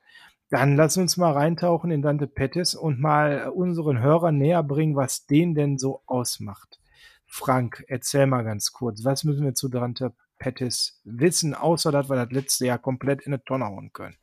[0.50, 5.26] Dann lass uns mal reintauchen in Dante Pettis und mal unseren Hörern näher bringen, was
[5.26, 6.80] den denn so ausmacht.
[7.26, 12.16] Frank, erzähl mal ganz kurz, was müssen wir zu Dante Pettis wissen, außer dass wir
[12.16, 14.18] das letzte Jahr komplett in eine Tonne hauen können.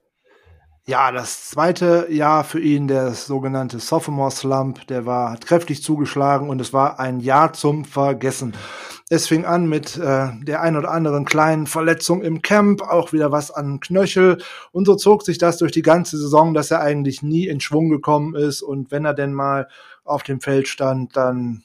[0.87, 6.51] Ja, das zweite Jahr für ihn, der sogenannte Sophomore Slump, der war hat kräftig zugeschlagen
[6.51, 8.55] und es war ein Jahr zum Vergessen.
[9.09, 13.33] Es fing an mit äh, der ein oder anderen kleinen Verletzung im Camp, auch wieder
[13.33, 14.43] was an Knöchel
[14.73, 17.89] und so zog sich das durch die ganze Saison, dass er eigentlich nie in Schwung
[17.89, 19.69] gekommen ist und wenn er denn mal
[20.05, 21.65] auf dem Feld stand, dann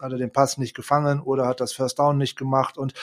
[0.00, 2.94] hat er den Pass nicht gefangen oder hat das First Down nicht gemacht und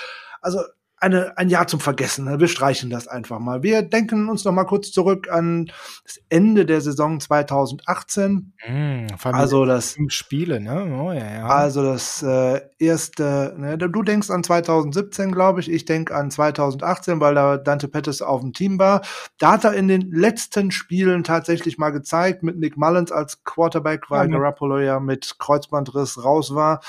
[0.42, 0.62] also
[1.02, 2.40] eine, ein Jahr zum Vergessen.
[2.40, 3.64] Wir streichen das einfach mal.
[3.64, 5.72] Wir denken uns noch mal kurz zurück an
[6.04, 8.54] das Ende der Saison 2018.
[8.68, 11.02] Mm, also das Spiele, ne?
[11.02, 11.48] Oh, ja, ja.
[11.48, 13.56] Also das äh, erste.
[13.58, 13.80] Ne?
[13.80, 15.72] Du denkst an 2017, glaube ich.
[15.72, 19.02] Ich denke an 2018, weil da Dante Pettis auf dem Team war.
[19.40, 24.12] Da hat er in den letzten Spielen tatsächlich mal gezeigt mit Nick Mullins als Quarterback,
[24.12, 24.38] weil ja, ne?
[24.38, 26.82] Garoppolo ja mit Kreuzbandriss raus war.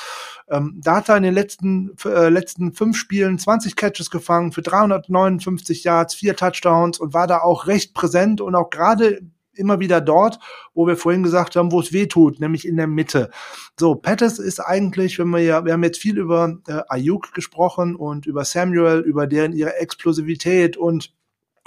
[0.51, 4.53] Ähm, da hat er in den letzten äh, letzten fünf Spielen 20 Catches Catches gefangen
[4.53, 9.20] für 359 Yards, vier Touchdowns und war da auch recht präsent und auch gerade
[9.55, 10.39] immer wieder dort,
[10.74, 13.31] wo wir vorhin gesagt haben, wo es weh tut, nämlich in der Mitte.
[13.79, 17.95] So, Pettis ist eigentlich, wenn wir ja, wir haben jetzt viel über äh, Ayuk gesprochen
[17.95, 21.15] und über Samuel, über deren ihre Explosivität und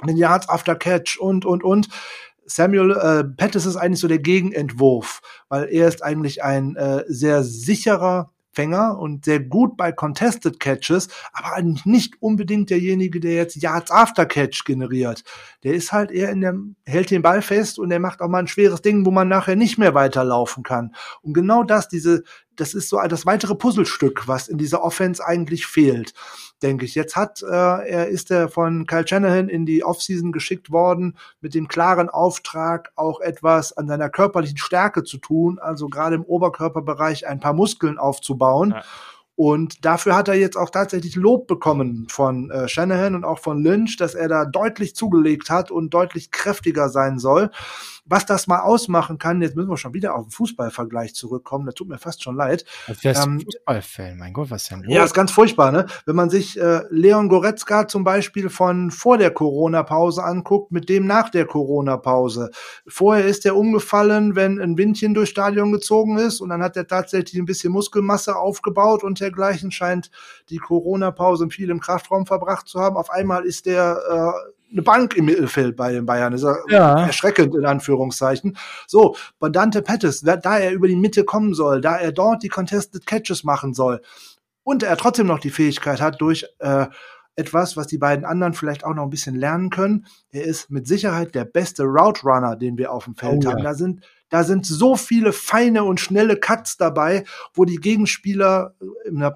[0.04, 1.88] den Yards after Catch und und und.
[2.44, 7.44] Samuel äh, Pettis ist eigentlich so der Gegenentwurf, weil er ist eigentlich ein äh, sehr
[7.44, 13.90] sicherer Fänger und sehr gut bei Contested Catches, aber nicht unbedingt derjenige, der jetzt Yards
[13.90, 15.22] After Catch generiert.
[15.62, 16.54] Der ist halt eher in der,
[16.86, 19.56] hält den Ball fest und der macht auch mal ein schweres Ding, wo man nachher
[19.56, 20.94] nicht mehr weiterlaufen kann.
[21.20, 22.24] Und genau das, diese,
[22.56, 26.14] das ist so das weitere Puzzlestück, was in dieser Offense eigentlich fehlt
[26.62, 26.94] denke ich.
[26.94, 31.54] Jetzt hat äh, er ist er von Kyle Shanahan in die Offseason geschickt worden mit
[31.54, 37.26] dem klaren Auftrag, auch etwas an seiner körperlichen Stärke zu tun, also gerade im Oberkörperbereich
[37.26, 38.70] ein paar Muskeln aufzubauen.
[38.70, 38.82] Ja.
[39.38, 43.62] Und dafür hat er jetzt auch tatsächlich Lob bekommen von äh, Shanahan und auch von
[43.62, 47.50] Lynch, dass er da deutlich zugelegt hat und deutlich kräftiger sein soll
[48.06, 51.74] was das mal ausmachen kann, jetzt müssen wir schon wieder auf den Fußballvergleich zurückkommen, das
[51.74, 52.64] tut mir fast schon leid.
[52.86, 54.94] Das wäre ähm, Fußballfan, mein Gott, was ist denn los?
[54.94, 55.86] Ja, ist ganz furchtbar, ne?
[56.06, 61.06] Wenn man sich äh, Leon Goretzka zum Beispiel von vor der Corona-Pause anguckt, mit dem
[61.06, 62.50] nach der Corona-Pause.
[62.86, 66.86] Vorher ist er umgefallen, wenn ein Windchen durchs Stadion gezogen ist und dann hat er
[66.86, 70.10] tatsächlich ein bisschen Muskelmasse aufgebaut und dergleichen scheint
[70.48, 72.96] die Corona-Pause viel im Kraftraum verbracht zu haben.
[72.96, 76.32] Auf einmal ist der äh, eine Bank im Mittelfeld bei den Bayern.
[76.32, 77.06] Das ist ja.
[77.06, 78.56] erschreckend in Anführungszeichen.
[78.86, 82.48] So, bei Dante Pettis, da er über die Mitte kommen soll, da er dort die
[82.48, 84.02] Contested Catches machen soll
[84.64, 86.86] und er trotzdem noch die Fähigkeit hat, durch äh,
[87.36, 90.06] etwas, was die beiden anderen vielleicht auch noch ein bisschen lernen können.
[90.30, 93.58] Er ist mit Sicherheit der beste Route Runner, den wir auf dem Feld oh, haben.
[93.58, 93.64] Ja.
[93.64, 97.24] Da sind da sind so viele feine und schnelle Cuts dabei,
[97.54, 98.74] wo die Gegenspieler,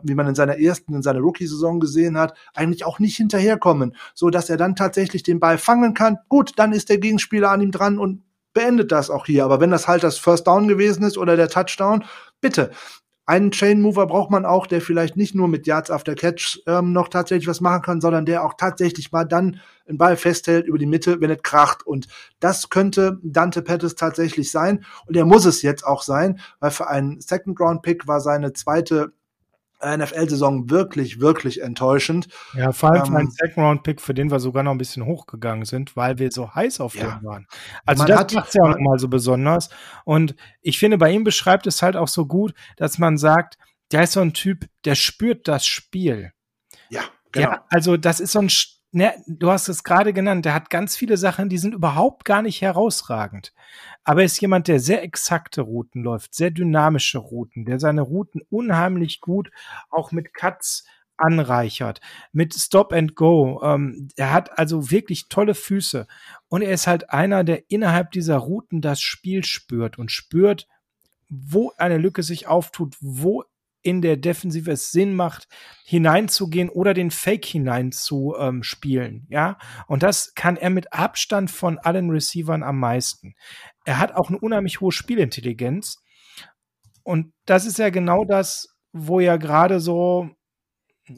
[0.02, 4.30] wie man in seiner ersten, in seiner Rookie-Saison gesehen hat, eigentlich auch nicht hinterherkommen, so
[4.30, 6.18] dass er dann tatsächlich den Ball fangen kann.
[6.28, 8.22] Gut, dann ist der Gegenspieler an ihm dran und
[8.52, 9.44] beendet das auch hier.
[9.44, 12.04] Aber wenn das halt das First Down gewesen ist oder der Touchdown,
[12.40, 12.70] bitte
[13.30, 16.92] einen Chain Mover braucht man auch, der vielleicht nicht nur mit Yards after Catch ähm,
[16.92, 20.78] noch tatsächlich was machen kann, sondern der auch tatsächlich mal dann einen Ball festhält über
[20.78, 21.86] die Mitte, wenn es kracht.
[21.86, 22.08] Und
[22.40, 24.84] das könnte Dante Pettis tatsächlich sein.
[25.06, 28.52] Und er muss es jetzt auch sein, weil für einen Second Round Pick war seine
[28.52, 29.12] zweite
[29.84, 32.28] NFL-Saison wirklich, wirklich enttäuschend.
[32.54, 35.96] Ja, vor allem ähm, ein Second-Round-Pick, für den wir sogar noch ein bisschen hochgegangen sind,
[35.96, 37.18] weil wir so heiß auf ja.
[37.18, 37.46] den waren.
[37.86, 39.70] Also man das macht ja auch mal so besonders.
[40.04, 43.58] Und ich finde, bei ihm beschreibt es halt auch so gut, dass man sagt,
[43.92, 46.32] der ist so ein Typ, der spürt das Spiel.
[46.90, 47.02] Ja,
[47.32, 47.50] genau.
[47.50, 48.50] Ja, also das ist so ein
[48.92, 52.42] ne, du hast es gerade genannt, der hat ganz viele Sachen, die sind überhaupt gar
[52.42, 53.52] nicht herausragend.
[54.04, 58.42] Aber er ist jemand, der sehr exakte Routen läuft, sehr dynamische Routen, der seine Routen
[58.50, 59.50] unheimlich gut
[59.90, 60.84] auch mit Cuts
[61.20, 62.00] anreichert
[62.32, 63.60] mit Stop and Go.
[63.62, 66.06] Ähm, er hat also wirklich tolle Füße
[66.48, 70.66] und er ist halt einer, der innerhalb dieser Routen das Spiel spürt und spürt,
[71.28, 73.44] wo eine Lücke sich auftut, wo
[73.82, 75.48] in der Defensive es Sinn macht,
[75.84, 78.62] hineinzugehen oder den Fake hinein zu ähm.
[79.28, 83.34] Ja, und das kann er mit Abstand von allen Receivern am meisten.
[83.84, 86.02] Er hat auch eine unheimlich hohe Spielintelligenz.
[87.02, 90.30] Und das ist ja genau das, wo ja gerade so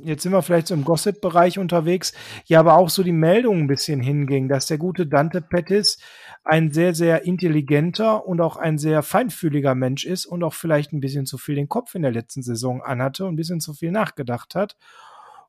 [0.04, 2.12] jetzt sind wir vielleicht so im Gossip-Bereich unterwegs,
[2.46, 5.98] ja, aber auch so die Meldung ein bisschen hinging, dass der gute Dante Pettis
[6.44, 11.00] ein sehr, sehr intelligenter und auch ein sehr feinfühliger Mensch ist und auch vielleicht ein
[11.00, 13.92] bisschen zu viel den Kopf in der letzten Saison anhatte und ein bisschen zu viel
[13.92, 14.76] nachgedacht hat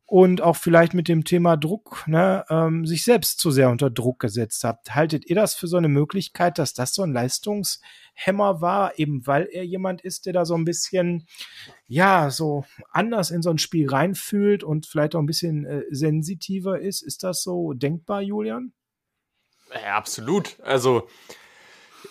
[0.06, 4.20] und auch vielleicht mit dem Thema Druck ne, ähm, sich selbst zu sehr unter Druck
[4.20, 4.94] gesetzt hat.
[4.94, 9.48] Haltet ihr das für so eine Möglichkeit, dass das so ein Leistungshemmer war, eben weil
[9.52, 11.26] er jemand ist, der da so ein bisschen,
[11.88, 16.80] ja, so anders in so ein Spiel reinfühlt und vielleicht auch ein bisschen äh, sensitiver
[16.80, 17.02] ist?
[17.02, 18.74] Ist das so denkbar, Julian?
[19.74, 20.60] Ja, absolut.
[20.62, 21.08] Also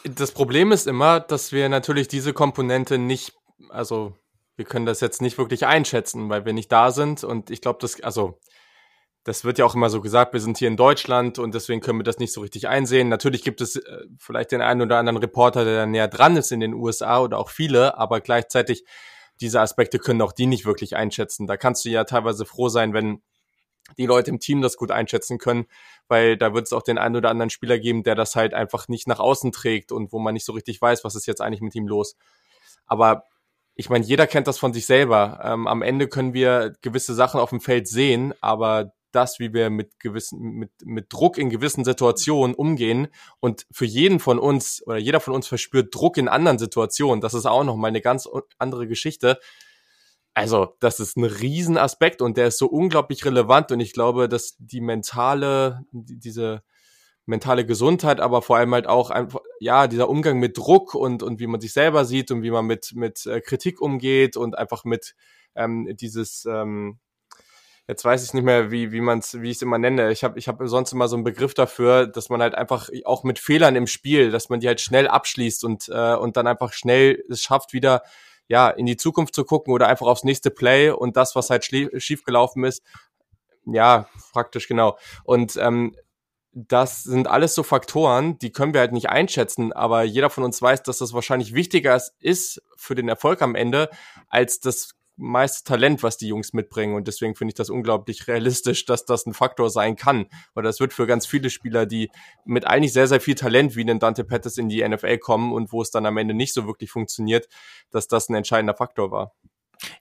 [0.05, 3.35] das Problem ist immer, dass wir natürlich diese Komponente nicht,
[3.69, 4.15] also
[4.57, 7.25] wir können das jetzt nicht wirklich einschätzen, weil wir nicht da sind.
[7.25, 8.39] Und ich glaube, das, also,
[9.25, 12.01] das wird ja auch immer so gesagt, wir sind hier in Deutschland und deswegen können
[12.01, 13.09] wir das nicht so richtig einsehen.
[13.09, 16.61] Natürlich gibt es äh, vielleicht den einen oder anderen Reporter, der näher dran ist in
[16.61, 18.85] den USA oder auch viele, aber gleichzeitig
[19.41, 21.47] diese Aspekte können auch die nicht wirklich einschätzen.
[21.47, 23.23] Da kannst du ja teilweise froh sein, wenn
[23.99, 25.67] die Leute im Team das gut einschätzen können,
[26.09, 28.89] weil da wird es auch den einen oder anderen Spieler geben, der das halt einfach
[28.89, 31.61] nicht nach außen trägt und wo man nicht so richtig weiß, was ist jetzt eigentlich
[31.61, 32.17] mit ihm los.
[32.87, 33.25] Aber
[33.75, 35.41] ich meine, jeder kennt das von sich selber.
[35.45, 39.71] Ähm, am Ende können wir gewisse Sachen auf dem Feld sehen, aber das, wie wir
[39.71, 43.09] mit gewissen, mit, mit Druck in gewissen Situationen umgehen
[43.41, 47.35] und für jeden von uns oder jeder von uns verspürt Druck in anderen Situationen, das
[47.35, 48.29] ist auch nochmal eine ganz
[48.59, 49.39] andere Geschichte.
[50.35, 54.57] Also, das ist ein Riesenaspekt und der ist so unglaublich relevant und ich glaube, dass
[54.59, 56.63] die mentale, diese,
[57.27, 61.39] mentale Gesundheit, aber vor allem halt auch einfach, ja, dieser Umgang mit Druck und, und
[61.39, 64.85] wie man sich selber sieht und wie man mit, mit äh, Kritik umgeht und einfach
[64.85, 65.15] mit
[65.55, 66.99] ähm, dieses, ähm,
[67.87, 70.11] jetzt weiß ich nicht mehr, wie, wie man es, wie ich es immer nenne.
[70.11, 73.23] Ich habe ich hab sonst immer so einen Begriff dafür, dass man halt einfach auch
[73.23, 76.73] mit Fehlern im Spiel, dass man die halt schnell abschließt und, äh, und dann einfach
[76.73, 78.03] schnell es schafft, wieder
[78.53, 81.65] ja, in die Zukunft zu gucken oder einfach aufs nächste Play und das, was halt
[81.65, 82.23] schief
[82.65, 82.83] ist,
[83.65, 84.99] ja, praktisch genau.
[85.25, 85.97] Und ähm,
[86.53, 90.61] das sind alles so Faktoren, die können wir halt nicht einschätzen, aber jeder von uns
[90.61, 93.89] weiß, dass das wahrscheinlich wichtiger ist für den Erfolg am Ende
[94.29, 96.95] als das meiste Talent, was die Jungs mitbringen.
[96.95, 100.27] Und deswegen finde ich das unglaublich realistisch, dass das ein Faktor sein kann.
[100.55, 102.11] Weil das wird für ganz viele Spieler, die
[102.45, 105.73] mit eigentlich sehr, sehr viel Talent wie den Dante Pettis in die NFL kommen und
[105.73, 107.49] wo es dann am Ende nicht so wirklich funktioniert,
[107.91, 109.33] dass das ein entscheidender Faktor war.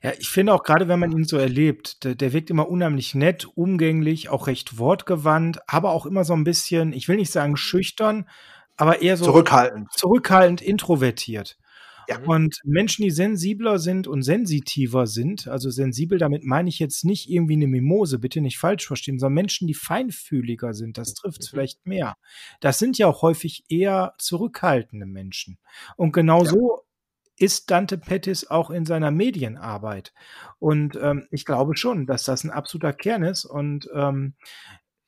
[0.02, 3.14] Ja, ich finde auch gerade, wenn man ihn so erlebt, der, der wirkt immer unheimlich
[3.14, 7.56] nett, umgänglich, auch recht wortgewandt, aber auch immer so ein bisschen, ich will nicht sagen
[7.56, 8.28] schüchtern,
[8.76, 11.58] aber eher so zurückhaltend, zurückhaltend introvertiert.
[12.08, 12.20] Ja.
[12.24, 17.30] Und Menschen, die sensibler sind und sensitiver sind, also sensibel, damit meine ich jetzt nicht
[17.30, 21.48] irgendwie eine Mimose, bitte nicht falsch verstehen, sondern Menschen, die feinfühliger sind, das trifft es
[21.48, 21.56] mhm.
[21.56, 22.16] vielleicht mehr.
[22.60, 25.58] Das sind ja auch häufig eher zurückhaltende Menschen.
[25.96, 26.50] Und genau ja.
[26.50, 26.82] so
[27.36, 30.12] ist Dante Pettis auch in seiner Medienarbeit.
[30.58, 33.44] Und ähm, ich glaube schon, dass das ein absoluter Kern ist.
[33.44, 34.34] Und ähm,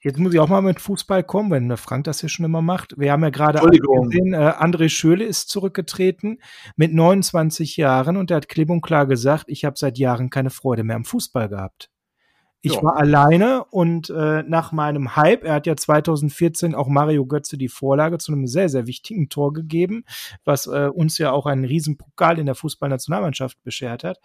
[0.04, 2.94] jetzt muss ich auch mal mit Fußball kommen, wenn Frank das hier schon immer macht.
[2.98, 6.40] Wir haben ja gerade gesehen, äh, André Schöle ist zurückgetreten
[6.76, 10.50] mit 29 Jahren und er hat klipp und klar gesagt, ich habe seit Jahren keine
[10.50, 11.90] Freude mehr am Fußball gehabt.
[12.60, 12.82] Ich ja.
[12.82, 17.68] war alleine und äh, nach meinem Hype, er hat ja 2014 auch Mario Götze die
[17.68, 20.04] Vorlage zu einem sehr, sehr wichtigen Tor gegeben,
[20.44, 24.18] was äh, uns ja auch einen riesen Pokal in der Fußballnationalmannschaft beschert hat.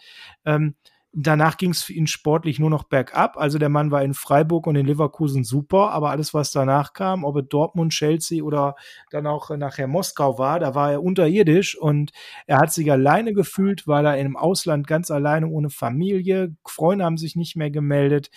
[0.46, 0.76] Ähm,
[1.12, 3.36] Danach ging es für ihn sportlich nur noch bergab.
[3.36, 7.24] Also der Mann war in Freiburg und in Leverkusen super, aber alles, was danach kam,
[7.24, 8.76] ob es Dortmund, Chelsea oder
[9.10, 12.12] dann auch nachher Moskau war, da war er unterirdisch und
[12.46, 17.18] er hat sich alleine gefühlt, weil er im Ausland ganz alleine ohne Familie, Freunde haben
[17.18, 18.30] sich nicht mehr gemeldet.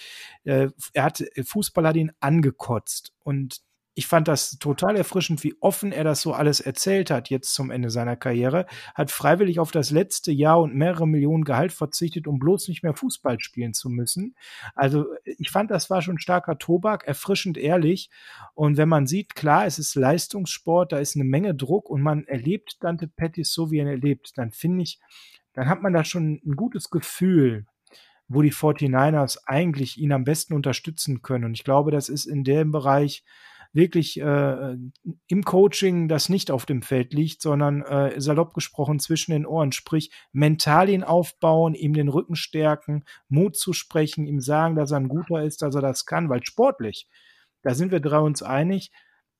[0.44, 3.60] Äh, er hat, Fußball hat ihn angekotzt und
[3.94, 7.70] ich fand das total erfrischend, wie offen er das so alles erzählt hat, jetzt zum
[7.70, 8.66] Ende seiner Karriere.
[8.94, 12.94] Hat freiwillig auf das letzte Jahr und mehrere Millionen Gehalt verzichtet, um bloß nicht mehr
[12.94, 14.34] Fußball spielen zu müssen.
[14.74, 18.08] Also ich fand, das war schon starker Tobak, erfrischend ehrlich.
[18.54, 22.24] Und wenn man sieht, klar, es ist Leistungssport, da ist eine Menge Druck und man
[22.24, 25.00] erlebt Dante Pettis so, wie er erlebt, dann finde ich,
[25.52, 27.66] dann hat man da schon ein gutes Gefühl,
[28.26, 31.44] wo die 49ers eigentlich ihn am besten unterstützen können.
[31.44, 33.22] Und ich glaube, das ist in dem Bereich,
[33.72, 34.76] wirklich äh,
[35.28, 39.72] im Coaching das nicht auf dem Feld liegt, sondern äh, salopp gesprochen zwischen den Ohren.
[39.72, 44.98] Sprich, mental ihn aufbauen, ihm den Rücken stärken, Mut zu sprechen, ihm sagen, dass er
[44.98, 47.08] ein guter ist, dass er das kann, weil sportlich,
[47.62, 48.90] da sind wir drei uns einig,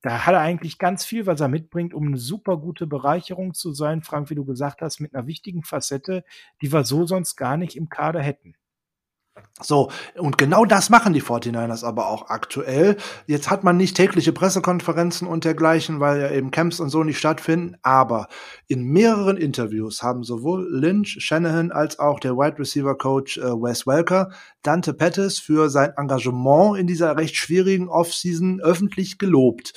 [0.01, 3.71] da hat er eigentlich ganz viel, was er mitbringt, um eine super gute Bereicherung zu
[3.71, 6.25] sein, Frank, wie du gesagt hast, mit einer wichtigen Facette,
[6.61, 8.55] die wir so sonst gar nicht im Kader hätten.
[9.61, 12.97] So, und genau das machen die 49ers aber auch aktuell.
[13.27, 17.17] Jetzt hat man nicht tägliche Pressekonferenzen und dergleichen, weil ja eben Camps und so nicht
[17.17, 18.27] stattfinden, aber
[18.67, 23.87] in mehreren Interviews haben sowohl Lynch, Shanahan als auch der Wide Receiver Coach äh, Wes
[23.87, 24.31] Welker
[24.63, 29.73] Dante Pettis für sein Engagement in dieser recht schwierigen Offseason öffentlich gelobt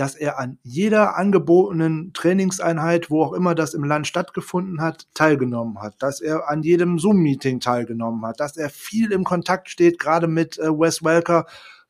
[0.00, 5.82] dass er an jeder angebotenen Trainingseinheit, wo auch immer das im Land stattgefunden hat, teilgenommen
[5.82, 10.26] hat, dass er an jedem Zoom-Meeting teilgenommen hat, dass er viel im Kontakt steht, gerade
[10.26, 11.44] mit äh, Wes Welker,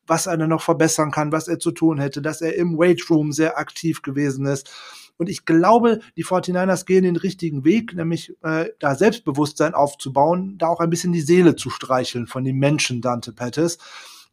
[0.07, 3.31] was er noch verbessern kann, was er zu tun hätte, dass er im Weight Room
[3.31, 4.69] sehr aktiv gewesen ist.
[5.15, 10.67] Und ich glaube, die 49ers gehen den richtigen Weg, nämlich äh, da Selbstbewusstsein aufzubauen, da
[10.67, 13.77] auch ein bisschen die Seele zu streicheln von dem Menschen Dante Pettis.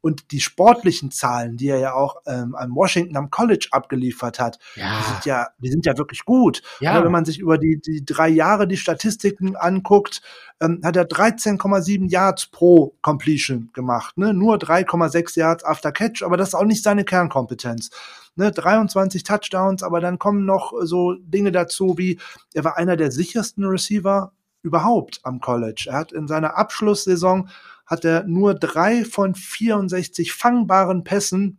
[0.01, 4.59] Und die sportlichen Zahlen, die er ja auch ähm, am Washington am College abgeliefert hat,
[4.77, 4.99] ja.
[4.99, 6.63] die sind ja, die sind ja wirklich gut.
[6.81, 6.93] Ja.
[6.93, 10.23] Oder wenn man sich über die, die drei Jahre die Statistiken anguckt,
[10.61, 14.19] ähm, hat er 13,7 Yards pro Completion gemacht.
[14.19, 14.33] Ne?
[14.35, 17.91] Nur 3,6 Yards after Catch, aber das ist auch nicht seine Kernkompetenz.
[18.37, 22.21] Ne, 23 Touchdowns, aber dann kommen noch so Dinge dazu, wie
[22.55, 24.31] er war einer der sichersten Receiver
[24.63, 25.87] überhaupt am College.
[25.89, 27.49] Er hat in seiner Abschlusssaison
[27.87, 31.59] hat er nur drei von 64 fangbaren Pässen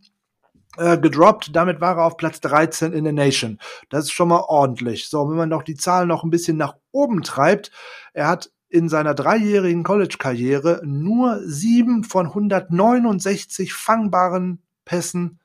[0.76, 1.54] äh, gedroppt.
[1.54, 3.58] Damit war er auf Platz 13 in der Nation.
[3.88, 5.08] Das ist schon mal ordentlich.
[5.08, 7.72] So, wenn man noch die Zahlen noch ein bisschen nach oben treibt,
[8.12, 15.40] er hat in seiner dreijährigen College-Karriere nur sieben von 169 fangbaren Pässen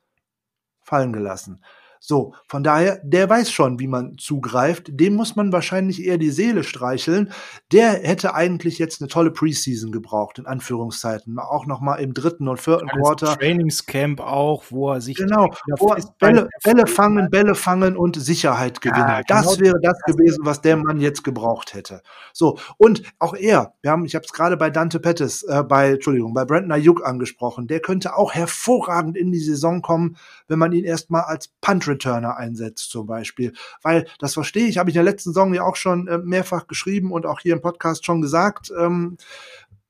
[0.84, 1.64] fallen gelassen.
[2.08, 4.90] So, von daher, der weiß schon, wie man zugreift.
[4.90, 7.32] Dem muss man wahrscheinlich eher die Seele streicheln.
[7.72, 11.40] Der hätte eigentlich jetzt eine tolle Preseason gebraucht, in Anführungszeiten.
[11.40, 13.38] Auch noch mal im dritten und vierten Alles Quarter.
[13.38, 15.50] Trainingscamp auch, wo er sich genau,
[15.80, 19.00] wo er Bälle, Bälle fangen, Bälle fangen und Sicherheit gewinnen.
[19.08, 22.02] Ja, genau das wäre das gewesen, was der Mann jetzt gebraucht hätte.
[22.34, 23.74] So und auch er.
[23.82, 27.04] Wir haben, ich habe es gerade bei Dante Pettis, äh, bei Entschuldigung, bei Brandon Ayuk
[27.04, 27.66] angesprochen.
[27.66, 30.18] Der könnte auch hervorragend in die Saison kommen,
[30.48, 33.54] wenn man ihn erstmal als Punt Returner einsetzt zum Beispiel.
[33.82, 36.68] Weil, das verstehe ich, habe ich in der letzten Saison ja auch schon äh, mehrfach
[36.68, 38.72] geschrieben und auch hier im Podcast schon gesagt.
[38.78, 39.18] Ähm,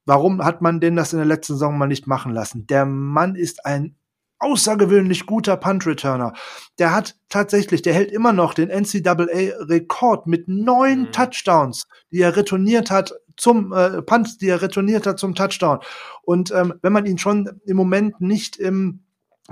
[0.05, 2.67] warum hat man denn das in der letzten Saison mal nicht machen lassen?
[2.67, 3.95] Der Mann ist ein
[4.39, 6.33] außergewöhnlich guter Punt-Returner.
[6.77, 11.11] Der hat tatsächlich, der hält immer noch den NCAA-Rekord mit neun mhm.
[11.11, 15.79] Touchdowns, die er retourniert hat zum äh, Punt, die er retourniert hat zum Touchdown.
[16.23, 19.04] Und ähm, wenn man ihn schon im Moment nicht im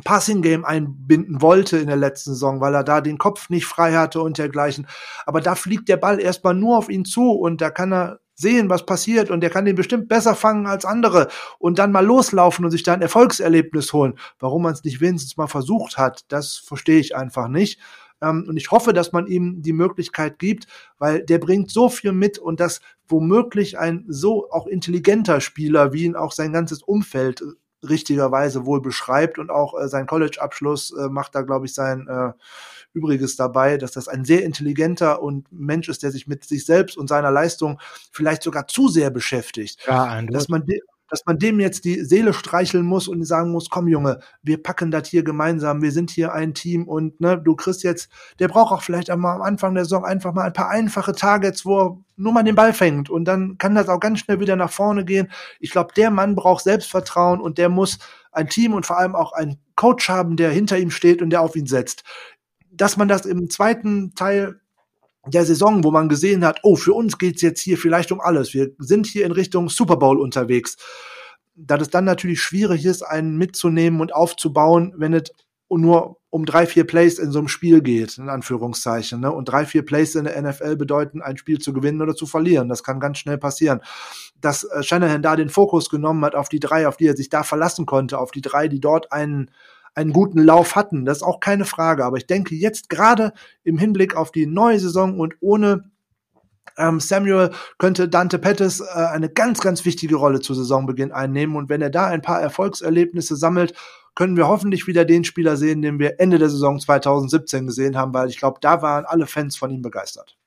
[0.03, 3.94] Passing Game einbinden wollte in der letzten Saison, weil er da den Kopf nicht frei
[3.94, 4.88] hatte und dergleichen.
[5.26, 8.70] Aber da fliegt der Ball erstmal nur auf ihn zu und da kann er sehen,
[8.70, 11.28] was passiert und der kann den bestimmt besser fangen als andere
[11.60, 14.15] und dann mal loslaufen und sich da ein Erfolgserlebnis holen.
[14.40, 17.80] Warum man es nicht wenigstens mal versucht hat, das verstehe ich einfach nicht.
[18.22, 20.68] Ähm, und ich hoffe, dass man ihm die Möglichkeit gibt,
[20.98, 26.06] weil der bringt so viel mit und das womöglich ein so auch intelligenter Spieler, wie
[26.06, 27.44] ihn auch sein ganzes Umfeld
[27.88, 32.31] richtigerweise wohl beschreibt und auch äh, sein College-Abschluss äh, macht da, glaube ich, sein äh,
[32.93, 36.95] Übriges dabei, dass das ein sehr intelligenter und Mensch ist, der sich mit sich selbst
[36.97, 37.80] und seiner Leistung
[38.11, 39.80] vielleicht sogar zu sehr beschäftigt.
[39.88, 40.65] Ja, dass man
[41.14, 44.90] dass man dem jetzt die Seele streicheln muss und sagen muss, komm Junge, wir packen
[44.90, 48.10] das hier gemeinsam, wir sind hier ein Team und ne, du kriegst jetzt,
[48.40, 51.68] der braucht auch vielleicht einmal am Anfang der Saison einfach mal ein paar einfache Targets,
[51.68, 54.56] wo er nur mal den Ball fängt und dann kann das auch ganz schnell wieder
[54.56, 55.31] nach vorne gehen.
[55.60, 57.99] Ich glaube, der Mann braucht Selbstvertrauen und der muss
[58.31, 61.41] ein Team und vor allem auch einen Coach haben, der hinter ihm steht und der
[61.41, 62.03] auf ihn setzt.
[62.72, 64.62] Dass man das im zweiten Teil
[65.26, 68.54] der Saison, wo man gesehen hat, oh, für uns geht's jetzt hier vielleicht um alles.
[68.54, 70.76] Wir sind hier in Richtung Super Bowl unterwegs.
[71.56, 75.32] Da es dann natürlich schwierig ist, einen mitzunehmen und aufzubauen, wenn es
[75.70, 79.20] nur um drei, vier Plays in so einem Spiel geht, in Anführungszeichen.
[79.20, 79.32] Ne?
[79.32, 82.70] Und drei, vier Plays in der NFL bedeuten, ein Spiel zu gewinnen oder zu verlieren.
[82.70, 83.82] Das kann ganz schnell passieren.
[84.41, 87.30] Dass äh, Shanahan da den Fokus genommen hat auf die drei, auf die er sich
[87.30, 89.52] da verlassen konnte, auf die drei, die dort einen
[89.95, 91.06] einen guten Lauf hatten.
[91.06, 92.06] Das ist auch keine Frage.
[92.06, 93.34] Aber ich denke jetzt gerade
[93.64, 95.91] im Hinblick auf die neue Saison und ohne
[96.78, 101.56] ähm, Samuel könnte Dante Pettis äh, eine ganz, ganz wichtige Rolle zu Saisonbeginn einnehmen.
[101.56, 103.74] Und wenn er da ein paar Erfolgserlebnisse sammelt,
[104.15, 108.14] können wir hoffentlich wieder den Spieler sehen, den wir Ende der Saison 2017 gesehen haben,
[108.14, 110.38] weil ich glaube, da waren alle Fans von ihm begeistert.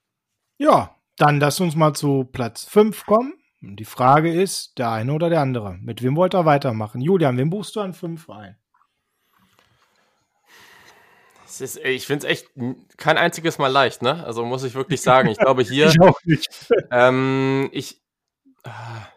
[0.57, 3.33] Ja, dann lass uns mal zu Platz 5 kommen.
[3.59, 5.77] Die Frage ist, der eine oder der andere.
[5.81, 7.01] Mit wem wollt ihr weitermachen?
[7.01, 8.55] Julian, wem buchst du an 5 ein?
[11.61, 12.47] Ist, ich finde es echt
[12.97, 14.23] kein einziges Mal leicht, ne?
[14.25, 15.29] Also muss ich wirklich sagen.
[15.29, 15.87] Ich glaube hier.
[15.87, 16.49] ich auch nicht.
[16.91, 18.01] Ähm, ich,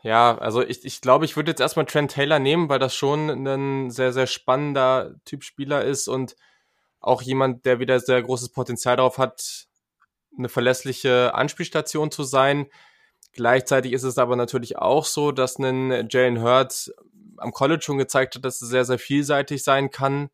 [0.02, 3.28] ja, also ich, ich glaube, ich würde jetzt erstmal Trent Taylor nehmen, weil das schon
[3.46, 6.36] ein sehr, sehr spannender Typ Spieler ist und
[7.00, 9.66] auch jemand, der wieder sehr großes Potenzial darauf hat,
[10.36, 12.66] eine verlässliche Anspielstation zu sein.
[13.32, 16.92] Gleichzeitig ist es aber natürlich auch so, dass ein Jalen Hurts
[17.36, 20.30] am College schon gezeigt hat, dass es sehr, sehr vielseitig sein kann.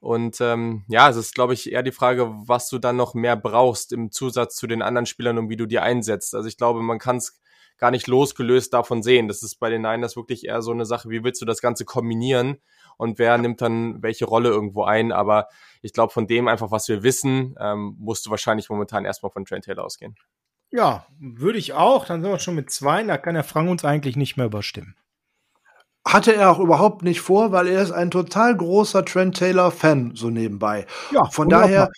[0.00, 3.36] Und ähm, ja, es ist, glaube ich, eher die Frage, was du dann noch mehr
[3.36, 6.34] brauchst im Zusatz zu den anderen Spielern und wie du die einsetzt.
[6.34, 7.40] Also ich glaube, man kann es
[7.78, 9.28] gar nicht losgelöst davon sehen.
[9.28, 11.84] Das ist bei den Niners wirklich eher so eine Sache, wie willst du das Ganze
[11.84, 12.58] kombinieren
[12.96, 15.12] und wer nimmt dann welche Rolle irgendwo ein.
[15.12, 15.48] Aber
[15.80, 19.44] ich glaube, von dem einfach, was wir wissen, ähm, musst du wahrscheinlich momentan erstmal von
[19.44, 20.16] Trent Taylor ausgehen.
[20.70, 22.04] Ja, würde ich auch.
[22.04, 23.02] Dann sind wir schon mit zwei.
[23.02, 24.96] Da kann der Frank uns eigentlich nicht mehr überstimmen.
[26.06, 30.30] Hatte er auch überhaupt nicht vor, weil er ist ein total großer Trent Taylor-Fan, so
[30.30, 30.86] nebenbei.
[31.12, 31.90] Ja, von daher,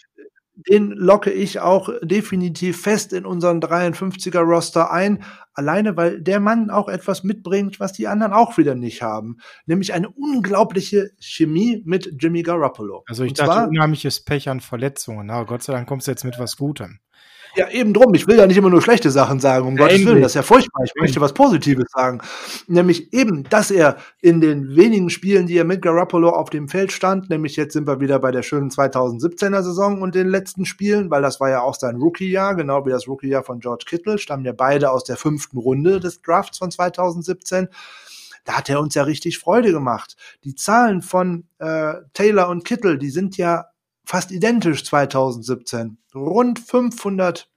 [0.68, 5.22] den locke ich auch definitiv fest in unseren 53er-Roster ein.
[5.54, 9.38] Alleine, weil der Mann auch etwas mitbringt, was die anderen auch wieder nicht haben.
[9.66, 13.04] Nämlich eine unglaubliche Chemie mit Jimmy Garoppolo.
[13.08, 15.26] Also ich Und dachte, unheimliches Pech an Verletzungen.
[15.26, 17.00] Na, Gott sei Dank kommst du jetzt mit was Gutem.
[17.56, 18.14] Ja, eben drum.
[18.14, 20.22] Ich will ja nicht immer nur schlechte Sachen sagen, um ja, Gottes Willen.
[20.22, 20.84] Das ist ja furchtbar.
[20.84, 22.20] Ich möchte was Positives sagen.
[22.66, 26.92] Nämlich eben, dass er in den wenigen Spielen, die er mit Garoppolo auf dem Feld
[26.92, 31.10] stand, nämlich jetzt sind wir wieder bei der schönen 2017er Saison und den letzten Spielen,
[31.10, 34.44] weil das war ja auch sein Rookie-Jahr, genau wie das Rookie-Jahr von George Kittle, stammen
[34.44, 37.68] ja beide aus der fünften Runde des Drafts von 2017
[38.44, 40.16] da hat er uns ja richtig Freude gemacht.
[40.44, 43.66] Die Zahlen von äh, Taylor und Kittle, die sind ja
[44.10, 45.96] fast identisch 2017.
[46.16, 47.48] Rund 500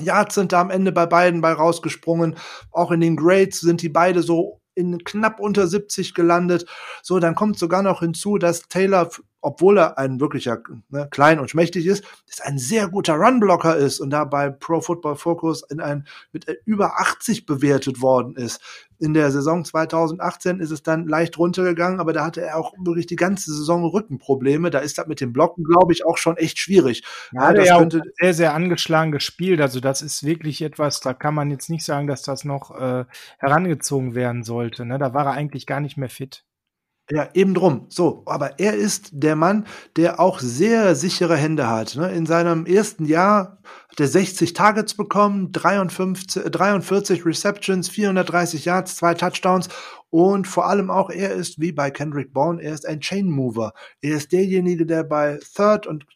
[0.00, 2.38] Yards sind da am Ende bei beiden bei rausgesprungen.
[2.70, 6.64] Auch in den Grades sind die beide so in knapp unter 70 gelandet.
[7.02, 9.10] So, dann kommt sogar noch hinzu, dass Taylor
[9.44, 10.58] obwohl er ein wirklicher
[10.88, 14.80] ne, klein und schmächtig ist, ist ein sehr guter Runblocker ist und da bei Pro
[14.80, 18.60] Football Focus in ein mit über 80 bewertet worden ist.
[18.98, 23.06] In der Saison 2018 ist es dann leicht runtergegangen, aber da hatte er auch wirklich
[23.06, 24.70] die ganze Saison Rückenprobleme.
[24.70, 27.04] Da ist das mit dem Blocken, glaube ich, auch schon echt schwierig.
[27.32, 29.60] Ja, das ja könnte sehr, sehr angeschlagen gespielt.
[29.60, 33.04] Also das ist wirklich etwas, da kann man jetzt nicht sagen, dass das noch äh,
[33.38, 34.86] herangezogen werden sollte.
[34.86, 34.98] Ne?
[34.98, 36.44] Da war er eigentlich gar nicht mehr fit.
[37.10, 37.84] Ja, eben drum.
[37.90, 39.66] So, aber er ist der Mann,
[39.96, 41.96] der auch sehr sichere Hände hat.
[41.96, 42.10] Ne?
[42.12, 43.58] In seinem ersten Jahr
[43.90, 49.68] hat er 60 Targets bekommen, 53, 43 Receptions, 430 Yards, zwei Touchdowns
[50.08, 53.74] und vor allem auch er ist wie bei Kendrick Bourne, er ist ein Chain Mover.
[54.00, 56.06] Er ist derjenige, der bei Third und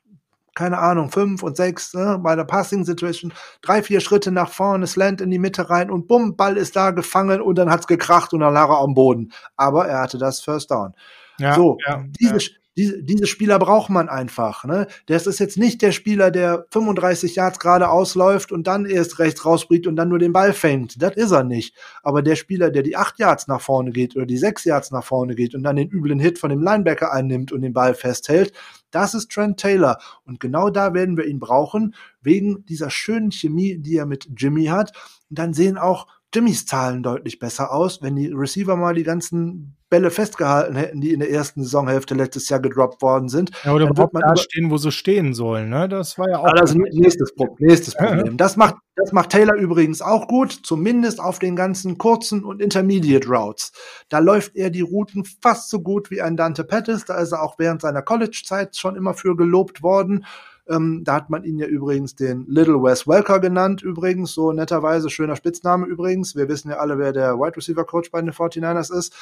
[0.58, 3.32] keine Ahnung, fünf und sechs ne, bei der Passing Situation,
[3.62, 6.90] drei, vier Schritte nach vorne, Slant in die Mitte rein und bumm, Ball ist da
[6.90, 9.32] gefangen und dann hat's gekracht und dann lag er am Boden.
[9.56, 10.94] Aber er hatte das First Down.
[11.38, 12.40] Ja, so, ja, diese, ja
[12.78, 14.64] diese, diese Spieler braucht man einfach.
[14.64, 14.86] Ne?
[15.06, 19.44] Das ist jetzt nicht der Spieler, der 35 Yards gerade ausläuft und dann erst rechts
[19.44, 21.02] rausbringt und dann nur den Ball fängt.
[21.02, 21.74] Das ist er nicht.
[22.04, 25.02] Aber der Spieler, der die 8 Yards nach vorne geht oder die 6 Yards nach
[25.02, 28.52] vorne geht und dann den üblen Hit von dem Linebacker einnimmt und den Ball festhält,
[28.90, 29.98] das ist Trent Taylor.
[30.24, 34.66] Und genau da werden wir ihn brauchen, wegen dieser schönen Chemie, die er mit Jimmy
[34.66, 34.92] hat.
[35.30, 39.76] Und dann sehen auch Jimmys Zahlen deutlich besser aus, wenn die Receiver mal die ganzen
[39.90, 43.50] Bälle festgehalten hätten, die in der ersten Saisonhälfte letztes Jahr gedroppt worden sind.
[43.64, 45.88] Ja, oder überhaupt da stehen, wo sie stehen sollen, ne?
[45.88, 46.44] Das war ja auch.
[46.44, 48.36] Ah, das nächstes, nächstes Problem.
[48.36, 53.26] Das macht, das macht Taylor übrigens auch gut, zumindest auf den ganzen kurzen und Intermediate
[53.26, 53.72] Routes.
[54.10, 57.06] Da läuft er die Routen fast so gut wie ein Dante Pettis.
[57.06, 60.26] Da ist er auch während seiner College-Zeit schon immer für gelobt worden.
[60.68, 65.10] Ähm, da hat man ihn ja übrigens den Little Wes Welker genannt, übrigens, so netterweise,
[65.10, 66.36] schöner Spitzname übrigens.
[66.36, 69.14] Wir wissen ja alle, wer der Wide Receiver Coach bei den 49ers ist.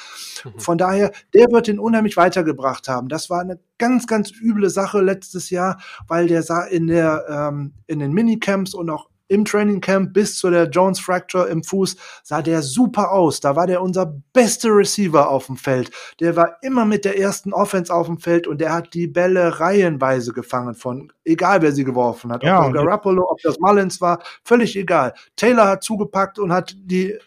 [0.43, 0.59] Mhm.
[0.59, 3.07] Von daher, der wird ihn unheimlich weitergebracht haben.
[3.07, 7.73] Das war eine ganz, ganz üble Sache letztes Jahr, weil der sah in der, ähm,
[7.87, 11.95] in den Minicamps und auch im Training Camp bis zu der Jones Fracture im Fuß
[12.23, 13.39] sah der super aus.
[13.39, 15.91] Da war der unser bester Receiver auf dem Feld.
[16.19, 19.59] Der war immer mit der ersten Offense auf dem Feld und der hat die Bälle
[19.59, 22.43] reihenweise gefangen von egal wer sie geworfen hat.
[22.43, 25.13] Ja, ob das Garoppolo, ob das Mullins war, völlig egal.
[25.35, 27.17] Taylor hat zugepackt und hat die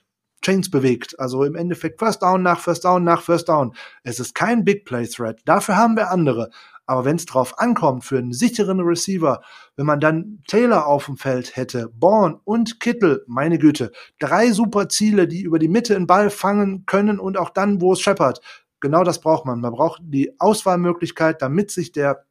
[0.43, 1.18] Chains bewegt.
[1.18, 3.74] Also im Endeffekt First Down nach First Down nach First Down.
[4.05, 5.40] Es ist kein Big Play Threat.
[5.44, 6.51] Dafür haben wir andere.
[6.91, 9.43] Aber wenn es drauf ankommt, für einen sicheren Receiver,
[9.77, 14.89] wenn man dann Taylor auf dem Feld hätte, Bourne und Kittel, meine Güte, drei super
[14.89, 18.41] Ziele, die über die Mitte einen Ball fangen können und auch dann, wo es scheppert.
[18.81, 19.61] Genau das braucht man.
[19.61, 22.25] Man braucht die Auswahlmöglichkeit, damit sich der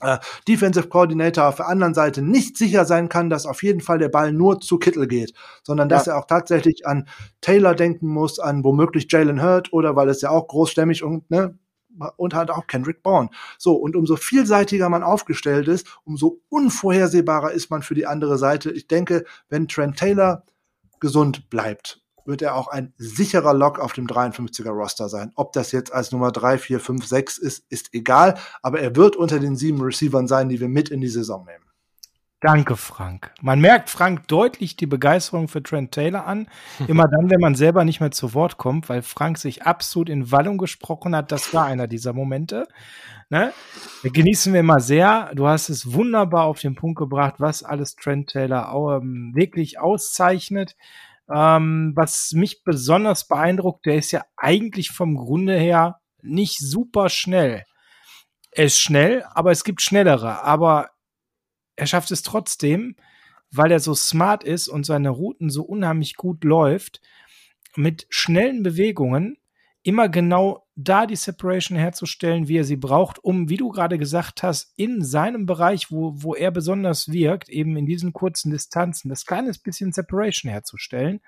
[0.00, 0.18] äh,
[0.48, 4.08] Defensive Coordinator auf der anderen Seite nicht sicher sein kann, dass auf jeden Fall der
[4.08, 6.14] Ball nur zu Kittel geht, sondern dass ja.
[6.14, 7.06] er auch tatsächlich an
[7.42, 11.56] Taylor denken muss, an womöglich Jalen Hurt oder weil es ja auch großstämmig und ne,
[12.16, 13.30] und halt auch Kendrick Bourne.
[13.58, 18.70] So, und umso vielseitiger man aufgestellt ist, umso unvorhersehbarer ist man für die andere Seite.
[18.70, 20.44] Ich denke, wenn Trent Taylor
[21.00, 25.32] gesund bleibt, wird er auch ein sicherer Lock auf dem 53er Roster sein.
[25.34, 29.16] Ob das jetzt als Nummer 3, 4, 5, 6 ist, ist egal, aber er wird
[29.16, 31.69] unter den sieben Receivern sein, die wir mit in die Saison nehmen.
[32.40, 33.32] Danke, Frank.
[33.42, 36.48] Man merkt Frank deutlich die Begeisterung für Trent Taylor an.
[36.88, 40.32] Immer dann, wenn man selber nicht mehr zu Wort kommt, weil Frank sich absolut in
[40.32, 41.32] Wallung gesprochen hat.
[41.32, 42.66] Das war einer dieser Momente.
[43.28, 43.52] Ne?
[44.02, 45.30] Genießen wir immer sehr.
[45.34, 48.72] Du hast es wunderbar auf den Punkt gebracht, was alles Trent Taylor
[49.02, 50.76] ähm, wirklich auszeichnet.
[51.30, 57.64] Ähm, was mich besonders beeindruckt, der ist ja eigentlich vom Grunde her nicht super schnell.
[58.50, 60.42] Er ist schnell, aber es gibt schnellere.
[60.42, 60.90] Aber
[61.80, 62.94] er schafft es trotzdem,
[63.50, 67.00] weil er so smart ist und seine Routen so unheimlich gut läuft,
[67.74, 69.38] mit schnellen Bewegungen
[69.82, 74.42] immer genau da die Separation herzustellen, wie er sie braucht, um, wie du gerade gesagt
[74.42, 79.24] hast, in seinem Bereich, wo, wo er besonders wirkt, eben in diesen kurzen Distanzen, das
[79.24, 81.20] kleines bisschen Separation herzustellen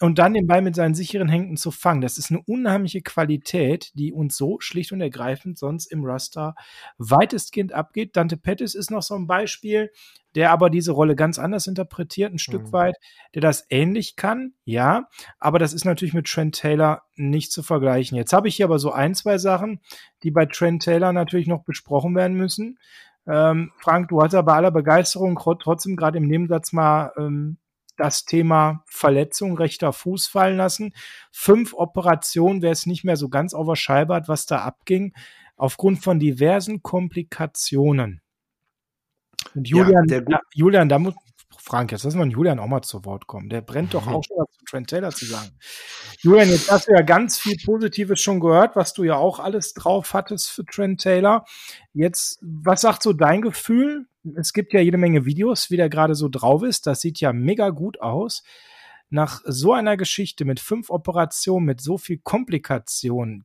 [0.00, 2.00] und dann den Ball mit seinen sicheren Händen zu fangen.
[2.00, 6.54] Das ist eine unheimliche Qualität, die uns so schlicht und ergreifend sonst im Raster
[6.98, 8.16] weitestgehend abgeht.
[8.16, 9.90] Dante Pettis ist noch so ein Beispiel,
[10.34, 12.72] der aber diese Rolle ganz anders interpretiert, ein Stück mhm.
[12.72, 12.96] weit,
[13.34, 15.08] der das ähnlich kann, ja,
[15.38, 18.16] aber das ist natürlich mit Trent Taylor nicht zu vergleichen.
[18.16, 19.80] Jetzt habe ich hier aber so ein, zwei Sachen,
[20.22, 22.78] die bei Trent Taylor natürlich noch besprochen werden müssen.
[23.26, 27.58] Ähm, Frank, du hast ja bei aller Begeisterung trotzdem gerade im Nebensatz mal ähm,
[27.98, 30.94] das Thema Verletzung rechter Fuß fallen lassen.
[31.30, 35.12] Fünf Operationen wäre es nicht mehr so ganz overschallbart, was da abging,
[35.56, 38.20] aufgrund von diversen Komplikationen.
[39.54, 41.14] Und Julian, ja, Julian, da muss,
[41.68, 43.50] Frank, jetzt lassen wir Julian auch mal zu Wort kommen.
[43.50, 45.50] Der brennt doch auch schon was zu Trent Taylor zu sagen.
[46.20, 49.74] Julian, jetzt hast du ja ganz viel Positives schon gehört, was du ja auch alles
[49.74, 51.44] drauf hattest für Trent Taylor.
[51.92, 54.06] Jetzt, was sagt so dein Gefühl?
[54.34, 56.86] Es gibt ja jede Menge Videos, wie der gerade so drauf ist.
[56.86, 58.44] Das sieht ja mega gut aus.
[59.10, 63.44] Nach so einer Geschichte mit fünf Operationen, mit so viel Komplikationen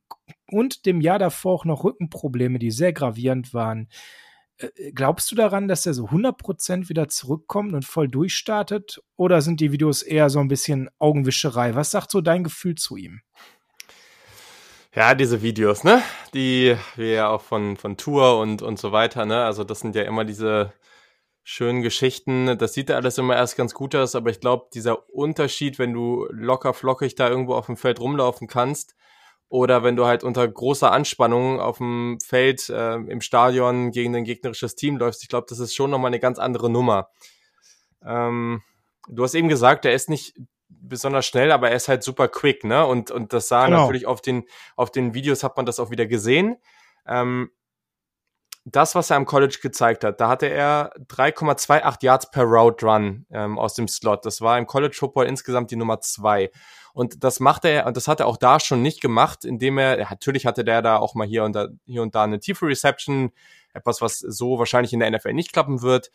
[0.50, 3.90] und dem Jahr davor auch noch Rückenprobleme, die sehr gravierend waren,
[4.92, 9.02] glaubst du daran, dass er so 100% wieder zurückkommt und voll durchstartet?
[9.16, 11.74] Oder sind die Videos eher so ein bisschen Augenwischerei?
[11.74, 13.20] Was sagt so dein Gefühl zu ihm?
[14.94, 16.02] Ja, diese Videos, ne?
[16.34, 19.44] Die wir ja auch von, von Tour und, und so weiter, ne?
[19.44, 20.72] Also das sind ja immer diese
[21.42, 22.56] schönen Geschichten.
[22.58, 25.92] Das sieht ja alles immer erst ganz gut aus, aber ich glaube, dieser Unterschied, wenn
[25.92, 28.94] du locker flockig da irgendwo auf dem Feld rumlaufen kannst,
[29.54, 34.24] oder wenn du halt unter großer Anspannung auf dem Feld äh, im Stadion gegen ein
[34.24, 35.22] gegnerisches Team läufst.
[35.22, 37.10] Ich glaube, das ist schon nochmal eine ganz andere Nummer.
[38.04, 38.62] Ähm,
[39.08, 40.34] du hast eben gesagt, er ist nicht
[40.68, 42.84] besonders schnell, aber er ist halt super quick, ne?
[42.84, 43.82] Und, und das sah genau.
[43.82, 44.42] natürlich auf den,
[44.74, 46.56] auf den Videos hat man das auch wieder gesehen.
[47.06, 47.52] Ähm,
[48.64, 53.26] das, was er am College gezeigt hat, da hatte er 3,28 Yards per Route Run
[53.30, 54.24] ähm, aus dem Slot.
[54.24, 56.50] Das war im College Football insgesamt die Nummer zwei.
[56.94, 59.98] Und das macht er, und das hat er auch da schon nicht gemacht, indem er,
[59.98, 63.32] natürlich hatte der da auch mal hier und da, hier und da eine tiefe Reception,
[63.74, 66.10] etwas, was so wahrscheinlich in der NFL nicht klappen wird.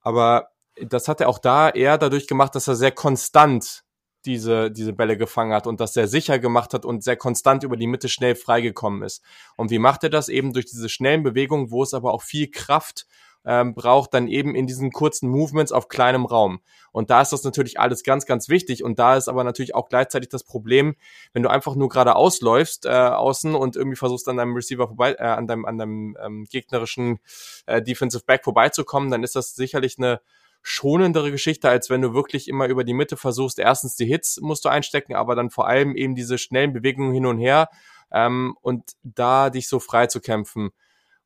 [0.00, 0.50] Aber
[0.80, 3.82] das hat er auch da eher dadurch gemacht, dass er sehr konstant
[4.24, 7.76] diese, diese Bälle gefangen hat und das sehr sicher gemacht hat und sehr konstant über
[7.76, 9.22] die Mitte schnell freigekommen ist.
[9.56, 10.28] Und wie macht er das?
[10.28, 13.06] Eben durch diese schnellen Bewegungen, wo es aber auch viel Kraft
[13.44, 16.60] ähm, braucht, dann eben in diesen kurzen Movements auf kleinem Raum.
[16.92, 18.82] Und da ist das natürlich alles ganz, ganz wichtig.
[18.84, 20.96] Und da ist aber natürlich auch gleichzeitig das Problem,
[21.32, 25.14] wenn du einfach nur gerade ausläufst äh, außen und irgendwie versuchst an deinem Receiver vorbei,
[25.18, 27.20] äh, an deinem, an deinem ähm, gegnerischen
[27.66, 30.20] äh, Defensive Back vorbeizukommen, dann ist das sicherlich eine
[30.62, 33.58] schonendere Geschichte, als wenn du wirklich immer über die Mitte versuchst.
[33.58, 37.26] Erstens die Hits musst du einstecken, aber dann vor allem eben diese schnellen Bewegungen hin
[37.26, 37.68] und her
[38.12, 40.70] ähm, und da dich so frei zu kämpfen.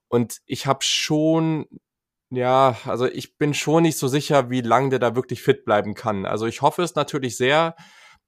[0.09, 1.67] Und ich habe schon
[2.35, 5.93] ja, also ich bin schon nicht so sicher, wie lange der da wirklich fit bleiben
[5.95, 6.25] kann.
[6.25, 7.77] Also ich hoffe es natürlich sehr,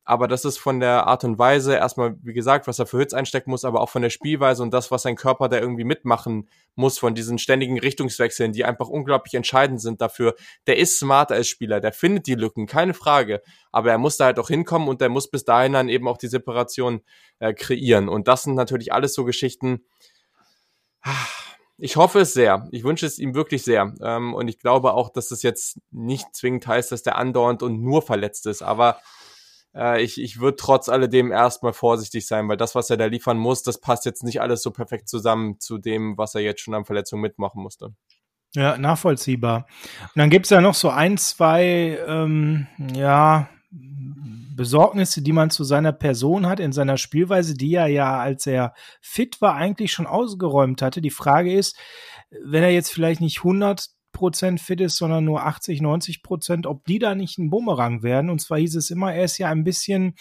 [0.06, 3.14] aber das ist von der Art und Weise erstmal, wie gesagt, was er für Hits
[3.14, 6.48] einstecken muss, aber auch von der Spielweise und das, was sein Körper da irgendwie mitmachen
[6.74, 10.34] muss, von diesen ständigen Richtungswechseln, die einfach unglaublich entscheidend sind dafür.
[10.66, 13.40] Der ist smart als Spieler, der findet die Lücken, keine Frage,
[13.72, 16.18] aber er muss da halt auch hinkommen und der muss bis dahin dann eben auch
[16.18, 17.00] die Separation
[17.38, 18.10] äh, kreieren.
[18.10, 19.86] Und das sind natürlich alles so Geschichten.
[21.78, 22.68] Ich hoffe es sehr.
[22.72, 23.94] Ich wünsche es ihm wirklich sehr.
[24.02, 27.82] Ähm, und ich glaube auch, dass es jetzt nicht zwingend heißt, dass der andauernd und
[27.82, 28.62] nur verletzt ist.
[28.62, 29.00] Aber
[29.74, 33.38] äh, ich, ich würde trotz alledem erstmal vorsichtig sein, weil das, was er da liefern
[33.38, 36.74] muss, das passt jetzt nicht alles so perfekt zusammen zu dem, was er jetzt schon
[36.74, 37.94] an Verletzungen mitmachen musste.
[38.54, 39.66] Ja, nachvollziehbar.
[40.02, 43.48] Und dann gibt's ja noch so ein, zwei, ähm, ja,
[44.54, 48.72] Besorgnisse, die man zu seiner Person hat, in seiner Spielweise, die er ja, als er
[49.00, 51.00] fit war, eigentlich schon ausgeräumt hatte.
[51.00, 51.76] Die Frage ist,
[52.30, 56.86] wenn er jetzt vielleicht nicht 100 Prozent fit ist, sondern nur 80, 90 Prozent, ob
[56.86, 58.30] die da nicht ein Bumerang werden.
[58.30, 60.14] Und zwar hieß es immer, er ist ja ein bisschen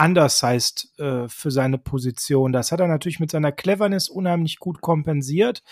[0.00, 2.52] undersized äh, für seine Position.
[2.52, 5.62] Das hat er natürlich mit seiner Cleverness unheimlich gut kompensiert.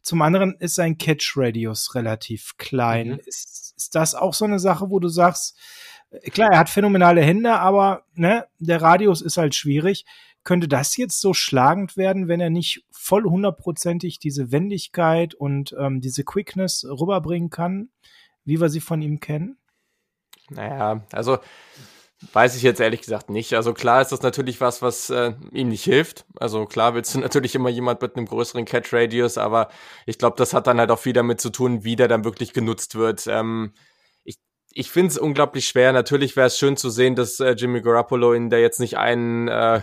[0.00, 3.08] Zum anderen ist sein Catch-Radius relativ klein.
[3.08, 3.20] Mhm.
[3.26, 5.58] Ist, ist das auch so eine Sache, wo du sagst,
[6.10, 10.06] äh, klar, er hat phänomenale Hände, aber ne, der Radius ist halt schwierig.
[10.48, 16.00] Könnte das jetzt so schlagend werden, wenn er nicht voll hundertprozentig diese Wendigkeit und ähm,
[16.00, 17.90] diese Quickness rüberbringen kann,
[18.46, 19.58] wie wir sie von ihm kennen?
[20.48, 21.36] Naja, also
[22.32, 23.52] weiß ich jetzt ehrlich gesagt nicht.
[23.52, 26.24] Also klar ist das natürlich was, was äh, ihm nicht hilft.
[26.40, 29.68] Also klar willst du natürlich immer jemand mit einem größeren Catch Radius, aber
[30.06, 32.54] ich glaube, das hat dann halt auch viel damit zu tun, wie der dann wirklich
[32.54, 33.26] genutzt wird.
[33.26, 33.74] Ähm,
[34.24, 34.38] ich
[34.72, 35.92] ich finde es unglaublich schwer.
[35.92, 39.48] Natürlich wäre es schön zu sehen, dass äh, Jimmy Garoppolo in der jetzt nicht einen
[39.48, 39.82] äh,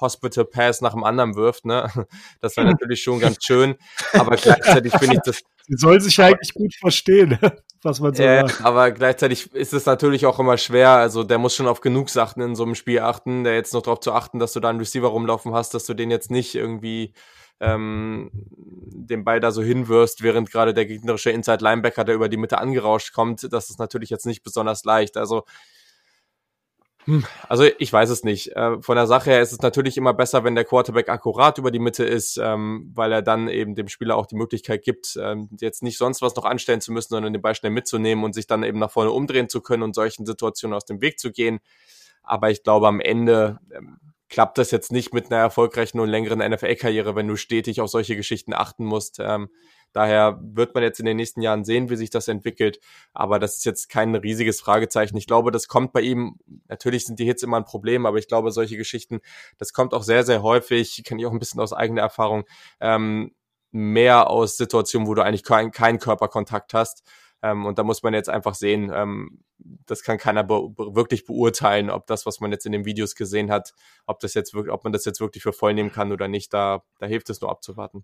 [0.00, 1.90] Hospital Pass nach dem anderen wirft, ne?
[2.40, 3.76] Das wäre natürlich schon ganz schön.
[4.12, 5.42] Aber gleichzeitig finde ich das.
[5.66, 7.38] Sie soll sich ja eigentlich gut verstehen,
[7.82, 8.64] was man so äh, sagt.
[8.64, 10.90] Aber gleichzeitig ist es natürlich auch immer schwer.
[10.90, 13.82] Also der muss schon auf genug Sachen in so einem Spiel achten, der jetzt noch
[13.82, 16.54] darauf zu achten, dass du da einen Receiver rumlaufen hast, dass du den jetzt nicht
[16.54, 17.14] irgendwie
[17.60, 22.36] ähm, den Ball da so hinwirfst, während gerade der gegnerische Inside Linebacker, der über die
[22.36, 25.16] Mitte angerauscht kommt, das ist natürlich jetzt nicht besonders leicht.
[25.16, 25.44] Also
[27.48, 28.54] also ich weiß es nicht.
[28.56, 31.70] Äh, von der Sache her ist es natürlich immer besser, wenn der Quarterback akkurat über
[31.70, 35.48] die Mitte ist, ähm, weil er dann eben dem Spieler auch die Möglichkeit gibt, ähm,
[35.60, 38.46] jetzt nicht sonst was noch anstellen zu müssen, sondern den Ball schnell mitzunehmen und sich
[38.46, 41.60] dann eben nach vorne umdrehen zu können und solchen Situationen aus dem Weg zu gehen.
[42.22, 43.98] Aber ich glaube, am Ende ähm,
[44.34, 48.16] klappt das jetzt nicht mit einer erfolgreichen und längeren NFL-Karriere, wenn du stetig auf solche
[48.16, 49.20] Geschichten achten musst.
[49.92, 52.80] Daher wird man jetzt in den nächsten Jahren sehen, wie sich das entwickelt.
[53.12, 55.16] Aber das ist jetzt kein riesiges Fragezeichen.
[55.16, 56.36] Ich glaube, das kommt bei ihm,
[56.66, 59.20] natürlich sind die Hits immer ein Problem, aber ich glaube, solche Geschichten,
[59.56, 62.42] das kommt auch sehr, sehr häufig, kenne ich auch ein bisschen aus eigener Erfahrung,
[62.80, 63.36] ähm,
[63.70, 67.04] mehr aus Situationen, wo du eigentlich keinen kein Körperkontakt hast.
[67.44, 71.90] Ähm, und da muss man jetzt einfach sehen, ähm, das kann keiner be wirklich beurteilen,
[71.90, 73.74] ob das, was man jetzt in den Videos gesehen hat,
[74.06, 76.54] ob das jetzt wirklich, ob man das jetzt wirklich für voll nehmen kann oder nicht.
[76.54, 78.02] Da, da hilft es nur abzuwarten.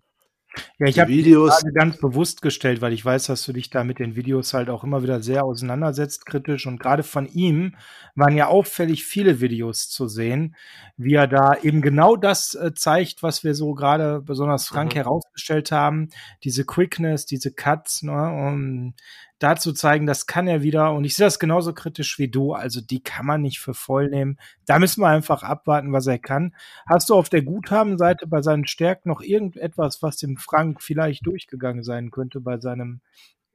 [0.79, 3.83] Ja, ich habe die Frage ganz bewusst gestellt, weil ich weiß, dass du dich da
[3.83, 6.67] mit den Videos halt auch immer wieder sehr auseinandersetzt, kritisch.
[6.67, 7.75] Und gerade von ihm
[8.15, 10.55] waren ja auffällig viele Videos zu sehen,
[10.97, 14.97] wie er da eben genau das äh, zeigt, was wir so gerade besonders Frank mhm.
[14.97, 16.09] herausgestellt haben.
[16.43, 18.11] Diese Quickness, diese Cuts, ne?
[18.11, 18.95] Und
[19.41, 20.93] dazu zeigen, das kann er wieder.
[20.93, 22.53] Und ich sehe das genauso kritisch wie du.
[22.53, 24.37] Also die kann man nicht für voll nehmen.
[24.65, 26.55] Da müssen wir einfach abwarten, was er kann.
[26.87, 31.83] Hast du auf der Guthabenseite bei seinen Stärken noch irgendetwas, was dem Frank vielleicht durchgegangen
[31.83, 33.01] sein könnte bei seinem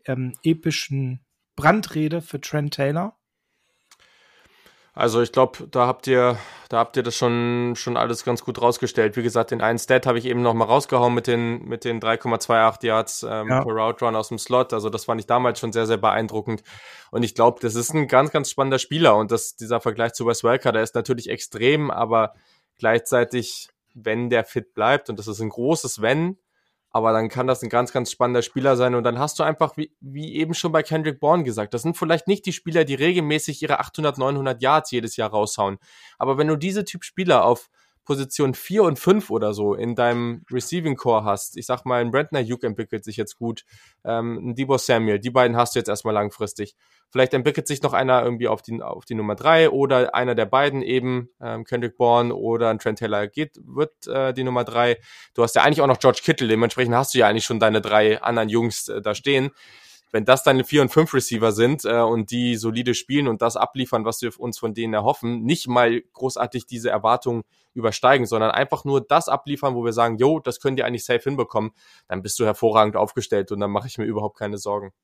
[0.07, 1.21] ähm, epischen
[1.55, 3.15] Brandrede für Trent Taylor?
[4.97, 6.39] Also ich glaube, da habt ihr,
[6.70, 9.14] da habt ihr das schon, schon alles ganz gut rausgestellt.
[9.18, 12.01] Wie gesagt, den einen Stat habe ich eben noch mal rausgehauen mit den, mit den
[12.01, 13.62] 3,28 Yards ähm, ja.
[13.62, 14.73] per Route Run aus dem Slot.
[14.73, 16.62] Also das fand ich damals schon sehr, sehr beeindruckend.
[17.10, 19.16] Und ich glaube, das ist ein ganz, ganz spannender Spieler.
[19.16, 22.32] Und das, dieser Vergleich zu Wes Welker, der ist natürlich extrem, aber
[22.78, 26.39] gleichzeitig, wenn der fit bleibt, und das ist ein großes Wenn,
[26.97, 28.94] aber dann kann das ein ganz, ganz spannender Spieler sein.
[28.94, 31.94] Und dann hast du einfach, wie, wie eben schon bei Kendrick Bourne gesagt, das sind
[31.94, 35.77] vielleicht nicht die Spieler, die regelmäßig ihre 800, 900 Yards jedes Jahr raushauen.
[36.16, 37.68] Aber wenn du diese Typ Spieler auf
[38.07, 42.11] Position 4 und 5 oder so in deinem Receiving Core hast, ich sag mal, ein
[42.11, 43.65] Brandner Hugh entwickelt sich jetzt gut,
[44.05, 46.74] ähm, ein Debo Samuel, die beiden hast du jetzt erstmal langfristig.
[47.11, 50.47] Vielleicht entwickelt sich noch einer irgendwie auf die, auf die Nummer 3 oder einer der
[50.47, 54.99] beiden eben, ähm, Kendrick Bourne oder ein Trent Taylor geht, wird äh, die Nummer 3.
[55.35, 57.81] Du hast ja eigentlich auch noch George Kittle, dementsprechend hast du ja eigentlich schon deine
[57.81, 59.51] drei anderen Jungs äh, da stehen
[60.16, 63.59] wenn das deine 4 und 5 Receiver sind äh, und die solide spielen und das
[63.59, 67.43] abliefern, was wir uns von denen erhoffen, nicht mal großartig diese Erwartungen
[67.74, 71.20] übersteigen, sondern einfach nur das abliefern, wo wir sagen, jo, das können die eigentlich safe
[71.20, 71.72] hinbekommen,
[72.09, 74.94] dann bist du hervorragend aufgestellt und dann mache ich mir überhaupt keine Sorgen.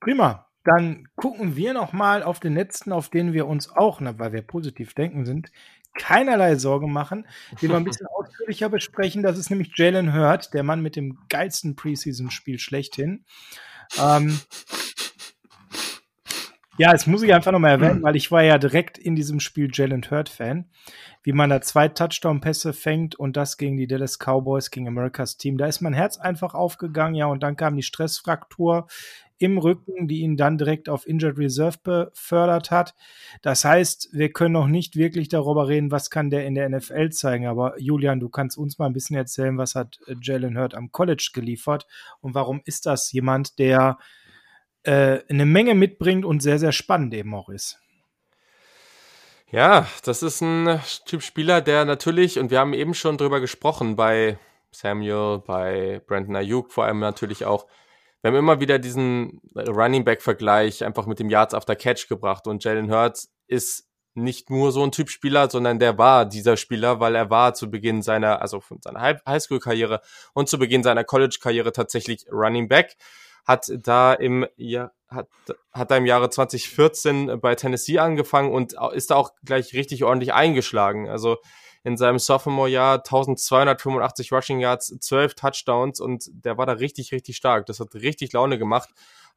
[0.00, 0.46] Prima.
[0.64, 4.32] Dann gucken wir noch mal auf den letzten, auf den wir uns auch, na, weil
[4.32, 5.50] wir positiv denken sind,
[5.94, 7.26] keinerlei Sorge machen,
[7.62, 9.22] den wir ein bisschen ausführlicher besprechen.
[9.22, 13.24] Das ist nämlich Jalen Hurt, der Mann mit dem geilsten Preseason-Spiel schlechthin.
[14.00, 14.40] Ähm,
[16.78, 19.70] ja, das muss ich einfach nochmal erwähnen, weil ich war ja direkt in diesem Spiel
[19.72, 20.66] Jalen Hurt-Fan.
[21.22, 25.58] Wie man da zwei Touchdown-Pässe fängt und das gegen die Dallas Cowboys, gegen Americas Team.
[25.58, 28.86] Da ist mein Herz einfach aufgegangen, ja, und dann kam die Stressfraktur
[29.38, 32.94] im Rücken, die ihn dann direkt auf Injured Reserve befördert hat.
[33.42, 37.10] Das heißt, wir können noch nicht wirklich darüber reden, was kann der in der NFL
[37.10, 37.46] zeigen.
[37.46, 40.92] Aber Julian, du kannst uns mal ein bisschen erzählen, was hat äh, Jalen Hurt am
[40.92, 41.86] College geliefert
[42.20, 43.98] und warum ist das jemand, der
[44.84, 47.78] äh, eine Menge mitbringt und sehr, sehr spannend eben auch ist.
[49.50, 53.94] Ja, das ist ein Typ Spieler, der natürlich, und wir haben eben schon drüber gesprochen,
[53.94, 54.38] bei
[54.72, 57.66] Samuel, bei Brandon Ayuk vor allem natürlich auch,
[58.26, 62.48] wir haben immer wieder diesen Running Back Vergleich einfach mit dem Yards after Catch gebracht
[62.48, 66.98] und Jalen Hurts ist nicht nur so ein Typ Spieler, sondern der war dieser Spieler,
[66.98, 70.00] weil er war zu Beginn seiner, also von seiner Highschool-Karriere
[70.34, 72.96] und zu Beginn seiner College-Karriere tatsächlich Running Back
[73.44, 75.28] hat da im ja, hat,
[75.70, 80.34] hat da im Jahre 2014 bei Tennessee angefangen und ist da auch gleich richtig ordentlich
[80.34, 81.08] eingeschlagen.
[81.08, 81.36] Also
[81.86, 87.66] in seinem Sophomore-Jahr 1285 Rushing Yards, 12 Touchdowns und der war da richtig, richtig stark.
[87.66, 88.88] Das hat richtig Laune gemacht.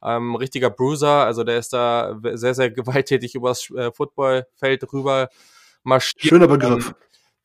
[0.02, 5.28] Ähm, richtiger Bruiser, also der ist da sehr, sehr gewalttätig übers äh, Footballfeld rüber
[5.84, 6.24] marschiert.
[6.24, 6.92] Schöner Begriff.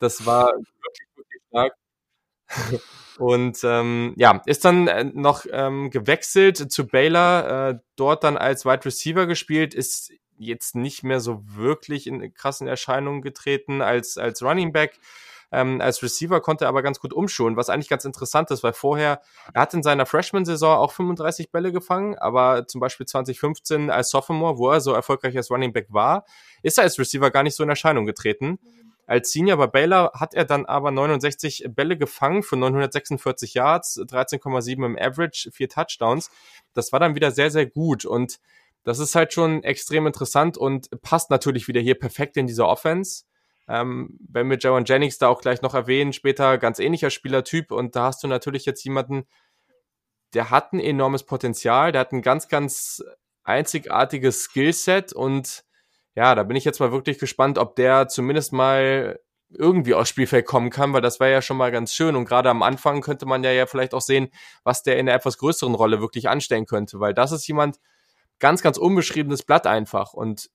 [0.00, 1.72] Das war wirklich, wirklich stark.
[3.18, 8.64] Und ähm, ja, ist dann äh, noch ähm, gewechselt zu Baylor, äh, dort dann als
[8.64, 14.42] Wide Receiver gespielt, ist jetzt nicht mehr so wirklich in krassen Erscheinungen getreten als, als
[14.42, 14.98] Running Back.
[15.52, 18.72] Ähm, als Receiver konnte er aber ganz gut umschulen, was eigentlich ganz interessant ist, weil
[18.72, 19.20] vorher,
[19.54, 24.58] er hat in seiner Freshman-Saison auch 35 Bälle gefangen, aber zum Beispiel 2015 als Sophomore,
[24.58, 26.24] wo er so erfolgreich als Running Back war,
[26.62, 28.58] ist er als Receiver gar nicht so in Erscheinung getreten.
[29.06, 34.84] Als Senior bei Baylor hat er dann aber 69 Bälle gefangen für 946 Yards, 13,7
[34.84, 36.28] im Average, vier Touchdowns.
[36.74, 38.40] Das war dann wieder sehr, sehr gut und
[38.86, 43.24] das ist halt schon extrem interessant und passt natürlich wieder hier perfekt in dieser Offense.
[43.68, 47.96] Ähm, wenn wir Jaron Jennings da auch gleich noch erwähnen, später ganz ähnlicher Spielertyp und
[47.96, 49.26] da hast du natürlich jetzt jemanden,
[50.34, 53.02] der hat ein enormes Potenzial, der hat ein ganz, ganz
[53.42, 55.64] einzigartiges Skillset und
[56.14, 59.18] ja, da bin ich jetzt mal wirklich gespannt, ob der zumindest mal
[59.50, 62.14] irgendwie aufs Spielfeld kommen kann, weil das wäre ja schon mal ganz schön.
[62.14, 64.28] Und gerade am Anfang könnte man ja, ja vielleicht auch sehen,
[64.62, 67.78] was der in einer etwas größeren Rolle wirklich anstellen könnte, weil das ist jemand,
[68.38, 70.12] ganz, ganz unbeschriebenes Blatt einfach.
[70.12, 70.50] Und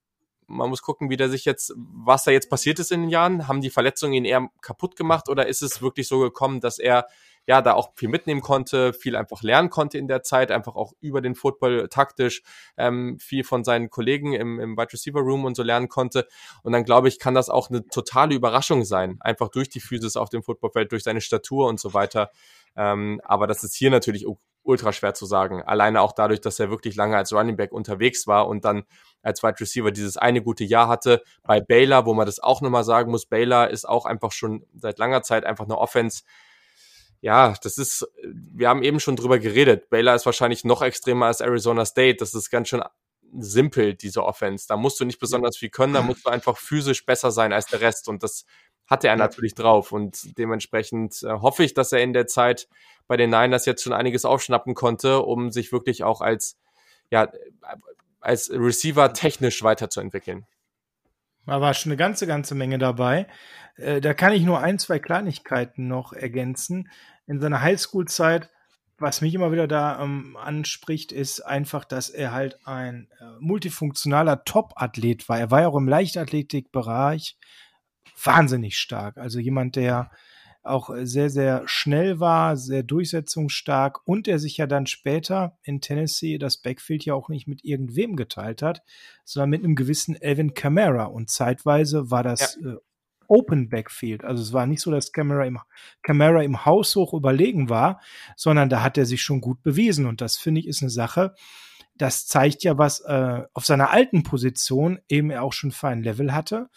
[0.47, 3.47] man muss gucken, wie der sich jetzt, was da jetzt passiert ist in den Jahren.
[3.47, 7.07] Haben die Verletzungen ihn eher kaputt gemacht oder ist es wirklich so gekommen, dass er
[7.47, 10.93] ja da auch viel mitnehmen konnte, viel einfach lernen konnte in der Zeit, einfach auch
[10.99, 12.43] über den Football taktisch
[12.77, 16.27] ähm, viel von seinen Kollegen im, im Wide Receiver Room und so lernen konnte.
[16.63, 20.17] Und dann glaube ich, kann das auch eine totale Überraschung sein, einfach durch die Physis
[20.17, 22.29] auf dem Footballfeld, durch seine Statur und so weiter.
[22.75, 24.27] Ähm, aber das ist hier natürlich
[24.63, 25.61] ultra schwer zu sagen.
[25.61, 28.83] Alleine auch dadurch, dass er wirklich lange als Running Back unterwegs war und dann
[29.21, 31.21] als Wide Receiver dieses eine gute Jahr hatte.
[31.43, 34.99] Bei Baylor, wo man das auch nochmal sagen muss, Baylor ist auch einfach schon seit
[34.99, 36.23] langer Zeit einfach eine Offense,
[37.21, 39.89] ja, das ist, wir haben eben schon drüber geredet.
[39.91, 42.17] Baylor ist wahrscheinlich noch extremer als Arizona State.
[42.17, 42.81] Das ist ganz schön
[43.39, 44.65] simpel, diese Offense.
[44.67, 47.67] Da musst du nicht besonders viel können, da musst du einfach physisch besser sein als
[47.67, 48.07] der Rest.
[48.09, 48.45] Und das
[48.91, 49.91] hatte er natürlich drauf.
[49.91, 52.68] Und dementsprechend äh, hoffe ich, dass er in der Zeit
[53.07, 56.57] bei den Niners jetzt schon einiges aufschnappen konnte, um sich wirklich auch als,
[57.09, 57.31] ja,
[58.19, 60.45] als Receiver technisch weiterzuentwickeln.
[61.47, 63.27] Da war schon eine ganze, ganze Menge dabei.
[63.77, 66.91] Äh, da kann ich nur ein, zwei Kleinigkeiten noch ergänzen
[67.26, 68.49] in seiner Highschool-Zeit,
[69.01, 74.43] was mich immer wieder da ähm, anspricht, ist einfach, dass er halt ein äh, multifunktionaler
[74.45, 75.39] Top-Athlet war.
[75.39, 77.38] Er war ja auch im Leichtathletikbereich
[78.23, 79.17] wahnsinnig stark.
[79.17, 80.11] Also jemand, der
[80.63, 86.37] auch sehr, sehr schnell war, sehr durchsetzungsstark und der sich ja dann später in Tennessee
[86.37, 88.83] das Backfield ja auch nicht mit irgendwem geteilt hat,
[89.25, 91.05] sondern mit einem gewissen Elvin Kamara.
[91.05, 92.73] Und zeitweise war das ja.
[92.73, 92.77] äh,
[93.27, 94.25] Open Backfield.
[94.25, 95.57] Also es war nicht so, dass Camera im,
[96.03, 98.01] Camara im Haus hoch überlegen war,
[98.35, 100.05] sondern da hat er sich schon gut bewiesen.
[100.05, 101.33] Und das finde ich ist eine Sache,
[101.95, 106.03] das zeigt ja, was äh, auf seiner alten Position eben er auch schon für ein
[106.03, 106.69] Level hatte,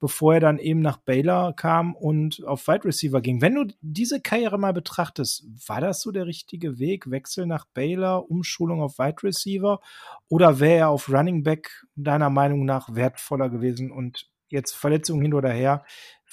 [0.00, 3.40] bevor er dann eben nach Baylor kam und auf Wide Receiver ging.
[3.40, 7.10] Wenn du diese Karriere mal betrachtest, war das so der richtige Weg?
[7.10, 9.80] Wechsel nach Baylor, Umschulung auf Wide Receiver?
[10.28, 15.34] Oder wäre er auf Running Back deiner Meinung nach wertvoller gewesen und jetzt Verletzungen hin
[15.34, 15.84] oder her,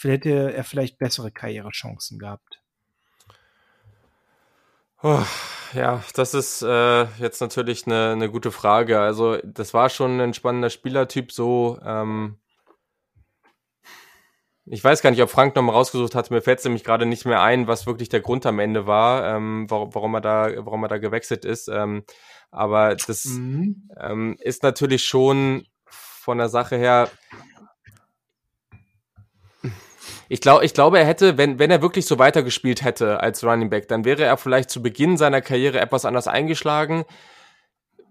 [0.09, 2.50] hätte er vielleicht bessere Karrierechancen gehabt.
[5.03, 5.23] Oh,
[5.73, 8.99] ja, das ist äh, jetzt natürlich eine, eine gute Frage.
[8.99, 11.79] Also, das war schon ein spannender Spielertyp, so.
[11.83, 12.37] Ähm,
[14.65, 16.29] ich weiß gar nicht, ob Frank nochmal rausgesucht hat.
[16.29, 19.35] Mir fällt es nämlich gerade nicht mehr ein, was wirklich der Grund am Ende war,
[19.35, 21.67] ähm, warum, warum, er da, warum er da gewechselt ist.
[21.67, 22.03] Ähm,
[22.51, 23.89] aber das mhm.
[23.99, 27.09] ähm, ist natürlich schon von der Sache her
[30.31, 33.69] ich, glaub, ich glaube, er hätte, wenn, wenn er wirklich so weitergespielt hätte als Running
[33.69, 37.03] Back, dann wäre er vielleicht zu Beginn seiner Karriere etwas anders eingeschlagen.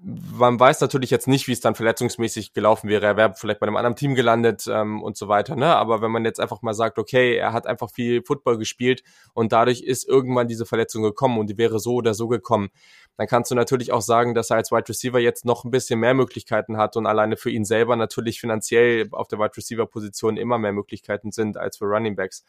[0.03, 3.05] Man weiß natürlich jetzt nicht, wie es dann verletzungsmäßig gelaufen wäre.
[3.05, 5.57] Er wäre vielleicht bei einem anderen Team gelandet ähm, und so weiter.
[5.57, 5.77] Ne?
[5.77, 9.03] Aber wenn man jetzt einfach mal sagt, okay, er hat einfach viel Football gespielt
[9.35, 12.71] und dadurch ist irgendwann diese Verletzung gekommen und die wäre so oder so gekommen,
[13.17, 16.01] dann kannst du natürlich auch sagen, dass er als Wide Receiver jetzt noch ein bisschen
[16.01, 20.39] mehr Möglichkeiten hat und alleine für ihn selber natürlich finanziell auf der Wide Receiver Position
[20.39, 22.45] immer mehr Möglichkeiten sind als für Running Backs.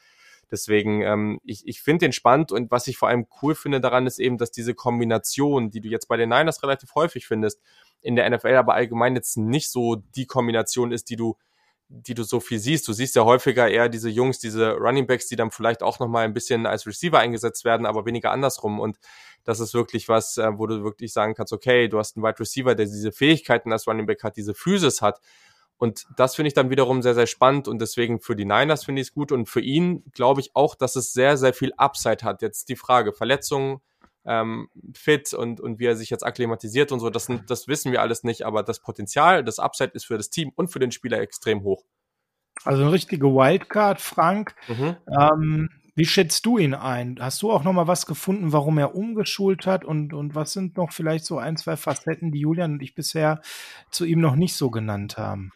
[0.51, 4.05] Deswegen, ähm, ich, ich finde den spannend und was ich vor allem cool finde daran
[4.05, 7.61] ist eben, dass diese Kombination, die du jetzt bei den Niners relativ häufig findest,
[8.01, 11.37] in der NFL aber allgemein jetzt nicht so die Kombination ist, die du
[11.93, 12.87] die du so viel siehst.
[12.87, 16.23] Du siehst ja häufiger eher diese Jungs, diese Running Backs, die dann vielleicht auch nochmal
[16.23, 18.79] ein bisschen als Receiver eingesetzt werden, aber weniger andersrum.
[18.79, 18.97] Und
[19.43, 22.39] das ist wirklich was, äh, wo du wirklich sagen kannst, okay, du hast einen Wide
[22.39, 25.19] Receiver, der diese Fähigkeiten als Running Back hat, diese Physis hat
[25.81, 29.01] und das finde ich dann wiederum sehr, sehr spannend und deswegen für die Niners finde
[29.01, 32.23] ich es gut und für ihn glaube ich auch, dass es sehr, sehr viel Upside
[32.23, 32.43] hat.
[32.43, 33.81] Jetzt die Frage, Verletzungen,
[34.23, 38.03] ähm, fit und, und wie er sich jetzt akklimatisiert und so, das, das wissen wir
[38.03, 41.19] alles nicht, aber das Potenzial, das Upside ist für das Team und für den Spieler
[41.19, 41.83] extrem hoch.
[42.63, 44.53] Also eine richtige Wildcard, Frank.
[44.67, 44.97] Mhm.
[45.19, 47.17] Ähm, wie schätzt du ihn ein?
[47.19, 50.77] Hast du auch noch mal was gefunden, warum er umgeschult hat und, und was sind
[50.77, 53.41] noch vielleicht so ein, zwei Facetten, die Julian und ich bisher
[53.89, 55.51] zu ihm noch nicht so genannt haben?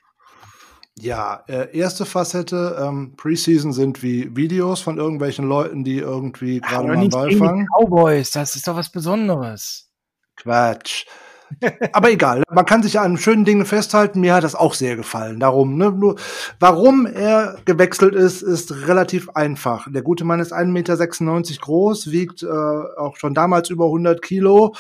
[0.98, 6.88] Ja, äh, erste Facette, ähm, Preseason sind wie Videos von irgendwelchen Leuten, die irgendwie gerade
[6.88, 7.68] mal einen Ball fangen.
[7.78, 9.92] Cowboys, das ist doch was Besonderes.
[10.38, 11.06] Quatsch.
[11.94, 14.20] Aber egal, man kann sich an schönen Dingen festhalten.
[14.20, 15.40] Mir hat das auch sehr gefallen.
[15.40, 16.16] Darum, ne, nur,
[16.60, 19.88] warum er gewechselt ist, ist relativ einfach.
[19.92, 24.74] Der gute Mann ist 1,96 Meter groß, wiegt äh, auch schon damals über 100 Kilo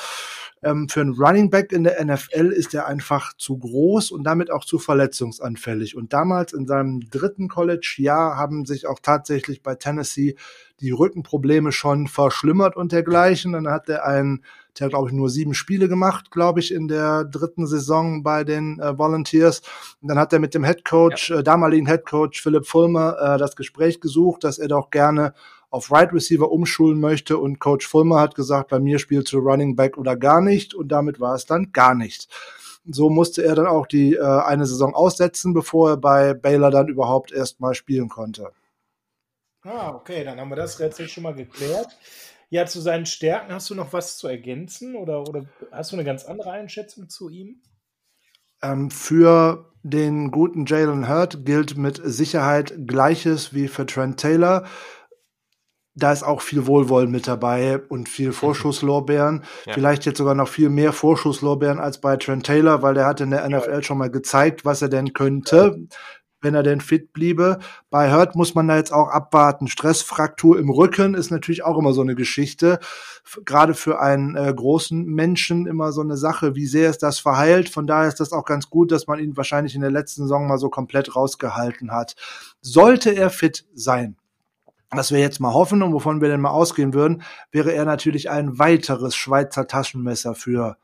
[0.65, 4.51] ähm, für einen Running Back in der NFL ist er einfach zu groß und damit
[4.51, 5.95] auch zu verletzungsanfällig.
[5.95, 10.35] Und damals in seinem dritten College-Jahr haben sich auch tatsächlich bei Tennessee
[10.79, 13.53] die Rückenprobleme schon verschlimmert und dergleichen.
[13.53, 14.43] Dann hat er einen,
[14.79, 18.79] der glaube ich nur sieben Spiele gemacht, glaube ich, in der dritten Saison bei den
[18.79, 19.61] äh, Volunteers.
[20.01, 21.39] Und dann hat er mit dem Head Coach, ja.
[21.39, 25.33] äh, damaligen Head Coach Philipp Fulmer, äh, das Gespräch gesucht, dass er doch gerne
[25.69, 29.75] auf Right Receiver umschulen möchte und Coach Fulmer hat gesagt, bei mir spielst du Running
[29.75, 32.29] Back oder gar nicht und damit war es dann gar nicht.
[32.87, 36.87] So musste er dann auch die äh, eine Saison aussetzen, bevor er bei Baylor dann
[36.87, 38.51] überhaupt erst mal spielen konnte.
[39.63, 41.87] Ah, okay, dann haben wir das Rätsel schon mal geklärt.
[42.55, 46.05] Ja, zu seinen Stärken hast du noch was zu ergänzen oder, oder hast du eine
[46.05, 47.61] ganz andere Einschätzung zu ihm?
[48.63, 54.63] Ähm, für den guten Jalen Hurt gilt mit Sicherheit Gleiches wie für Trent Taylor
[55.97, 59.43] da ist auch viel Wohlwollen mit dabei und viel Vorschusslorbeeren.
[59.65, 59.73] Ja.
[59.73, 63.31] Vielleicht jetzt sogar noch viel mehr Vorschusslorbeeren als bei Trent Taylor, weil der hat in
[63.31, 65.87] der NFL schon mal gezeigt, was er denn könnte,
[66.45, 67.59] wenn er denn fit bliebe.
[67.89, 69.67] Bei Hurt muss man da jetzt auch abwarten.
[69.67, 72.79] Stressfraktur im Rücken ist natürlich auch immer so eine Geschichte.
[73.43, 77.67] Gerade für einen äh, großen Menschen immer so eine Sache, wie sehr ist das verheilt.
[77.67, 80.47] Von daher ist das auch ganz gut, dass man ihn wahrscheinlich in der letzten Saison
[80.47, 82.15] mal so komplett rausgehalten hat.
[82.61, 84.15] Sollte er fit sein,
[84.91, 88.29] was wir jetzt mal hoffen und wovon wir denn mal ausgehen würden, wäre er natürlich
[88.29, 90.77] ein weiteres Schweizer Taschenmesser für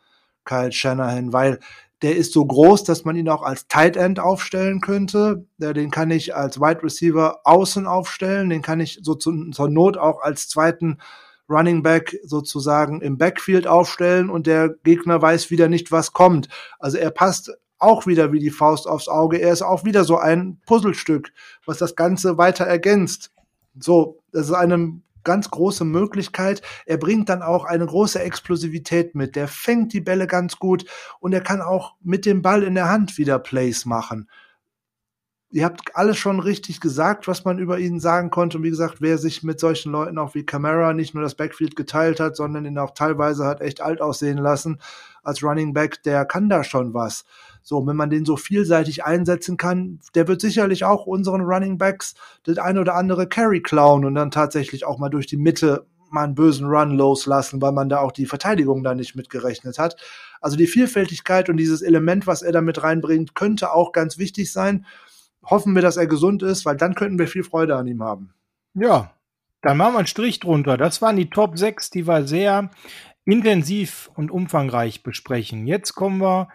[0.44, 1.60] Kyle Shanahan, weil
[2.02, 5.46] der ist so groß, dass man ihn auch als Tight End aufstellen könnte.
[5.58, 8.50] Den kann ich als Wide Receiver außen aufstellen.
[8.50, 10.98] Den kann ich so zu, zur Not auch als zweiten
[11.50, 16.48] Running Back sozusagen im Backfield aufstellen und der Gegner weiß wieder nicht, was kommt.
[16.80, 19.38] Also er passt auch wieder wie die Faust aufs Auge.
[19.38, 21.32] Er ist auch wieder so ein Puzzlestück,
[21.66, 23.32] was das Ganze weiter ergänzt.
[23.78, 26.62] So, das ist eine ganz große Möglichkeit.
[26.86, 29.36] Er bringt dann auch eine große Explosivität mit.
[29.36, 30.86] Der fängt die Bälle ganz gut
[31.20, 34.30] und er kann auch mit dem Ball in der Hand wieder Plays machen.
[35.54, 38.58] Ihr habt alles schon richtig gesagt, was man über ihn sagen konnte.
[38.58, 41.76] Und wie gesagt, wer sich mit solchen Leuten auch wie Camara nicht nur das Backfield
[41.76, 44.80] geteilt hat, sondern ihn auch teilweise hat echt alt aussehen lassen
[45.24, 47.26] als Running Back, der kann da schon was.
[47.64, 52.16] So, wenn man den so vielseitig einsetzen kann, der wird sicherlich auch unseren Running Backs
[52.44, 56.26] das ein oder andere Carry klauen und dann tatsächlich auch mal durch die Mitte mal
[56.26, 59.96] einen bösen Run loslassen, weil man da auch die Verteidigung da nicht mitgerechnet hat.
[60.42, 64.52] Also die Vielfältigkeit und dieses Element, was er da mit reinbringt, könnte auch ganz wichtig
[64.52, 64.86] sein.
[65.44, 68.34] Hoffen wir, dass er gesund ist, weil dann könnten wir viel Freude an ihm haben.
[68.74, 69.14] Ja,
[69.62, 70.78] dann machen wir einen Strich drunter.
[70.78, 72.70] Das waren die Top 6, die wir sehr
[73.26, 75.68] intensiv und umfangreich besprechen.
[75.68, 76.50] Jetzt kommen wir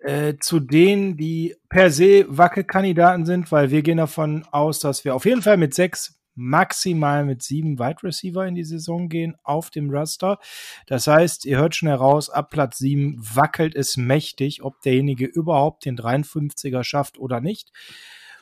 [0.00, 5.14] äh, zu denen, die per se Wackelkandidaten sind, weil wir gehen davon aus, dass wir
[5.14, 9.70] auf jeden Fall mit sechs, maximal mit sieben Wide Receiver in die Saison gehen auf
[9.70, 10.38] dem Raster.
[10.86, 15.84] Das heißt, ihr hört schon heraus, ab Platz sieben wackelt es mächtig, ob derjenige überhaupt
[15.84, 17.72] den 53er schafft oder nicht.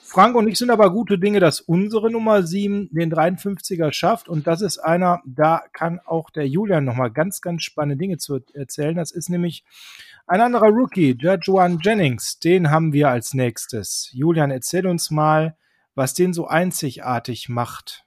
[0.09, 4.29] Frank und ich sind aber gute Dinge, dass unsere Nummer 7 den 53er schafft.
[4.29, 8.39] Und das ist einer, da kann auch der Julian nochmal ganz, ganz spannende Dinge zu
[8.55, 8.95] erzählen.
[8.95, 9.65] Das ist nämlich
[10.29, 14.11] Ein anderer Rookie, Jajuan Jennings, den haben wir als nächstes.
[14.13, 15.57] Julian, erzähl uns mal,
[15.95, 18.05] was den so einzigartig macht.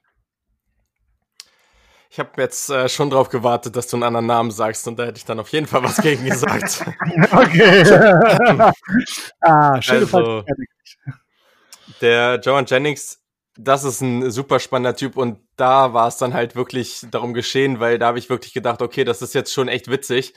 [2.10, 5.04] Ich habe jetzt äh, schon drauf gewartet, dass du einen anderen Namen sagst und da
[5.04, 6.84] hätte ich dann auf jeden Fall was gegen gesagt.
[7.32, 7.84] okay.
[9.40, 10.44] ah, schöne also,
[12.02, 13.22] Der Joan Jennings,
[13.56, 17.80] das ist ein super spannender Typ und da war es dann halt wirklich darum geschehen,
[17.80, 20.34] weil da habe ich wirklich gedacht, okay, das ist jetzt schon echt witzig,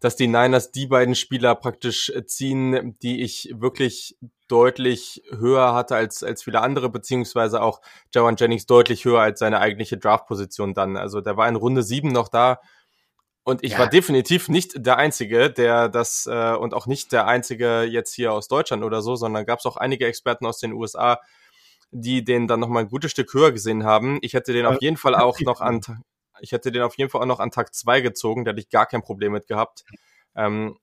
[0.00, 4.16] dass die Niners die beiden Spieler praktisch ziehen, die ich wirklich
[4.46, 7.80] deutlich höher hatte als, als viele andere, beziehungsweise auch
[8.14, 10.96] Jawan Jennings deutlich höher als seine eigentliche Draft-Position dann.
[10.96, 12.60] Also der war in Runde sieben noch da.
[13.44, 13.78] Und ich ja.
[13.78, 18.32] war definitiv nicht der Einzige, der das, äh, und auch nicht der Einzige jetzt hier
[18.32, 21.20] aus Deutschland oder so, sondern gab es auch einige Experten aus den USA,
[21.90, 24.18] die den dann noch mal ein gutes Stück höher gesehen haben.
[24.20, 25.80] Ich hätte den auf jeden Fall auch noch an,
[26.40, 28.70] ich hätte den auf jeden Fall auch noch an Tag zwei gezogen, da hätte ich
[28.70, 29.84] gar kein Problem mit gehabt.
[30.34, 30.78] Ähm,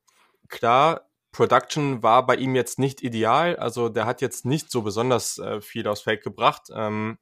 [0.50, 3.58] klar, Production war bei ihm jetzt nicht ideal.
[3.58, 6.70] Also der hat jetzt nicht so besonders äh, viel aus Feld gebracht.
[6.74, 7.18] Ähm,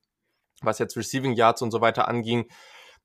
[0.61, 2.47] was jetzt Receiving Yards und so weiter anging,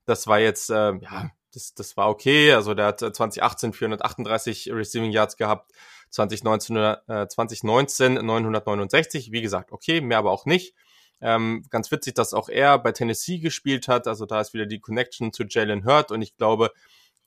[0.04, 2.52] das war jetzt, äh, ja, das, das war okay.
[2.52, 5.72] Also der hat 2018 äh, 438 Receiving Yards gehabt,
[6.10, 9.32] 2019, äh, 2019 969.
[9.32, 10.74] Wie gesagt, okay, mehr aber auch nicht.
[11.20, 14.06] Ähm, ganz witzig, dass auch er bei Tennessee gespielt hat.
[14.06, 16.70] Also da ist wieder die Connection zu Jalen Hurt und ich glaube,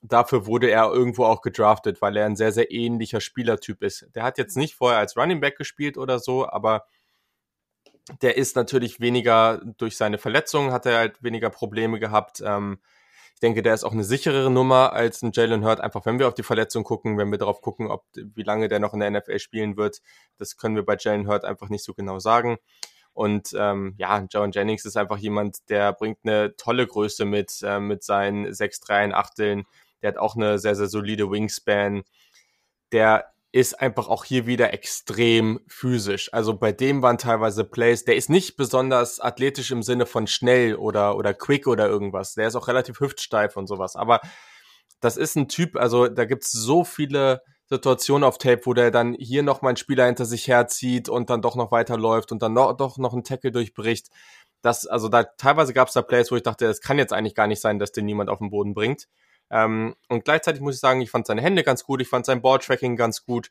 [0.02, 4.06] dafür wurde er irgendwo auch gedraftet, weil er ein sehr, sehr ähnlicher Spielertyp ist.
[4.14, 6.84] Der hat jetzt nicht vorher als Running Back gespielt oder so, aber
[8.20, 12.42] der ist natürlich weniger durch seine Verletzungen, hat er halt weniger Probleme gehabt.
[12.44, 12.80] Ähm,
[13.34, 16.28] ich denke, der ist auch eine sicherere Nummer als ein Jalen Hurt, einfach wenn wir
[16.28, 19.10] auf die Verletzung gucken, wenn wir darauf gucken, ob wie lange der noch in der
[19.10, 20.00] NFL spielen wird.
[20.38, 22.58] Das können wir bei Jalen Hurt einfach nicht so genau sagen.
[23.12, 27.78] Und ähm, ja, John Jennings ist einfach jemand, der bringt eine tolle Größe mit, äh,
[27.78, 29.64] mit seinen 6, 3 Achteln,
[30.02, 32.02] der hat auch eine sehr, sehr solide Wingspan.
[32.90, 36.32] Der ist einfach auch hier wieder extrem physisch.
[36.32, 40.74] Also bei dem waren teilweise Plays, der ist nicht besonders athletisch im Sinne von schnell
[40.74, 42.34] oder, oder quick oder irgendwas.
[42.34, 43.94] Der ist auch relativ hüftsteif und sowas.
[43.94, 44.20] Aber
[45.00, 49.14] das ist ein Typ, also da gibt's so viele Situationen auf Tape, wo der dann
[49.14, 52.52] hier noch mal einen Spieler hinter sich herzieht und dann doch noch weiterläuft und dann
[52.52, 54.10] noch, doch noch einen Tackle durchbricht.
[54.60, 57.46] Das, also da teilweise gab's da Plays, wo ich dachte, es kann jetzt eigentlich gar
[57.46, 59.08] nicht sein, dass den niemand auf den Boden bringt.
[59.50, 62.42] Ähm, und gleichzeitig muss ich sagen, ich fand seine Hände ganz gut, ich fand sein
[62.42, 63.50] Balltracking ganz gut.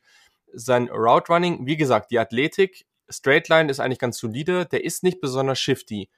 [0.53, 5.03] Sein Route Running, wie gesagt, die Athletik, Straight Line ist eigentlich ganz solide, der ist
[5.03, 6.09] nicht besonders shifty.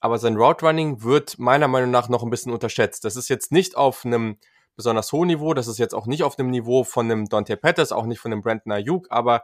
[0.00, 3.04] Aber sein Route Running wird meiner Meinung nach noch ein bisschen unterschätzt.
[3.04, 4.36] Das ist jetzt nicht auf einem
[4.76, 7.92] besonders hohen Niveau, das ist jetzt auch nicht auf dem Niveau von einem Dante Pettis,
[7.92, 9.42] auch nicht von einem Brandon Ayuk, aber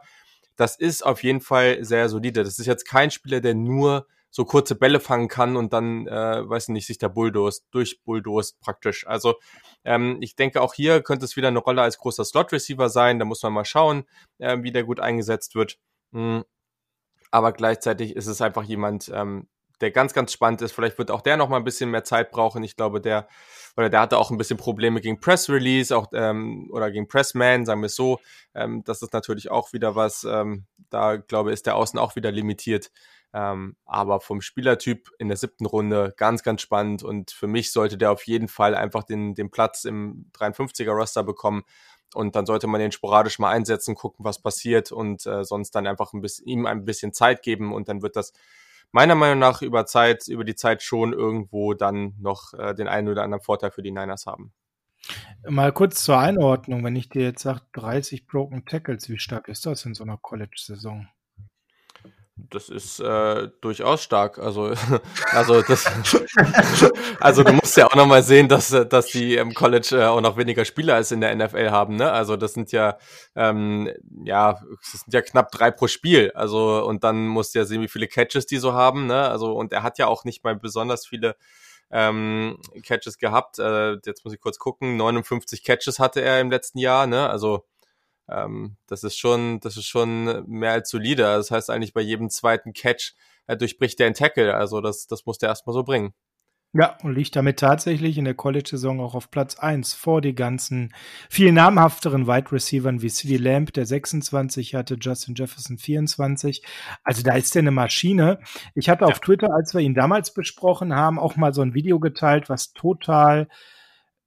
[0.55, 2.43] das ist auf jeden Fall sehr solide.
[2.43, 6.49] Das ist jetzt kein Spieler, der nur so kurze Bälle fangen kann und dann, äh,
[6.49, 9.05] weiß nicht, sich der Bulldost, durchbulldost praktisch.
[9.05, 9.35] Also
[9.83, 13.19] ähm, ich denke, auch hier könnte es wieder eine Rolle als großer Slot-Receiver sein.
[13.19, 14.05] Da muss man mal schauen,
[14.39, 15.77] äh, wie der gut eingesetzt wird.
[16.11, 16.45] Mhm.
[17.29, 19.47] Aber gleichzeitig ist es einfach jemand, ähm,
[19.83, 20.71] der ganz, ganz spannend ist.
[20.71, 22.63] Vielleicht wird auch der noch mal ein bisschen mehr Zeit brauchen.
[22.63, 23.27] Ich glaube, der
[23.75, 27.65] oder der hatte auch ein bisschen Probleme gegen Press Release, auch ähm, oder gegen Pressman,
[27.65, 28.19] sagen wir es so.
[28.55, 30.23] Ähm, das ist natürlich auch wieder was.
[30.23, 32.91] Ähm, da glaube ich, ist der Außen auch wieder limitiert.
[33.35, 37.97] Ähm, aber vom Spielertyp in der siebten Runde ganz, ganz spannend und für mich sollte
[37.97, 41.63] der auf jeden Fall einfach den, den Platz im 53er Roster bekommen
[42.13, 45.87] und dann sollte man den sporadisch mal einsetzen, gucken, was passiert und äh, sonst dann
[45.87, 48.33] einfach ein bisschen, ihm ein bisschen Zeit geben und dann wird das
[48.93, 53.09] meiner Meinung nach über Zeit, über die Zeit schon irgendwo dann noch äh, den einen
[53.09, 54.53] oder anderen Vorteil für die Niners haben.
[55.45, 59.65] Mal kurz zur Einordnung, wenn ich dir jetzt sage, 30 Broken Tackles, wie stark ist
[59.65, 61.07] das in so einer College-Saison?
[62.35, 64.39] Das ist äh, durchaus stark.
[64.39, 64.73] Also,
[65.31, 65.85] also das,
[67.19, 70.35] also du musst ja auch nochmal sehen, dass, dass die im College äh, auch noch
[70.35, 71.95] weniger Spieler als in der NFL haben.
[71.95, 72.11] Ne?
[72.11, 72.97] Also das sind ja,
[73.35, 73.91] ähm,
[74.23, 76.31] ja, das sind ja knapp drei pro Spiel.
[76.33, 79.05] Also und dann musst du ja sehen, wie viele Catches die so haben.
[79.05, 79.29] Ne?
[79.29, 81.35] Also und er hat ja auch nicht mal besonders viele
[81.91, 83.59] ähm, Catches gehabt.
[83.59, 84.97] Äh, jetzt muss ich kurz gucken.
[84.97, 87.05] 59 Catches hatte er im letzten Jahr.
[87.05, 87.29] Ne?
[87.29, 87.63] Also
[88.33, 91.23] ähm, das ist schon, das ist schon mehr als solide.
[91.23, 93.13] Das heißt eigentlich bei jedem zweiten Catch
[93.47, 94.55] äh, durchbricht der ein Tackle.
[94.55, 96.13] Also das, das muss der erstmal so bringen.
[96.75, 100.91] Ja, und liegt damit tatsächlich in der College-Saison auch auf Platz eins vor die ganzen
[101.29, 106.63] viel namhafteren Wide Receivern wie CD Lamb, der 26 hatte, Justin Jefferson 24.
[107.03, 108.39] Also da ist der eine Maschine.
[108.73, 111.99] Ich hatte auf Twitter, als wir ihn damals besprochen haben, auch mal so ein Video
[111.99, 113.47] geteilt, was total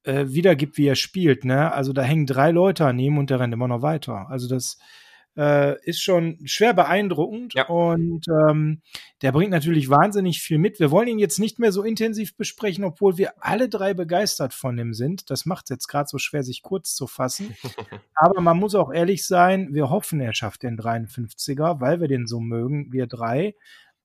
[0.07, 1.45] äh, wiedergibt, wie er spielt.
[1.45, 1.73] Ne?
[1.73, 4.29] Also da hängen drei Leute an ihm und der rennt immer noch weiter.
[4.31, 4.79] Also das
[5.37, 7.67] äh, ist schon schwer beeindruckend Ja.
[7.67, 8.81] und ähm,
[9.23, 10.81] der bringt natürlich wahnsinnig viel mit.
[10.81, 14.79] Wir wollen ihn jetzt nicht mehr so intensiv besprechen, obwohl wir alle drei begeistert von
[14.79, 15.31] ihm sind.
[15.31, 17.55] Das macht es jetzt gerade so schwer, sich kurz zu fassen.
[18.15, 22.27] Aber man muss auch ehrlich sein, wir hoffen, er schafft den 53er, weil wir den
[22.27, 23.55] so mögen, wir drei.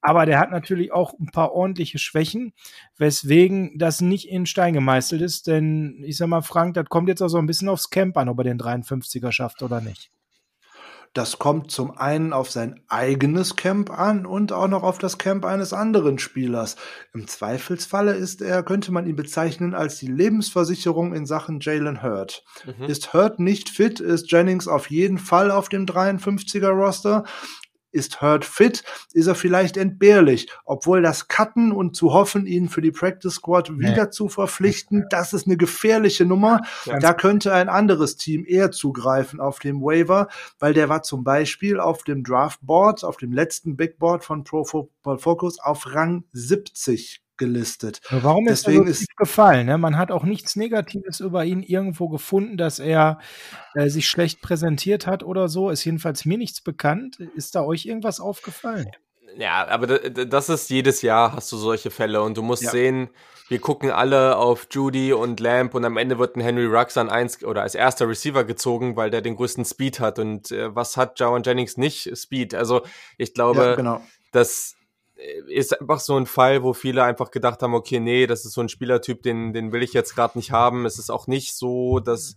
[0.01, 2.53] Aber der hat natürlich auch ein paar ordentliche Schwächen,
[2.97, 5.47] weswegen das nicht in Stein gemeißelt ist.
[5.47, 8.29] Denn ich sag mal, Frank, das kommt jetzt auch so ein bisschen aufs Camp an,
[8.29, 10.11] ob er den 53er schafft oder nicht.
[11.13, 15.43] Das kommt zum einen auf sein eigenes Camp an und auch noch auf das Camp
[15.43, 16.77] eines anderen Spielers.
[17.13, 22.45] Im Zweifelsfalle ist er, könnte man ihn bezeichnen als die Lebensversicherung in Sachen Jalen Hurt.
[22.65, 22.85] Mhm.
[22.85, 27.25] Ist Hurt nicht fit, ist Jennings auf jeden Fall auf dem 53er Roster.
[27.91, 30.49] Ist Hurt fit, ist er vielleicht entbehrlich.
[30.65, 35.33] Obwohl das Cutten und zu hoffen, ihn für die Practice Squad wieder zu verpflichten, das
[35.33, 36.61] ist eine gefährliche Nummer.
[36.85, 36.99] Ja.
[36.99, 40.27] Da könnte ein anderes Team eher zugreifen auf dem Waiver,
[40.59, 44.63] weil der war zum Beispiel auf dem Draftboard, auf dem letzten Big Board von Pro
[44.63, 47.99] Football Focus auf Rang 70 gelistet.
[48.09, 49.65] Warum ist Deswegen er so ist- gefallen?
[49.65, 49.77] Ne?
[49.77, 53.19] Man hat auch nichts Negatives über ihn irgendwo gefunden, dass er
[53.73, 55.69] äh, sich schlecht präsentiert hat oder so.
[55.69, 57.19] Ist jedenfalls mir nichts bekannt.
[57.35, 58.89] Ist da euch irgendwas aufgefallen?
[59.37, 62.71] Ja, aber das ist jedes Jahr hast du solche Fälle und du musst Ja.
[62.71, 63.09] sehen,
[63.47, 67.09] wir gucken alle auf Judy und Lamb und am Ende wird ein Henry Rux an
[67.09, 70.97] eins oder als erster Receiver gezogen, weil der den größten Speed hat und äh, was
[70.97, 72.11] hat Jawan Jennings nicht?
[72.17, 72.53] Speed.
[72.55, 72.81] Also
[73.17, 74.01] ich glaube, ja, genau.
[74.33, 74.80] das äh,
[75.47, 78.61] ist einfach so ein Fall, wo viele einfach gedacht haben, okay, nee, das ist so
[78.61, 80.85] ein Spielertyp, den, den will ich jetzt gerade nicht haben.
[80.85, 82.35] Es ist auch nicht so, dass,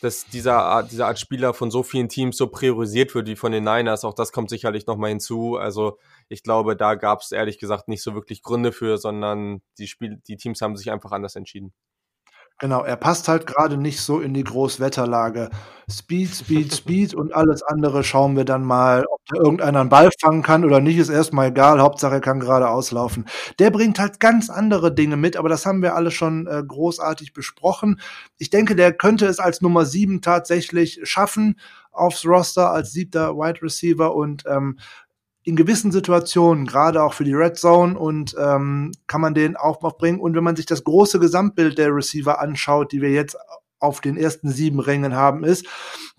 [0.00, 3.52] dass dieser Art, dieser Art Spieler von so vielen Teams so priorisiert wird wie von
[3.52, 4.04] den Niners.
[4.04, 5.56] Auch das kommt sicherlich nochmal hinzu.
[5.56, 5.98] Also
[6.28, 10.20] ich glaube, da gab es ehrlich gesagt nicht so wirklich Gründe für, sondern die Spiel,
[10.26, 11.72] die Teams haben sich einfach anders entschieden.
[12.58, 15.50] Genau, er passt halt gerade nicht so in die Großwetterlage.
[15.90, 20.08] Speed, Speed, Speed und alles andere schauen wir dann mal, ob da irgendeiner einen Ball
[20.18, 21.82] fangen kann oder nicht, ist erstmal egal.
[21.82, 23.26] Hauptsache er kann gerade auslaufen.
[23.58, 27.34] Der bringt halt ganz andere Dinge mit, aber das haben wir alle schon äh, großartig
[27.34, 28.00] besprochen.
[28.38, 31.60] Ich denke, der könnte es als Nummer sieben tatsächlich schaffen
[31.92, 34.78] aufs Roster als siebter Wide Receiver und ähm,
[35.46, 39.96] in gewissen Situationen, gerade auch für die Red Zone, und ähm, kann man den noch
[39.96, 40.18] bringen.
[40.18, 43.36] Und wenn man sich das große Gesamtbild der Receiver anschaut, die wir jetzt
[43.78, 45.66] auf den ersten sieben Rängen haben, ist,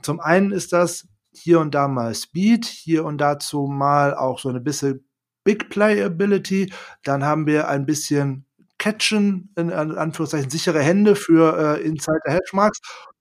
[0.01, 4.47] zum einen ist das hier und da mal Speed, hier und dazu mal auch so
[4.47, 5.05] eine bisschen
[5.43, 6.71] Big Play Ability.
[7.03, 8.45] Dann haben wir ein bisschen
[8.77, 12.79] Catchen, in Anführungszeichen sichere Hände für äh, Inside the Hedge Marks.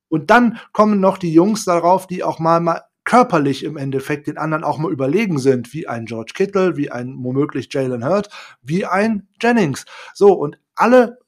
[0.08, 4.36] Und dann kommen noch die Jungs darauf, die auch mal, mal körperlich im Endeffekt den
[4.36, 8.28] anderen auch mal überlegen sind, wie ein George Kittle, wie ein womöglich Jalen Hurt,
[8.62, 9.86] wie ein Jennings.
[10.12, 11.18] So, und alle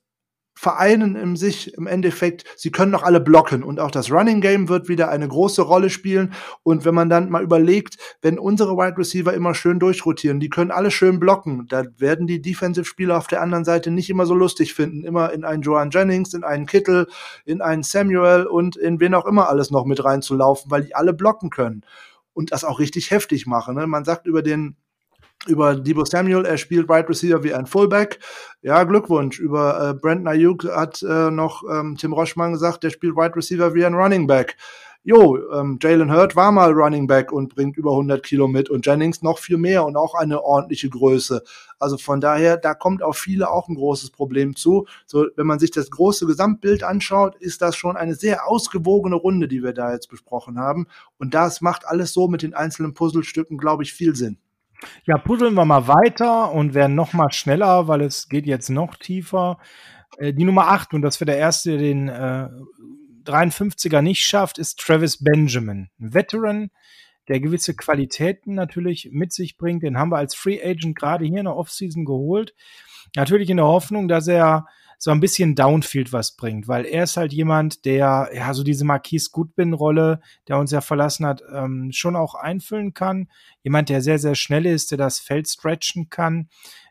[0.58, 4.68] vereinen im sich im Endeffekt, sie können auch alle blocken und auch das Running Game
[4.68, 6.32] wird wieder eine große Rolle spielen
[6.64, 10.72] und wenn man dann mal überlegt, wenn unsere Wide Receiver immer schön durchrotieren, die können
[10.72, 14.34] alle schön blocken, da werden die Defensive Spieler auf der anderen Seite nicht immer so
[14.34, 17.06] lustig finden, immer in einen Joan Jennings, in einen Kittle,
[17.44, 21.12] in einen Samuel und in wen auch immer alles noch mit reinzulaufen, weil die alle
[21.12, 21.84] blocken können
[22.32, 23.76] und das auch richtig heftig machen.
[23.76, 23.86] Ne?
[23.86, 24.74] Man sagt über den
[25.46, 28.18] über Debo Samuel, er spielt Wide Receiver wie ein Fullback.
[28.62, 29.38] Ja, Glückwunsch.
[29.38, 33.74] Über äh, Brandon Ayuk hat äh, noch ähm, Tim Roschmann gesagt, der spielt Wide Receiver
[33.74, 34.56] wie ein Running Back.
[35.04, 38.84] Jo, ähm, Jalen Hurt war mal Running Back und bringt über 100 Kilo mit und
[38.84, 41.44] Jennings noch viel mehr und auch eine ordentliche Größe.
[41.78, 44.86] Also von daher, da kommt auf viele auch ein großes Problem zu.
[45.06, 49.48] So, wenn man sich das große Gesamtbild anschaut, ist das schon eine sehr ausgewogene Runde,
[49.48, 50.88] die wir da jetzt besprochen haben.
[51.16, 54.38] Und das macht alles so mit den einzelnen Puzzlestücken, glaube ich, viel Sinn.
[55.06, 58.96] Ja, puzzeln wir mal weiter und werden noch mal schneller, weil es geht jetzt noch
[58.96, 59.58] tiefer.
[60.18, 62.48] Äh, die Nummer 8, und das wäre der erste, der den äh,
[63.24, 65.90] 53er nicht schafft, ist Travis Benjamin.
[66.00, 66.70] Ein Veteran,
[67.28, 69.82] der gewisse Qualitäten natürlich mit sich bringt.
[69.82, 72.54] Den haben wir als Free Agent gerade hier in der Offseason geholt.
[73.16, 74.66] Natürlich in der Hoffnung, dass er
[74.98, 78.84] so ein bisschen Downfield was bringt, weil er ist halt jemand, der ja so diese
[78.84, 83.30] Marquise Goodwin-Rolle, der uns ja verlassen hat, ähm, schon auch einfüllen kann.
[83.62, 86.48] Jemand, der sehr, sehr schnell ist, der das Feld stretchen kann.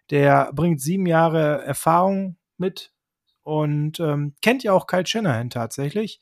[0.10, 2.94] Der bringt sieben Jahre Erfahrung mit
[3.44, 6.22] und ähm, kennt ja auch Kyle Shanahan tatsächlich.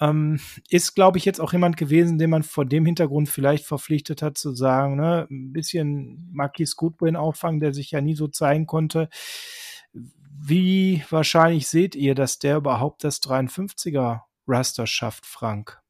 [0.00, 0.40] Ähm,
[0.70, 4.38] ist, glaube ich, jetzt auch jemand gewesen, den man vor dem Hintergrund vielleicht verpflichtet hat,
[4.38, 9.10] zu sagen, ne, ein bisschen Marquis Goodwin auffangen, der sich ja nie so zeigen konnte.
[10.42, 15.80] Wie wahrscheinlich seht ihr, dass der überhaupt das 53er Raster schafft, Frank?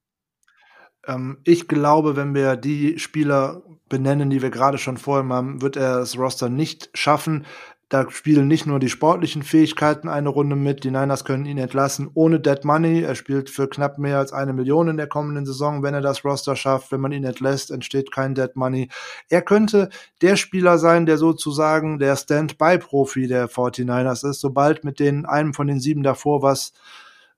[1.06, 5.76] Ähm, ich glaube, wenn wir die Spieler benennen, die wir gerade schon vorhin haben, wird
[5.76, 7.46] er das Roster nicht schaffen.
[7.90, 10.84] Da spielen nicht nur die sportlichen Fähigkeiten eine Runde mit.
[10.84, 13.02] Die Niners können ihn entlassen ohne Dead Money.
[13.02, 16.24] Er spielt für knapp mehr als eine Million in der kommenden Saison, wenn er das
[16.24, 16.92] Roster schafft.
[16.92, 18.90] Wenn man ihn entlässt, entsteht kein Dead Money.
[19.28, 19.90] Er könnte
[20.22, 24.38] der Spieler sein, der sozusagen der Stand-by-Profi der 49ers ist.
[24.38, 26.72] Sobald mit den einem von den sieben davor was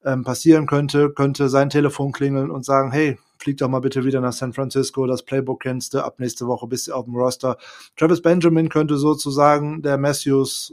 [0.04, 4.20] ähm, passieren könnte, könnte sein Telefon klingeln und sagen, hey, flieg doch mal bitte wieder
[4.20, 7.58] nach San Francisco, das Playbook kennst du, ab nächste Woche bist du auf dem Roster.
[7.96, 10.72] Travis Benjamin könnte sozusagen der Matthews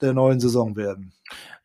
[0.00, 1.12] der neuen Saison werden.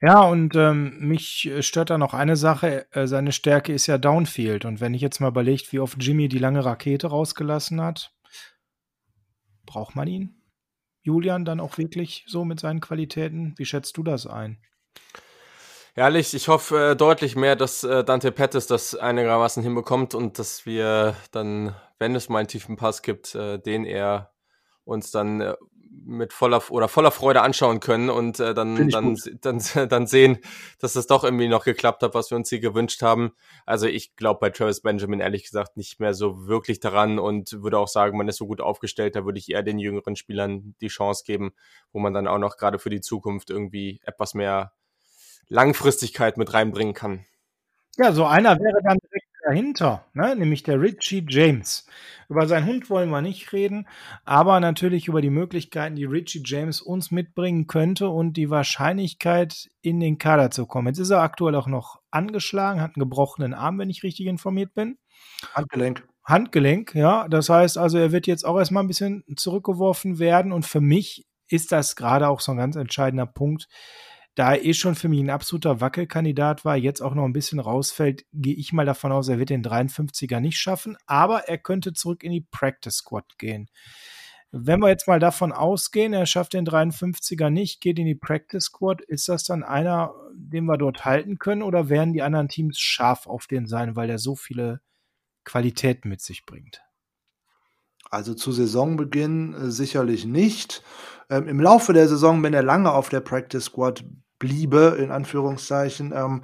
[0.02, 2.86] Ja, und ähm, mich stört da noch eine Sache.
[2.92, 4.66] Äh, seine Stärke ist ja Downfield.
[4.66, 8.14] Und wenn ich jetzt mal überlegt, wie oft Jimmy die lange Rakete rausgelassen hat,
[9.66, 10.42] braucht man ihn?
[11.02, 13.54] Julian dann auch wirklich so mit seinen Qualitäten?
[13.58, 14.58] Wie schätzt du das ein?
[15.98, 20.66] Ehrlich, ich hoffe äh, deutlich mehr, dass äh, Dante Pettis das einigermaßen hinbekommt und dass
[20.66, 24.34] wir dann, wenn es mal einen tiefen Pass gibt, äh, den er
[24.84, 25.56] uns dann äh,
[26.06, 30.40] mit voller oder voller Freude anschauen können und äh, dann, dann, dann, dann sehen,
[30.80, 33.32] dass das doch irgendwie noch geklappt hat, was wir uns hier gewünscht haben.
[33.66, 37.80] Also ich glaube bei Travis Benjamin ehrlich gesagt nicht mehr so wirklich daran und würde
[37.80, 40.90] auch sagen, man ist so gut aufgestellt, da würde ich eher den jüngeren Spielern die
[40.90, 41.54] Chance geben,
[41.94, 44.74] wo man dann auch noch gerade für die Zukunft irgendwie etwas mehr
[45.48, 47.26] Langfristigkeit mit reinbringen kann.
[47.98, 50.36] Ja, so einer wäre dann direkt dahinter, ne?
[50.36, 51.86] nämlich der Richie James.
[52.28, 53.88] Über seinen Hund wollen wir nicht reden,
[54.26, 60.00] aber natürlich über die Möglichkeiten, die Richie James uns mitbringen könnte und die Wahrscheinlichkeit, in
[60.00, 60.88] den Kader zu kommen.
[60.88, 64.74] Jetzt ist er aktuell auch noch angeschlagen, hat einen gebrochenen Arm, wenn ich richtig informiert
[64.74, 64.98] bin.
[65.54, 66.08] Handgelenk.
[66.24, 67.28] Handgelenk, ja.
[67.28, 71.28] Das heißt also, er wird jetzt auch erstmal ein bisschen zurückgeworfen werden und für mich
[71.48, 73.68] ist das gerade auch so ein ganz entscheidender Punkt
[74.36, 77.60] da er eh schon für mich ein absoluter Wackelkandidat war, jetzt auch noch ein bisschen
[77.60, 81.94] rausfällt, gehe ich mal davon aus, er wird den 53er nicht schaffen, aber er könnte
[81.94, 83.70] zurück in die Practice Squad gehen.
[84.52, 88.66] Wenn wir jetzt mal davon ausgehen, er schafft den 53er nicht, geht in die Practice
[88.66, 92.80] Squad, ist das dann einer, den wir dort halten können oder werden die anderen Teams
[92.80, 94.82] scharf auf den sein, weil er so viele
[95.44, 96.82] Qualitäten mit sich bringt?
[98.10, 100.84] Also zu Saisonbeginn äh, sicherlich nicht.
[101.30, 104.06] Ähm, Im Laufe der Saison, wenn er lange auf der Practice Squad
[104.40, 106.14] bliebe, in Anführungszeichen.
[106.16, 106.42] Ähm,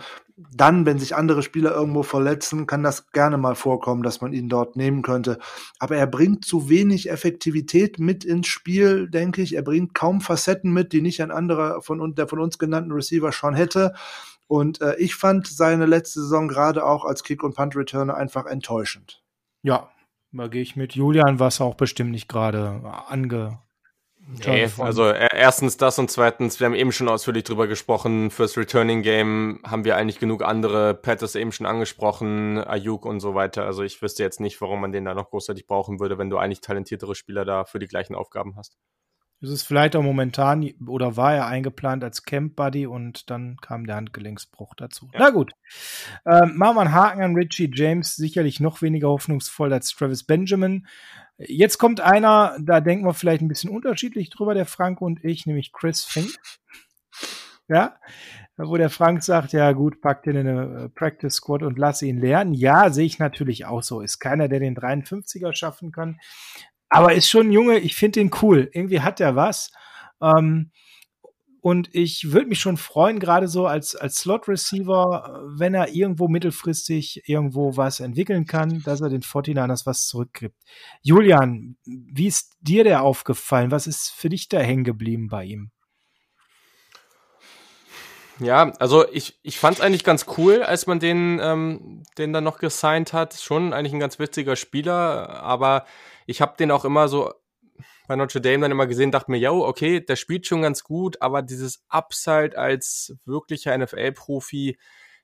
[0.54, 4.50] dann, wenn sich andere Spieler irgendwo verletzen, kann das gerne mal vorkommen, dass man ihn
[4.50, 5.38] dort nehmen könnte.
[5.80, 9.56] Aber er bringt zu wenig Effektivität mit ins Spiel, denke ich.
[9.56, 13.32] Er bringt kaum Facetten mit, die nicht ein anderer von, der von uns genannten Receiver
[13.32, 13.94] schon hätte.
[14.48, 19.24] Und äh, ich fand seine letzte Saison gerade auch als Kick- und Punt-Returner einfach enttäuschend.
[19.62, 19.92] Ja,
[20.32, 23.60] da gehe ich mit Julian, was auch bestimmt nicht gerade ange
[24.28, 29.02] Nee, also erstens das und zweitens, wir haben eben schon ausführlich drüber gesprochen, fürs Returning
[29.02, 33.66] Game haben wir eigentlich genug andere, Pat ist eben schon angesprochen, Ayuk und so weiter.
[33.66, 36.38] Also ich wüsste jetzt nicht, warum man den da noch großartig brauchen würde, wenn du
[36.38, 38.78] eigentlich talentiertere Spieler da für die gleichen Aufgaben hast.
[39.42, 43.88] Ist es vielleicht auch momentan oder war er eingeplant als Camp Buddy und dann kam
[43.88, 45.10] der Handgelenksbruch dazu.
[45.14, 45.20] Ja.
[45.20, 45.54] Na gut.
[46.28, 50.86] Ähm, machen wir einen Haken an Richie James, sicherlich noch weniger hoffnungsvoll als Travis Benjamin.
[51.40, 55.48] Jetzt kommt einer, da denken wir vielleicht ein bisschen unterschiedlich drüber, der Frank und ich,
[55.48, 56.30] nämlich Chris Fink.
[57.68, 57.96] Ja,
[58.58, 62.02] wo der Frank sagt, ja gut, packt ihn in eine äh, Practice Squad und lass
[62.02, 62.54] ihn lernen.
[62.54, 64.02] Ja, sehe ich natürlich auch so.
[64.02, 66.20] Ist keiner, der den 53er schaffen kann.
[66.94, 68.70] Aber ist schon ein Junge, ich finde den cool.
[68.74, 69.72] Irgendwie hat er was.
[70.22, 70.72] Ähm,
[71.62, 77.30] und ich würde mich schon freuen, gerade so als, als Slot-Receiver, wenn er irgendwo mittelfristig
[77.30, 80.58] irgendwo was entwickeln kann, dass er den 49ers was zurückgibt.
[81.02, 83.72] Julian, wie ist dir der aufgefallen?
[83.72, 85.72] Was ist für dich da hängen geblieben bei ihm?
[88.40, 92.44] Ja, also ich, ich fand es eigentlich ganz cool, als man den, ähm, den dann
[92.44, 93.36] noch gesigned hat.
[93.36, 95.86] Schon eigentlich ein ganz witziger Spieler, aber
[96.26, 97.34] ich habe den auch immer so
[98.08, 101.22] bei Notre Dame dann immer gesehen, dachte mir, ja, okay, der spielt schon ganz gut,
[101.22, 104.78] aber dieses Upside als wirklicher NFL-Profi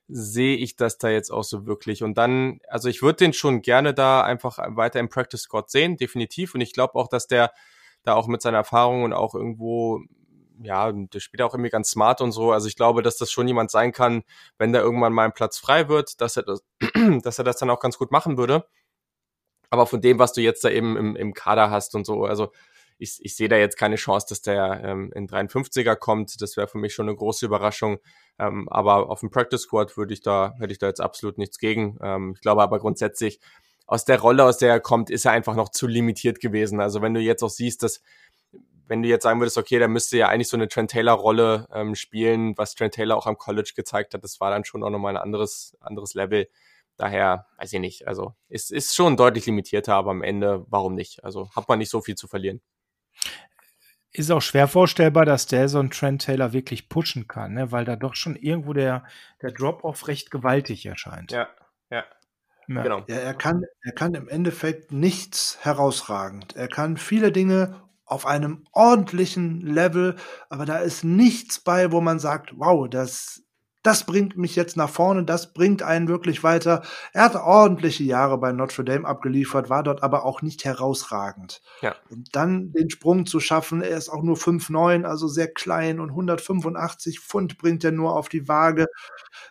[0.08, 2.02] sehe ich das da jetzt auch so wirklich.
[2.02, 5.98] Und dann, also ich würde den schon gerne da einfach weiter im Practice Squad sehen,
[5.98, 6.54] definitiv.
[6.54, 7.52] Und ich glaube auch, dass der
[8.04, 10.00] da auch mit seiner Erfahrung und auch irgendwo
[10.60, 12.52] ja, der spielt auch irgendwie ganz smart und so.
[12.52, 14.22] Also ich glaube, dass das schon jemand sein kann,
[14.58, 16.64] wenn da irgendwann mal ein Platz frei wird, dass er das,
[17.22, 18.66] dass er das dann auch ganz gut machen würde.
[19.70, 22.52] Aber von dem, was du jetzt da eben im, im Kader hast und so, also
[22.98, 26.40] ich, ich sehe da jetzt keine Chance, dass der ähm, in 53er kommt.
[26.42, 27.98] Das wäre für mich schon eine große Überraschung.
[28.38, 31.58] Ähm, aber auf dem Practice Squad würde ich da, hätte ich da jetzt absolut nichts
[31.58, 31.96] gegen.
[32.02, 33.38] Ähm, ich glaube aber grundsätzlich,
[33.86, 36.80] aus der Rolle, aus der er kommt, ist er einfach noch zu limitiert gewesen.
[36.80, 38.02] Also wenn du jetzt auch siehst, dass
[38.86, 41.94] wenn du jetzt sagen würdest, okay, der müsste ja eigentlich so eine Trent Taylor-Rolle ähm,
[41.94, 45.16] spielen, was Trent Taylor auch am College gezeigt hat, das war dann schon auch nochmal
[45.16, 46.48] ein anderes, anderes Level.
[46.98, 51.24] Daher, weiß ich nicht, also ist, ist schon deutlich limitierter, aber am Ende, warum nicht?
[51.24, 52.60] Also hat man nicht so viel zu verlieren.
[54.12, 57.72] ist auch schwer vorstellbar, dass der so einen Trent Taylor wirklich pushen kann, ne?
[57.72, 59.04] weil da doch schon irgendwo der,
[59.42, 61.30] der Drop-off recht gewaltig erscheint.
[61.30, 61.48] Ja,
[61.90, 62.04] ja.
[62.68, 62.82] Ja.
[62.82, 63.04] Genau.
[63.08, 66.54] Ja, er kann, er kann im Endeffekt nichts herausragend.
[66.54, 70.16] Er kann viele Dinge auf einem ordentlichen Level,
[70.50, 73.42] aber da ist nichts bei, wo man sagt, wow, das
[73.88, 76.82] das bringt mich jetzt nach vorne, das bringt einen wirklich weiter.
[77.14, 81.62] Er hat ordentliche Jahre bei Notre Dame abgeliefert, war dort aber auch nicht herausragend.
[81.80, 81.96] Ja.
[82.10, 86.10] Und dann den Sprung zu schaffen, er ist auch nur 5,9, also sehr klein und
[86.10, 88.88] 185 Pfund bringt er nur auf die Waage.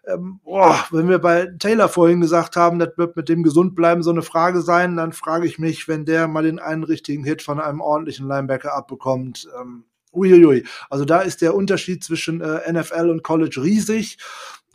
[0.06, 4.12] Ähm, boah, wenn wir bei Taylor vorhin gesagt haben, das wird mit dem Gesundbleiben so
[4.12, 7.60] eine Frage sein, dann frage ich mich, wenn der mal den einen richtigen Hit von
[7.60, 10.66] einem ordentlichen Linebacker abbekommt, ähm, Uiuiui.
[10.90, 14.18] Also da ist der Unterschied zwischen äh, NFL und College riesig.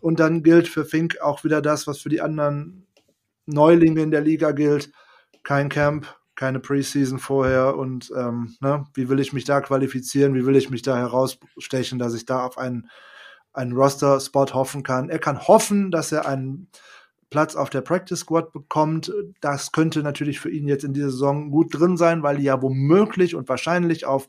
[0.00, 2.86] Und dann gilt für Fink auch wieder das, was für die anderen
[3.46, 4.90] Neulinge in der Liga gilt.
[5.42, 10.46] Kein Camp, keine Preseason vorher und ähm, ne, wie will ich mich da qualifizieren, wie
[10.46, 12.88] will ich mich da herausstechen, dass ich da auf einen,
[13.52, 15.08] einen Roster-Spot hoffen kann.
[15.08, 16.68] Er kann hoffen, dass er einen
[17.30, 19.12] Platz auf der Practice Squad bekommt.
[19.40, 22.60] Das könnte natürlich für ihn jetzt in dieser Saison gut drin sein, weil die ja
[22.60, 24.28] womöglich und wahrscheinlich auf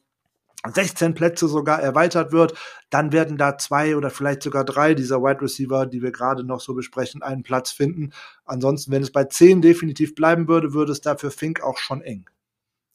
[0.71, 2.53] 16 Plätze sogar erweitert wird,
[2.89, 6.61] dann werden da zwei oder vielleicht sogar drei dieser Wide Receiver, die wir gerade noch
[6.61, 8.13] so besprechen, einen Platz finden.
[8.45, 12.01] Ansonsten, wenn es bei 10 definitiv bleiben würde, würde es da für Fink auch schon
[12.01, 12.29] eng.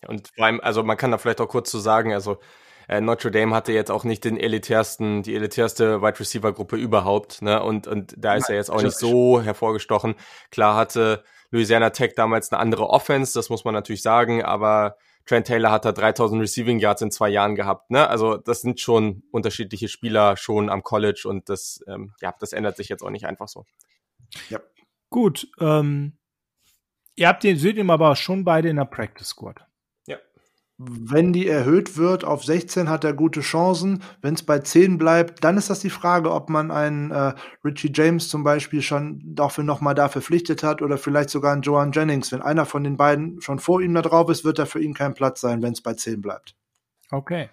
[0.07, 2.39] Und vor allem, also man kann da vielleicht auch kurz zu sagen, also
[2.89, 7.43] äh, Notre Dame hatte jetzt auch nicht den elitärsten, die elitärste Wide Receiver Gruppe überhaupt,
[7.43, 7.63] ne?
[7.63, 10.15] Und, und da ist Nein, er jetzt auch nicht so hervorgestochen.
[10.51, 14.97] Klar hatte Louisiana Tech damals eine andere Offense, das muss man natürlich sagen, aber
[15.29, 18.09] Trent Taylor hat da 3000 Receiving Yards in zwei Jahren gehabt, ne?
[18.09, 22.79] Also das sind schon unterschiedliche Spieler schon am College und das, ähm, ja, das ändert
[22.79, 23.67] sich jetzt auch nicht einfach so.
[25.11, 26.19] Gut, ähm,
[27.15, 29.68] ihr habt den, seht ihn aber schon beide in der Practice Squad.
[30.81, 34.05] Wenn die erhöht wird auf 16, hat er gute Chancen.
[34.23, 37.35] Wenn es bei 10 bleibt, dann ist das die Frage, ob man einen äh,
[37.65, 41.91] Richie James zum Beispiel schon dafür nochmal da verpflichtet hat oder vielleicht sogar einen Joan
[41.91, 42.31] Jennings.
[42.31, 44.95] Wenn einer von den beiden schon vor ihm da drauf ist, wird da für ihn
[44.95, 46.55] kein Platz sein, wenn es bei 10 bleibt.
[47.11, 47.49] Okay.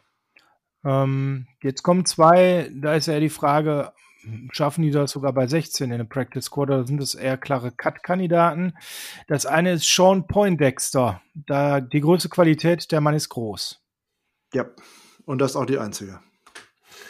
[0.84, 3.92] Ähm, jetzt kommen zwei, da ist ja die Frage,
[4.52, 7.72] schaffen die das sogar bei 16 in der Practice Squad oder sind das eher klare
[7.72, 8.74] Cut-Kandidaten?
[9.28, 11.22] Das eine ist Sean Poindexter.
[11.34, 13.82] Da die größte Qualität, der Mann ist groß.
[14.54, 14.66] Ja,
[15.26, 16.20] und das ist auch die einzige.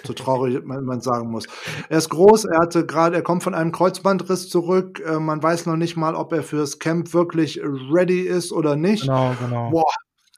[0.04, 1.48] So traurig man, man sagen muss.
[1.90, 5.02] Er ist groß, er hatte gerade, er kommt von einem Kreuzbandriss zurück.
[5.06, 9.04] Äh, man weiß noch nicht mal, ob er fürs Camp wirklich ready ist oder nicht.
[9.04, 9.70] Genau, genau.
[9.72, 9.94] Boah,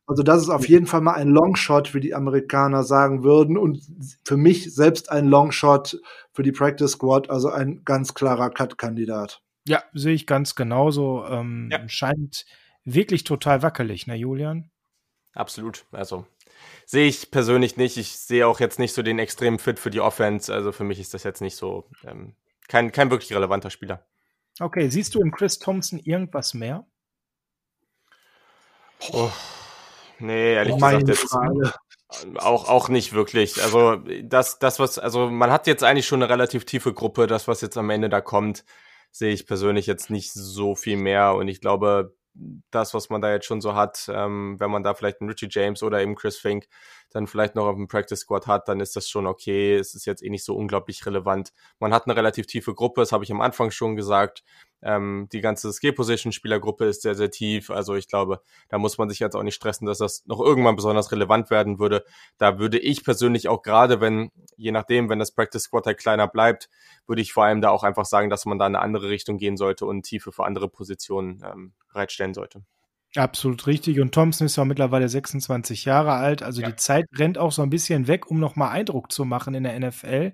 [0.08, 3.58] also das ist auf jeden Fall mal ein Longshot, wie die Amerikaner sagen würden.
[3.58, 3.82] Und
[4.24, 6.00] für mich selbst ein Longshot
[6.32, 9.42] für die Practice Squad, also ein ganz klarer Cut-Kandidat.
[9.68, 11.26] Ja, sehe ich ganz genauso.
[11.26, 11.88] Ähm, Ja.
[11.90, 12.46] Scheint
[12.86, 14.72] wirklich total wackelig, ne, Julian?
[15.34, 15.86] Absolut.
[15.92, 16.26] Also
[16.86, 17.98] sehe ich persönlich nicht.
[17.98, 20.54] Ich sehe auch jetzt nicht so den extremen Fit für die Offense.
[20.54, 22.34] Also für mich ist das jetzt nicht so ähm,
[22.70, 24.06] kein, kein wirklich relevanter Spieler.
[24.60, 26.88] Okay, siehst du in Chris Thompson irgendwas mehr?
[29.12, 29.30] Oh,
[30.20, 31.74] nee, ehrlich Meine gesagt, jetzt Frage.
[32.36, 33.62] auch, auch nicht wirklich.
[33.64, 37.28] Also das, das, was, also man hat jetzt eigentlich schon eine relativ tiefe Gruppe.
[37.28, 38.64] Das, was jetzt am Ende da kommt,
[39.12, 41.34] sehe ich persönlich jetzt nicht so viel mehr.
[41.34, 42.16] Und ich glaube,
[42.72, 45.48] das, was man da jetzt schon so hat, ähm, wenn man da vielleicht einen Richie
[45.50, 46.68] James oder eben Chris Fink
[47.10, 49.76] dann vielleicht noch auf dem Practice Squad hat, dann ist das schon okay.
[49.76, 51.52] Es ist jetzt eh nicht so unglaublich relevant.
[51.80, 54.44] Man hat eine relativ tiefe Gruppe, das habe ich am Anfang schon gesagt.
[54.82, 57.72] Ähm, die ganze Skill-Position-Spielergruppe ist sehr, sehr tief.
[57.72, 60.76] Also ich glaube, da muss man sich jetzt auch nicht stressen, dass das noch irgendwann
[60.76, 62.04] besonders relevant werden würde.
[62.38, 66.28] Da würde ich persönlich auch gerade, wenn, je nachdem, wenn das Practice Squad halt kleiner
[66.28, 66.70] bleibt,
[67.08, 69.38] würde ich vor allem da auch einfach sagen, dass man da in eine andere Richtung
[69.38, 72.64] gehen sollte und Tiefe für andere Positionen ähm, bereitstellen sollte.
[73.18, 74.00] Absolut richtig.
[74.00, 76.44] Und Thompson ist ja mittlerweile 26 Jahre alt.
[76.44, 76.70] Also Ja.
[76.70, 79.74] die Zeit rennt auch so ein bisschen weg, um nochmal Eindruck zu machen in der
[79.80, 80.34] NFL.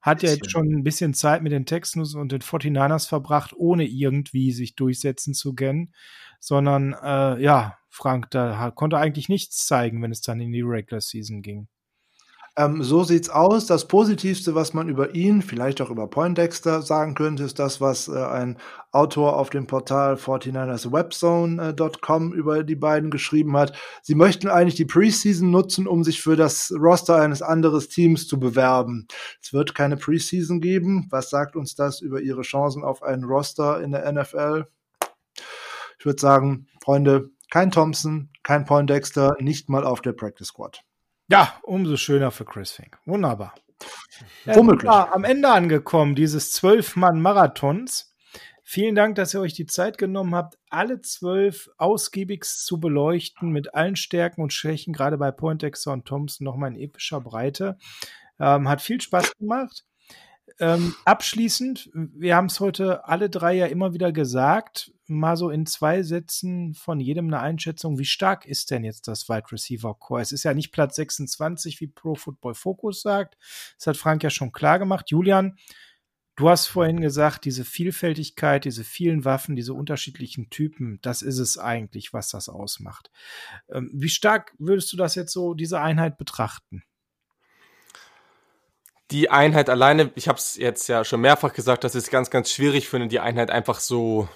[0.00, 3.84] Hat ja jetzt schon ein bisschen Zeit mit den Texans und den 49ers verbracht, ohne
[3.86, 5.92] irgendwie sich durchsetzen zu können.
[6.40, 11.00] Sondern, äh, ja, Frank, da konnte eigentlich nichts zeigen, wenn es dann in die Regular
[11.02, 11.68] Season ging.
[12.54, 13.64] Ähm, so sieht's aus.
[13.64, 18.08] Das Positivste, was man über ihn, vielleicht auch über Poindexter sagen könnte, ist das, was
[18.08, 18.58] äh, ein
[18.90, 23.72] Autor auf dem Portal 49erswebzone.com über die beiden geschrieben hat.
[24.02, 28.38] Sie möchten eigentlich die Preseason nutzen, um sich für das Roster eines anderen Teams zu
[28.38, 29.08] bewerben.
[29.40, 31.06] Es wird keine Preseason geben.
[31.08, 34.66] Was sagt uns das über ihre Chancen auf einen Roster in der NFL?
[35.98, 40.84] Ich würde sagen, Freunde, kein Thompson, kein Poindexter, nicht mal auf der Practice Squad.
[41.32, 42.98] Ja, umso schöner für Chris Fink.
[43.06, 43.54] Wunderbar.
[44.44, 44.84] Ja, Womöglich.
[44.84, 48.14] Ja, am Ende angekommen, dieses Zwölf-Mann-Marathons.
[48.62, 53.74] Vielen Dank, dass ihr euch die Zeit genommen habt, alle zwölf ausgiebigst zu beleuchten, mit
[53.74, 57.78] allen Stärken und Schwächen, gerade bei Poindexter und Thompson nochmal in epischer Breite.
[58.38, 59.86] Ähm, hat viel Spaß gemacht.
[60.58, 65.66] Ähm, abschließend, wir haben es heute alle drei ja immer wieder gesagt, mal so in
[65.66, 70.22] zwei Sätzen von jedem eine Einschätzung, wie stark ist denn jetzt das Wide Receiver Core?
[70.22, 73.36] Es ist ja nicht Platz 26, wie Pro Football Focus sagt.
[73.78, 75.10] Das hat Frank ja schon klar gemacht.
[75.10, 75.56] Julian,
[76.36, 81.58] du hast vorhin gesagt, diese Vielfältigkeit, diese vielen Waffen, diese unterschiedlichen Typen, das ist es
[81.58, 83.10] eigentlich, was das ausmacht.
[83.70, 86.82] Ähm, wie stark würdest du das jetzt so, diese Einheit betrachten?
[89.12, 92.30] Die Einheit alleine, ich habe es jetzt ja schon mehrfach gesagt, dass ich es ganz,
[92.30, 94.26] ganz schwierig finde, die Einheit einfach so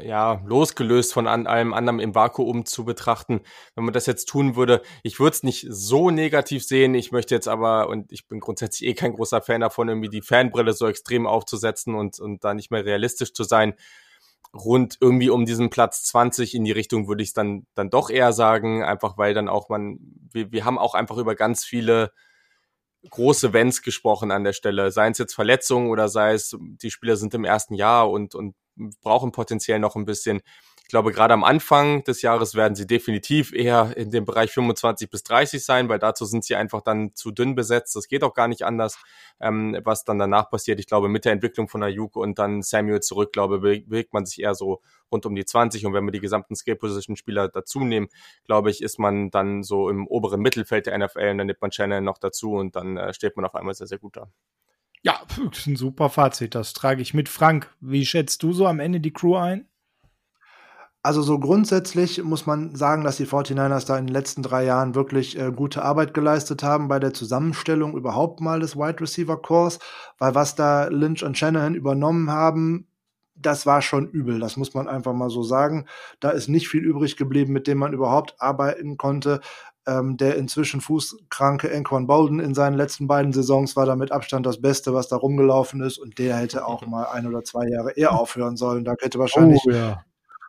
[0.00, 3.40] ja, losgelöst von an, allem anderen im Vakuum zu betrachten.
[3.74, 6.94] Wenn man das jetzt tun würde, ich würde es nicht so negativ sehen.
[6.94, 10.22] Ich möchte jetzt aber, und ich bin grundsätzlich eh kein großer Fan davon, irgendwie die
[10.22, 13.74] Fanbrille so extrem aufzusetzen und, und da nicht mehr realistisch zu sein.
[14.54, 18.08] Rund irgendwie um diesen Platz 20 in die Richtung würde ich es dann, dann doch
[18.08, 19.98] eher sagen, einfach weil dann auch man,
[20.32, 22.12] wir, wir haben auch einfach über ganz viele
[23.10, 24.90] große Wenns gesprochen an der Stelle.
[24.90, 28.54] Seien es jetzt Verletzungen oder sei es, die Spieler sind im ersten Jahr und, und
[29.00, 30.40] brauchen potenziell noch ein bisschen.
[30.88, 35.10] Ich glaube, gerade am Anfang des Jahres werden sie definitiv eher in dem Bereich 25
[35.10, 37.94] bis 30 sein, weil dazu sind sie einfach dann zu dünn besetzt.
[37.94, 38.96] Das geht auch gar nicht anders,
[39.38, 40.80] ähm, was dann danach passiert.
[40.80, 44.40] Ich glaube, mit der Entwicklung von Ayuk und dann Samuel zurück, glaube bewegt man sich
[44.40, 44.80] eher so
[45.12, 45.84] rund um die 20.
[45.84, 48.08] Und wenn wir die gesamten Skill-Position-Spieler dazu nehmen,
[48.46, 51.70] glaube ich, ist man dann so im oberen Mittelfeld der NFL und dann nimmt man
[51.70, 54.30] Channel noch dazu und dann äh, steht man auf einmal sehr, sehr gut da.
[55.02, 55.20] Ja,
[55.66, 56.54] ein super Fazit.
[56.54, 57.28] Das trage ich mit.
[57.28, 59.68] Frank, wie schätzt du so am Ende die Crew ein?
[61.02, 64.94] Also so grundsätzlich muss man sagen, dass die 49ers da in den letzten drei Jahren
[64.94, 69.78] wirklich äh, gute Arbeit geleistet haben bei der Zusammenstellung überhaupt mal des Wide Receiver Cores,
[70.18, 72.88] weil was da Lynch und Shanahan übernommen haben,
[73.40, 75.86] das war schon übel, das muss man einfach mal so sagen.
[76.20, 79.40] Da ist nicht viel übrig geblieben, mit dem man überhaupt arbeiten konnte.
[79.86, 84.44] Ähm, der inzwischen fußkranke Anquan Bolden in seinen letzten beiden Saisons war da mit Abstand
[84.44, 85.98] das Beste, was da rumgelaufen ist.
[85.98, 88.84] Und der hätte auch mal ein oder zwei Jahre eher aufhören sollen.
[88.84, 90.02] Da hätte wahrscheinlich oh, ja.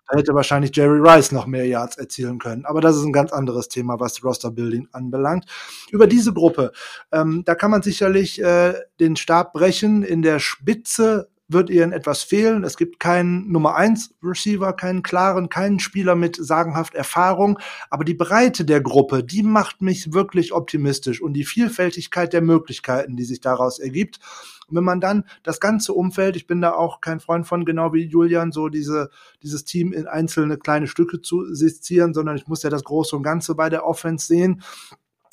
[0.10, 2.66] Da hätte wahrscheinlich Jerry Rice noch mehr Yards erzielen können.
[2.66, 5.46] Aber das ist ein ganz anderes Thema, was Roster-Building anbelangt.
[5.92, 6.72] Über diese Gruppe,
[7.12, 10.02] ähm, da kann man sicherlich äh, den Stab brechen.
[10.02, 12.64] In der Spitze wird ihnen etwas fehlen.
[12.64, 17.60] Es gibt keinen Nummer eins Receiver, keinen klaren, keinen Spieler mit sagenhaft Erfahrung.
[17.90, 23.16] Aber die Breite der Gruppe, die macht mich wirklich optimistisch und die Vielfältigkeit der Möglichkeiten,
[23.16, 24.20] die sich daraus ergibt.
[24.68, 27.92] Und wenn man dann das ganze Umfeld, ich bin da auch kein Freund von, genau
[27.94, 29.10] wie Julian, so diese,
[29.42, 33.24] dieses Team in einzelne kleine Stücke zu sezieren, sondern ich muss ja das Große und
[33.24, 34.62] Ganze bei der Offense sehen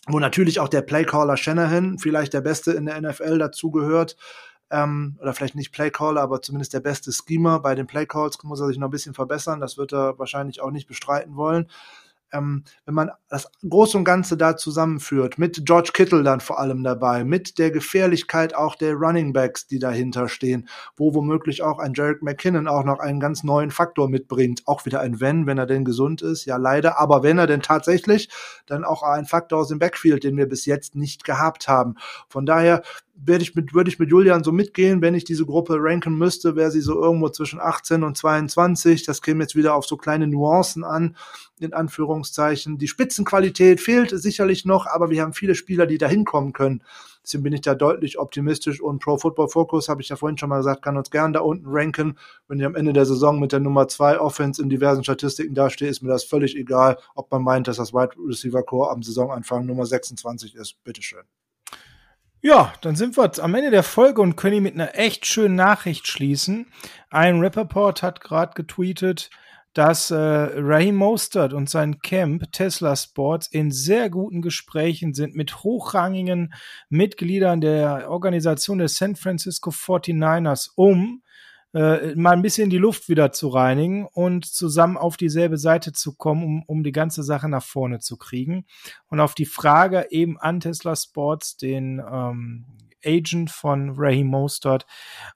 [0.09, 4.17] wo natürlich auch der Playcaller Shanahan, vielleicht der Beste in der NFL dazugehört,
[4.71, 7.61] ähm, oder vielleicht nicht Playcaller, aber zumindest der beste Schemer.
[7.61, 10.71] Bei den Playcalls muss er sich noch ein bisschen verbessern, das wird er wahrscheinlich auch
[10.71, 11.69] nicht bestreiten wollen
[12.33, 16.83] ähm, wenn man das Große und Ganze da zusammenführt, mit George Kittle dann vor allem
[16.83, 21.95] dabei, mit der Gefährlichkeit auch der Running Backs, die dahinter stehen, wo womöglich auch ein
[21.95, 24.63] Jarek McKinnon auch noch einen ganz neuen Faktor mitbringt.
[24.67, 27.63] Auch wieder ein Wenn, wenn er denn gesund ist, ja leider, aber wenn er denn
[27.63, 28.29] tatsächlich,
[28.67, 31.95] dann auch ein Faktor aus dem Backfield, den wir bis jetzt nicht gehabt haben.
[32.29, 32.83] Von daher
[33.19, 36.55] werde ich mit, würde ich mit Julian so mitgehen, wenn ich diese Gruppe ranken müsste,
[36.55, 39.05] wäre sie so irgendwo zwischen 18 und 22.
[39.05, 41.17] Das käme jetzt wieder auf so kleine Nuancen an,
[41.59, 42.79] in Anführungszeichen.
[42.79, 46.83] Die Spitzenqualität fehlt sicherlich noch, aber wir haben viele Spieler, die da hinkommen können.
[47.23, 50.49] Deswegen bin ich da deutlich optimistisch und Pro Football Focus, habe ich ja vorhin schon
[50.49, 52.19] mal gesagt, kann uns gern da unten ranken.
[52.47, 55.89] Wenn ich am Ende der Saison mit der Nummer zwei Offense in diversen Statistiken dastehe,
[55.89, 59.67] ist mir das völlig egal, ob man meint, dass das Wide Receiver Core am Saisonanfang
[59.67, 60.77] Nummer 26 ist.
[60.85, 61.25] Bitteschön.
[62.47, 66.07] Ja, dann sind wir am Ende der Folge und können mit einer echt schönen Nachricht
[66.07, 66.67] schließen.
[67.11, 69.31] Ein Rapperport hat gerade getweetet,
[69.75, 75.65] dass äh, Raheem Mostert und sein Camp Tesla Sports in sehr guten Gesprächen sind mit
[75.65, 76.55] hochrangigen
[76.89, 81.23] Mitgliedern der Organisation der San Francisco 49ers, um
[81.77, 86.17] äh, mal ein bisschen die Luft wieder zu reinigen und zusammen auf dieselbe Seite zu
[86.17, 88.65] kommen, um, um die ganze Sache nach vorne zu kriegen.
[89.09, 92.65] Und auf die Frage eben an Tesla Sports, den ähm,
[93.05, 94.87] Agent von Raheem Mostert,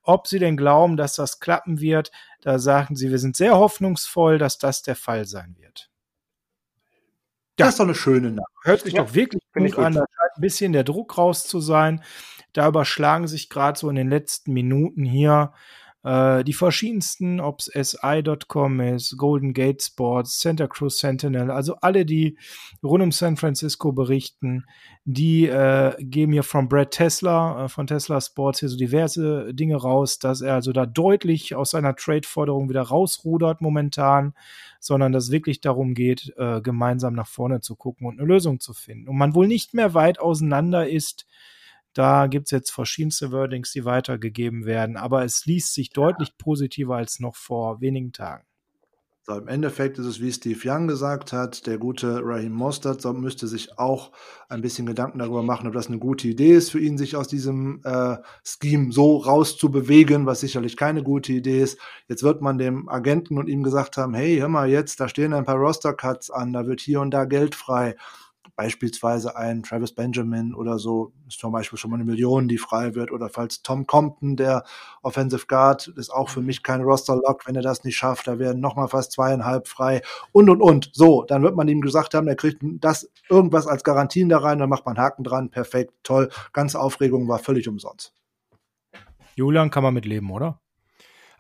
[0.03, 2.11] ob sie denn glauben, dass das klappen wird.
[2.41, 5.91] Da sagen sie, wir sind sehr hoffnungsvoll, dass das der Fall sein wird.
[7.59, 7.67] Ja.
[7.67, 8.65] Das ist doch eine schöne Nachricht.
[8.65, 9.93] Hört sich ja, doch wirklich gut, gut an.
[9.93, 12.03] Da scheint ein bisschen der Druck raus zu sein.
[12.55, 15.53] Da überschlagen sich gerade so in den letzten Minuten hier
[16.02, 22.06] Äh, die verschiedensten, ob es SI.com ist, Golden Gate Sports, Santa Cruz Sentinel, also alle,
[22.06, 22.39] die
[22.82, 24.64] rund um San Francisco berichten,
[25.05, 29.77] die äh, geben hier von Brad Tesla, äh, von Tesla Sports hier so diverse Dinge
[29.77, 34.35] raus, dass er also da deutlich aus seiner Trade-Forderung wieder rausrudert momentan,
[34.78, 38.60] sondern dass es wirklich darum geht, äh, gemeinsam nach vorne zu gucken und eine Lösung
[38.60, 39.09] zu finden.
[39.09, 41.27] Und man wohl nicht mehr weit auseinander ist,
[42.01, 46.97] da gibt es jetzt verschiedenste Wordings, die weitergegeben werden, aber es liest sich deutlich positiver
[46.97, 48.47] als noch vor wenigen Tagen.
[49.27, 53.12] So, Im Endeffekt ist es, wie Steve Young gesagt hat, der gute Raheem Mostert so,
[53.12, 54.12] müsste sich auch
[54.48, 57.28] ein bisschen Gedanken darüber machen, ob das eine gute Idee ist für ihn, sich aus
[57.28, 61.78] diesem äh, Scheme so rauszubewegen, was sicherlich keine gute Idee ist.
[62.09, 65.35] Jetzt wird man dem Agenten und ihm gesagt haben, hey, hör mal jetzt, da stehen
[65.35, 67.97] ein paar Roster-Cuts an, da wird hier und da Geld frei
[68.61, 72.95] beispielsweise ein Travis Benjamin oder so, ist zum Beispiel schon mal eine Million, die frei
[72.95, 73.11] wird.
[73.11, 74.65] Oder falls Tom Compton, der
[75.01, 78.61] Offensive Guard, ist auch für mich kein Roster-Lock, wenn er das nicht schafft, da werden
[78.61, 80.91] nochmal fast zweieinhalb frei und und und.
[80.93, 84.59] So, dann wird man ihm gesagt haben, er kriegt das irgendwas als Garantien da rein,
[84.59, 86.28] dann macht man Haken dran, perfekt, toll.
[86.53, 88.12] Ganze Aufregung war völlig umsonst.
[89.37, 90.61] Julian kann man mit leben, oder?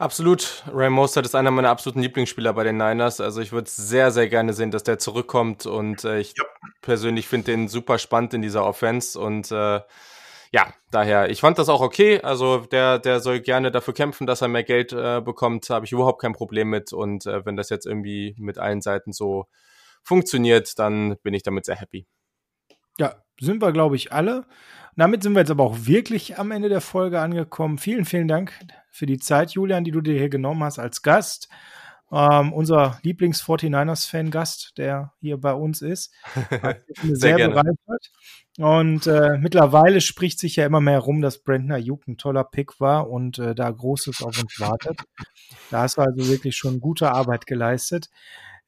[0.00, 0.64] Absolut.
[0.72, 3.20] Ray Mostert ist einer meiner absoluten Lieblingsspieler bei den Niners.
[3.20, 6.44] Also ich würde sehr, sehr gerne sehen, dass der zurückkommt und äh, ich ja.
[6.80, 9.80] persönlich finde den super spannend in dieser Offense und äh,
[10.52, 12.18] ja, daher, ich fand das auch okay.
[12.22, 15.68] Also der, der soll gerne dafür kämpfen, dass er mehr Geld äh, bekommt.
[15.68, 16.92] Habe ich überhaupt kein Problem mit.
[16.92, 19.46] Und äh, wenn das jetzt irgendwie mit allen Seiten so
[20.02, 22.06] funktioniert, dann bin ich damit sehr happy.
[22.98, 24.44] Ja, sind wir, glaube ich, alle.
[24.96, 27.78] Damit sind wir jetzt aber auch wirklich am Ende der Folge angekommen.
[27.78, 28.52] Vielen, vielen Dank
[28.90, 31.48] für die Zeit, Julian, die du dir hier genommen hast als Gast.
[32.12, 36.12] Ähm, unser Lieblings-49ers-Fan-Gast, der hier bei uns ist.
[36.62, 38.10] Hat sehr, sehr bereichert.
[38.58, 42.80] Und äh, mittlerweile spricht sich ja immer mehr herum, dass Brandon Ayuk ein toller Pick
[42.80, 45.00] war und äh, da Großes auf uns wartet.
[45.70, 48.10] Da hast du also wirklich schon gute Arbeit geleistet.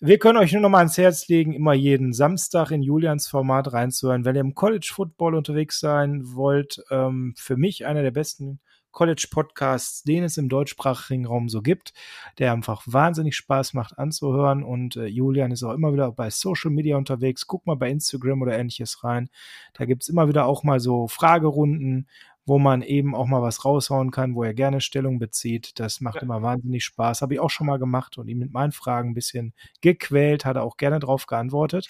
[0.04, 3.72] Wir können euch nur noch mal ans Herz legen, immer jeden Samstag in Julians Format
[3.72, 4.24] reinzuhören.
[4.24, 8.58] Wenn ihr im College Football unterwegs sein wollt, ähm, für mich einer der besten
[8.90, 11.92] College Podcasts, den es im deutschsprachigen Raum so gibt,
[12.38, 14.64] der einfach wahnsinnig Spaß macht anzuhören.
[14.64, 17.46] Und äh, Julian ist auch immer wieder bei Social Media unterwegs.
[17.46, 19.30] Guck mal bei Instagram oder ähnliches rein.
[19.72, 22.08] Da gibt es immer wieder auch mal so Fragerunden,
[22.44, 25.78] wo man eben auch mal was raushauen kann, wo er gerne Stellung bezieht.
[25.78, 26.22] Das macht ja.
[26.22, 27.22] immer wahnsinnig Spaß.
[27.22, 30.56] Habe ich auch schon mal gemacht und ihm mit meinen Fragen ein bisschen gequält, hat
[30.56, 31.88] er auch gerne drauf geantwortet.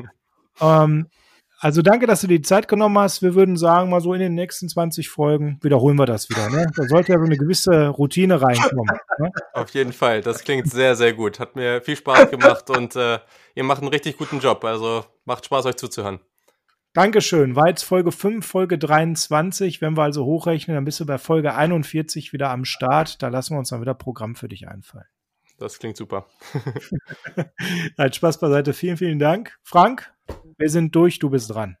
[0.60, 1.06] ähm,
[1.60, 3.22] also danke, dass du die Zeit genommen hast.
[3.22, 6.50] Wir würden sagen, mal so in den nächsten 20 Folgen wiederholen wir das wieder.
[6.50, 6.66] Ne?
[6.76, 8.98] Da sollte ja so eine gewisse Routine reinkommen.
[9.18, 9.30] Ne?
[9.52, 10.20] Auf jeden Fall.
[10.20, 11.38] Das klingt sehr, sehr gut.
[11.38, 13.18] Hat mir viel Spaß gemacht und äh,
[13.54, 14.64] ihr macht einen richtig guten Job.
[14.64, 16.20] Also macht Spaß, euch zuzuhören.
[16.94, 17.56] Dankeschön.
[17.56, 19.80] War jetzt Folge 5, Folge 23.
[19.80, 23.20] Wenn wir also hochrechnen, dann bist du bei Folge 41 wieder am Start.
[23.20, 25.08] Da lassen wir uns dann wieder Programm für dich einfallen.
[25.58, 26.26] Das klingt super.
[27.96, 28.72] Nein, Spaß beiseite.
[28.72, 29.58] Vielen, vielen Dank.
[29.64, 30.12] Frank,
[30.56, 31.18] wir sind durch.
[31.18, 31.76] Du bist dran.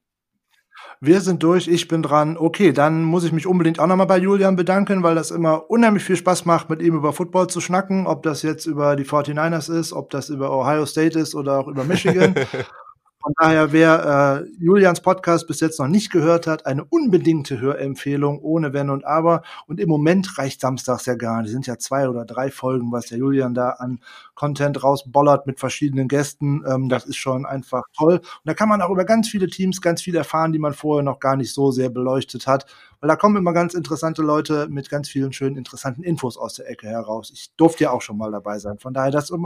[1.00, 2.36] Wir sind durch, ich bin dran.
[2.36, 6.02] Okay, dann muss ich mich unbedingt auch nochmal bei Julian bedanken, weil das immer unheimlich
[6.02, 8.08] viel Spaß macht, mit ihm über Football zu schnacken.
[8.08, 11.68] Ob das jetzt über die 49ers ist, ob das über Ohio State ist oder auch
[11.68, 12.34] über Michigan.
[13.24, 18.38] Von daher, wer äh, Julians Podcast bis jetzt noch nicht gehört hat, eine unbedingte Hörempfehlung
[18.40, 19.40] ohne Wenn und Aber.
[19.66, 21.46] Und im Moment reicht samstags ja gar nicht.
[21.46, 24.00] Es sind ja zwei oder drei Folgen, was der Julian da an
[24.34, 26.64] Content rausbollert mit verschiedenen Gästen.
[26.66, 28.16] Ähm, das ist schon einfach toll.
[28.18, 31.02] Und da kann man auch über ganz viele Teams ganz viel erfahren, die man vorher
[31.02, 32.66] noch gar nicht so sehr beleuchtet hat.
[33.00, 36.70] Weil da kommen immer ganz interessante Leute mit ganz vielen schönen, interessanten Infos aus der
[36.70, 37.30] Ecke heraus.
[37.34, 38.78] Ich durfte ja auch schon mal dabei sein.
[38.78, 39.38] Von daher, das ist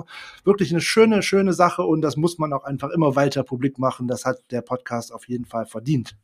[0.45, 4.09] wirklich eine schöne, schöne Sache und das muss man auch einfach immer weiter publik machen.
[4.09, 6.17] Das hat der Podcast auf jeden Fall verdient.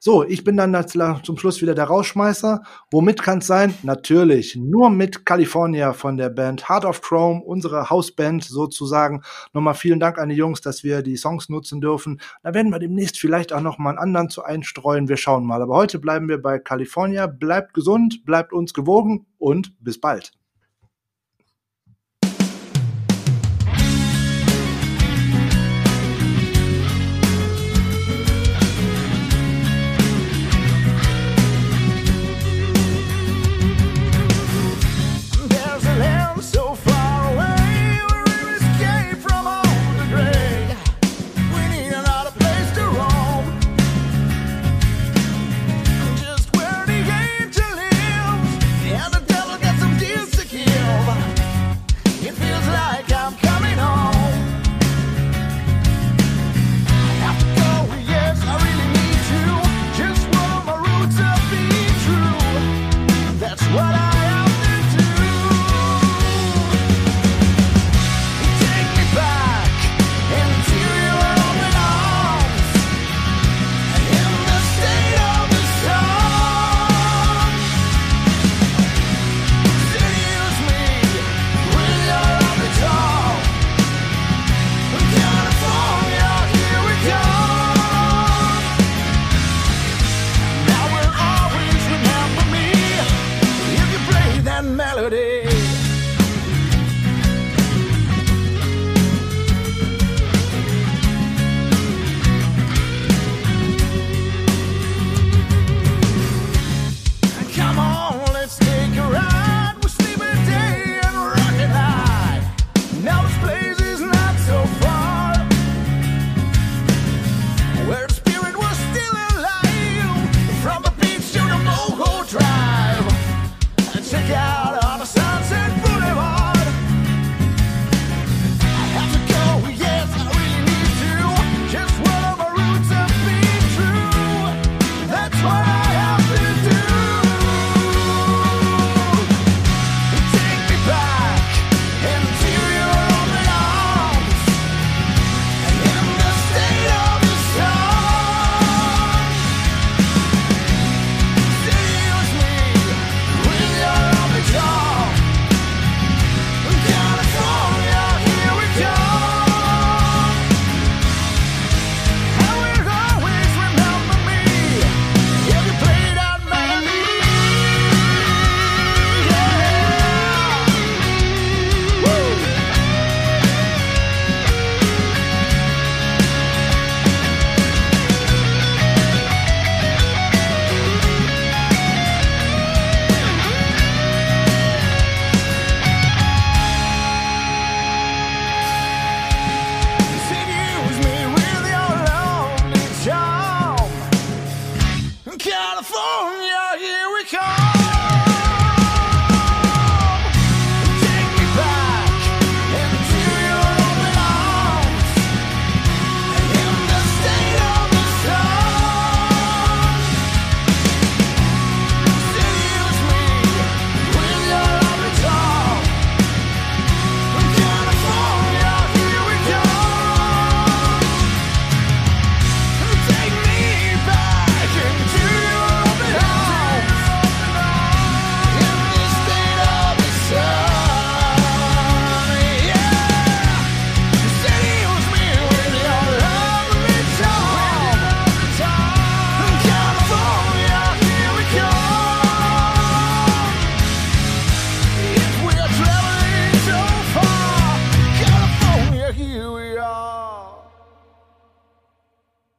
[0.00, 2.62] So, ich bin dann zum Schluss wieder der Rausschmeißer.
[2.92, 3.74] Womit kann es sein?
[3.82, 9.22] Natürlich nur mit California von der Band Heart of Chrome, unsere Hausband sozusagen.
[9.52, 12.20] Nochmal vielen Dank an die Jungs, dass wir die Songs nutzen dürfen.
[12.44, 15.08] Da werden wir demnächst vielleicht auch noch mal einen anderen zu einstreuen.
[15.08, 15.62] Wir schauen mal.
[15.62, 17.26] Aber heute bleiben wir bei California.
[17.26, 20.37] Bleibt gesund, bleibt uns gewogen und bis bald.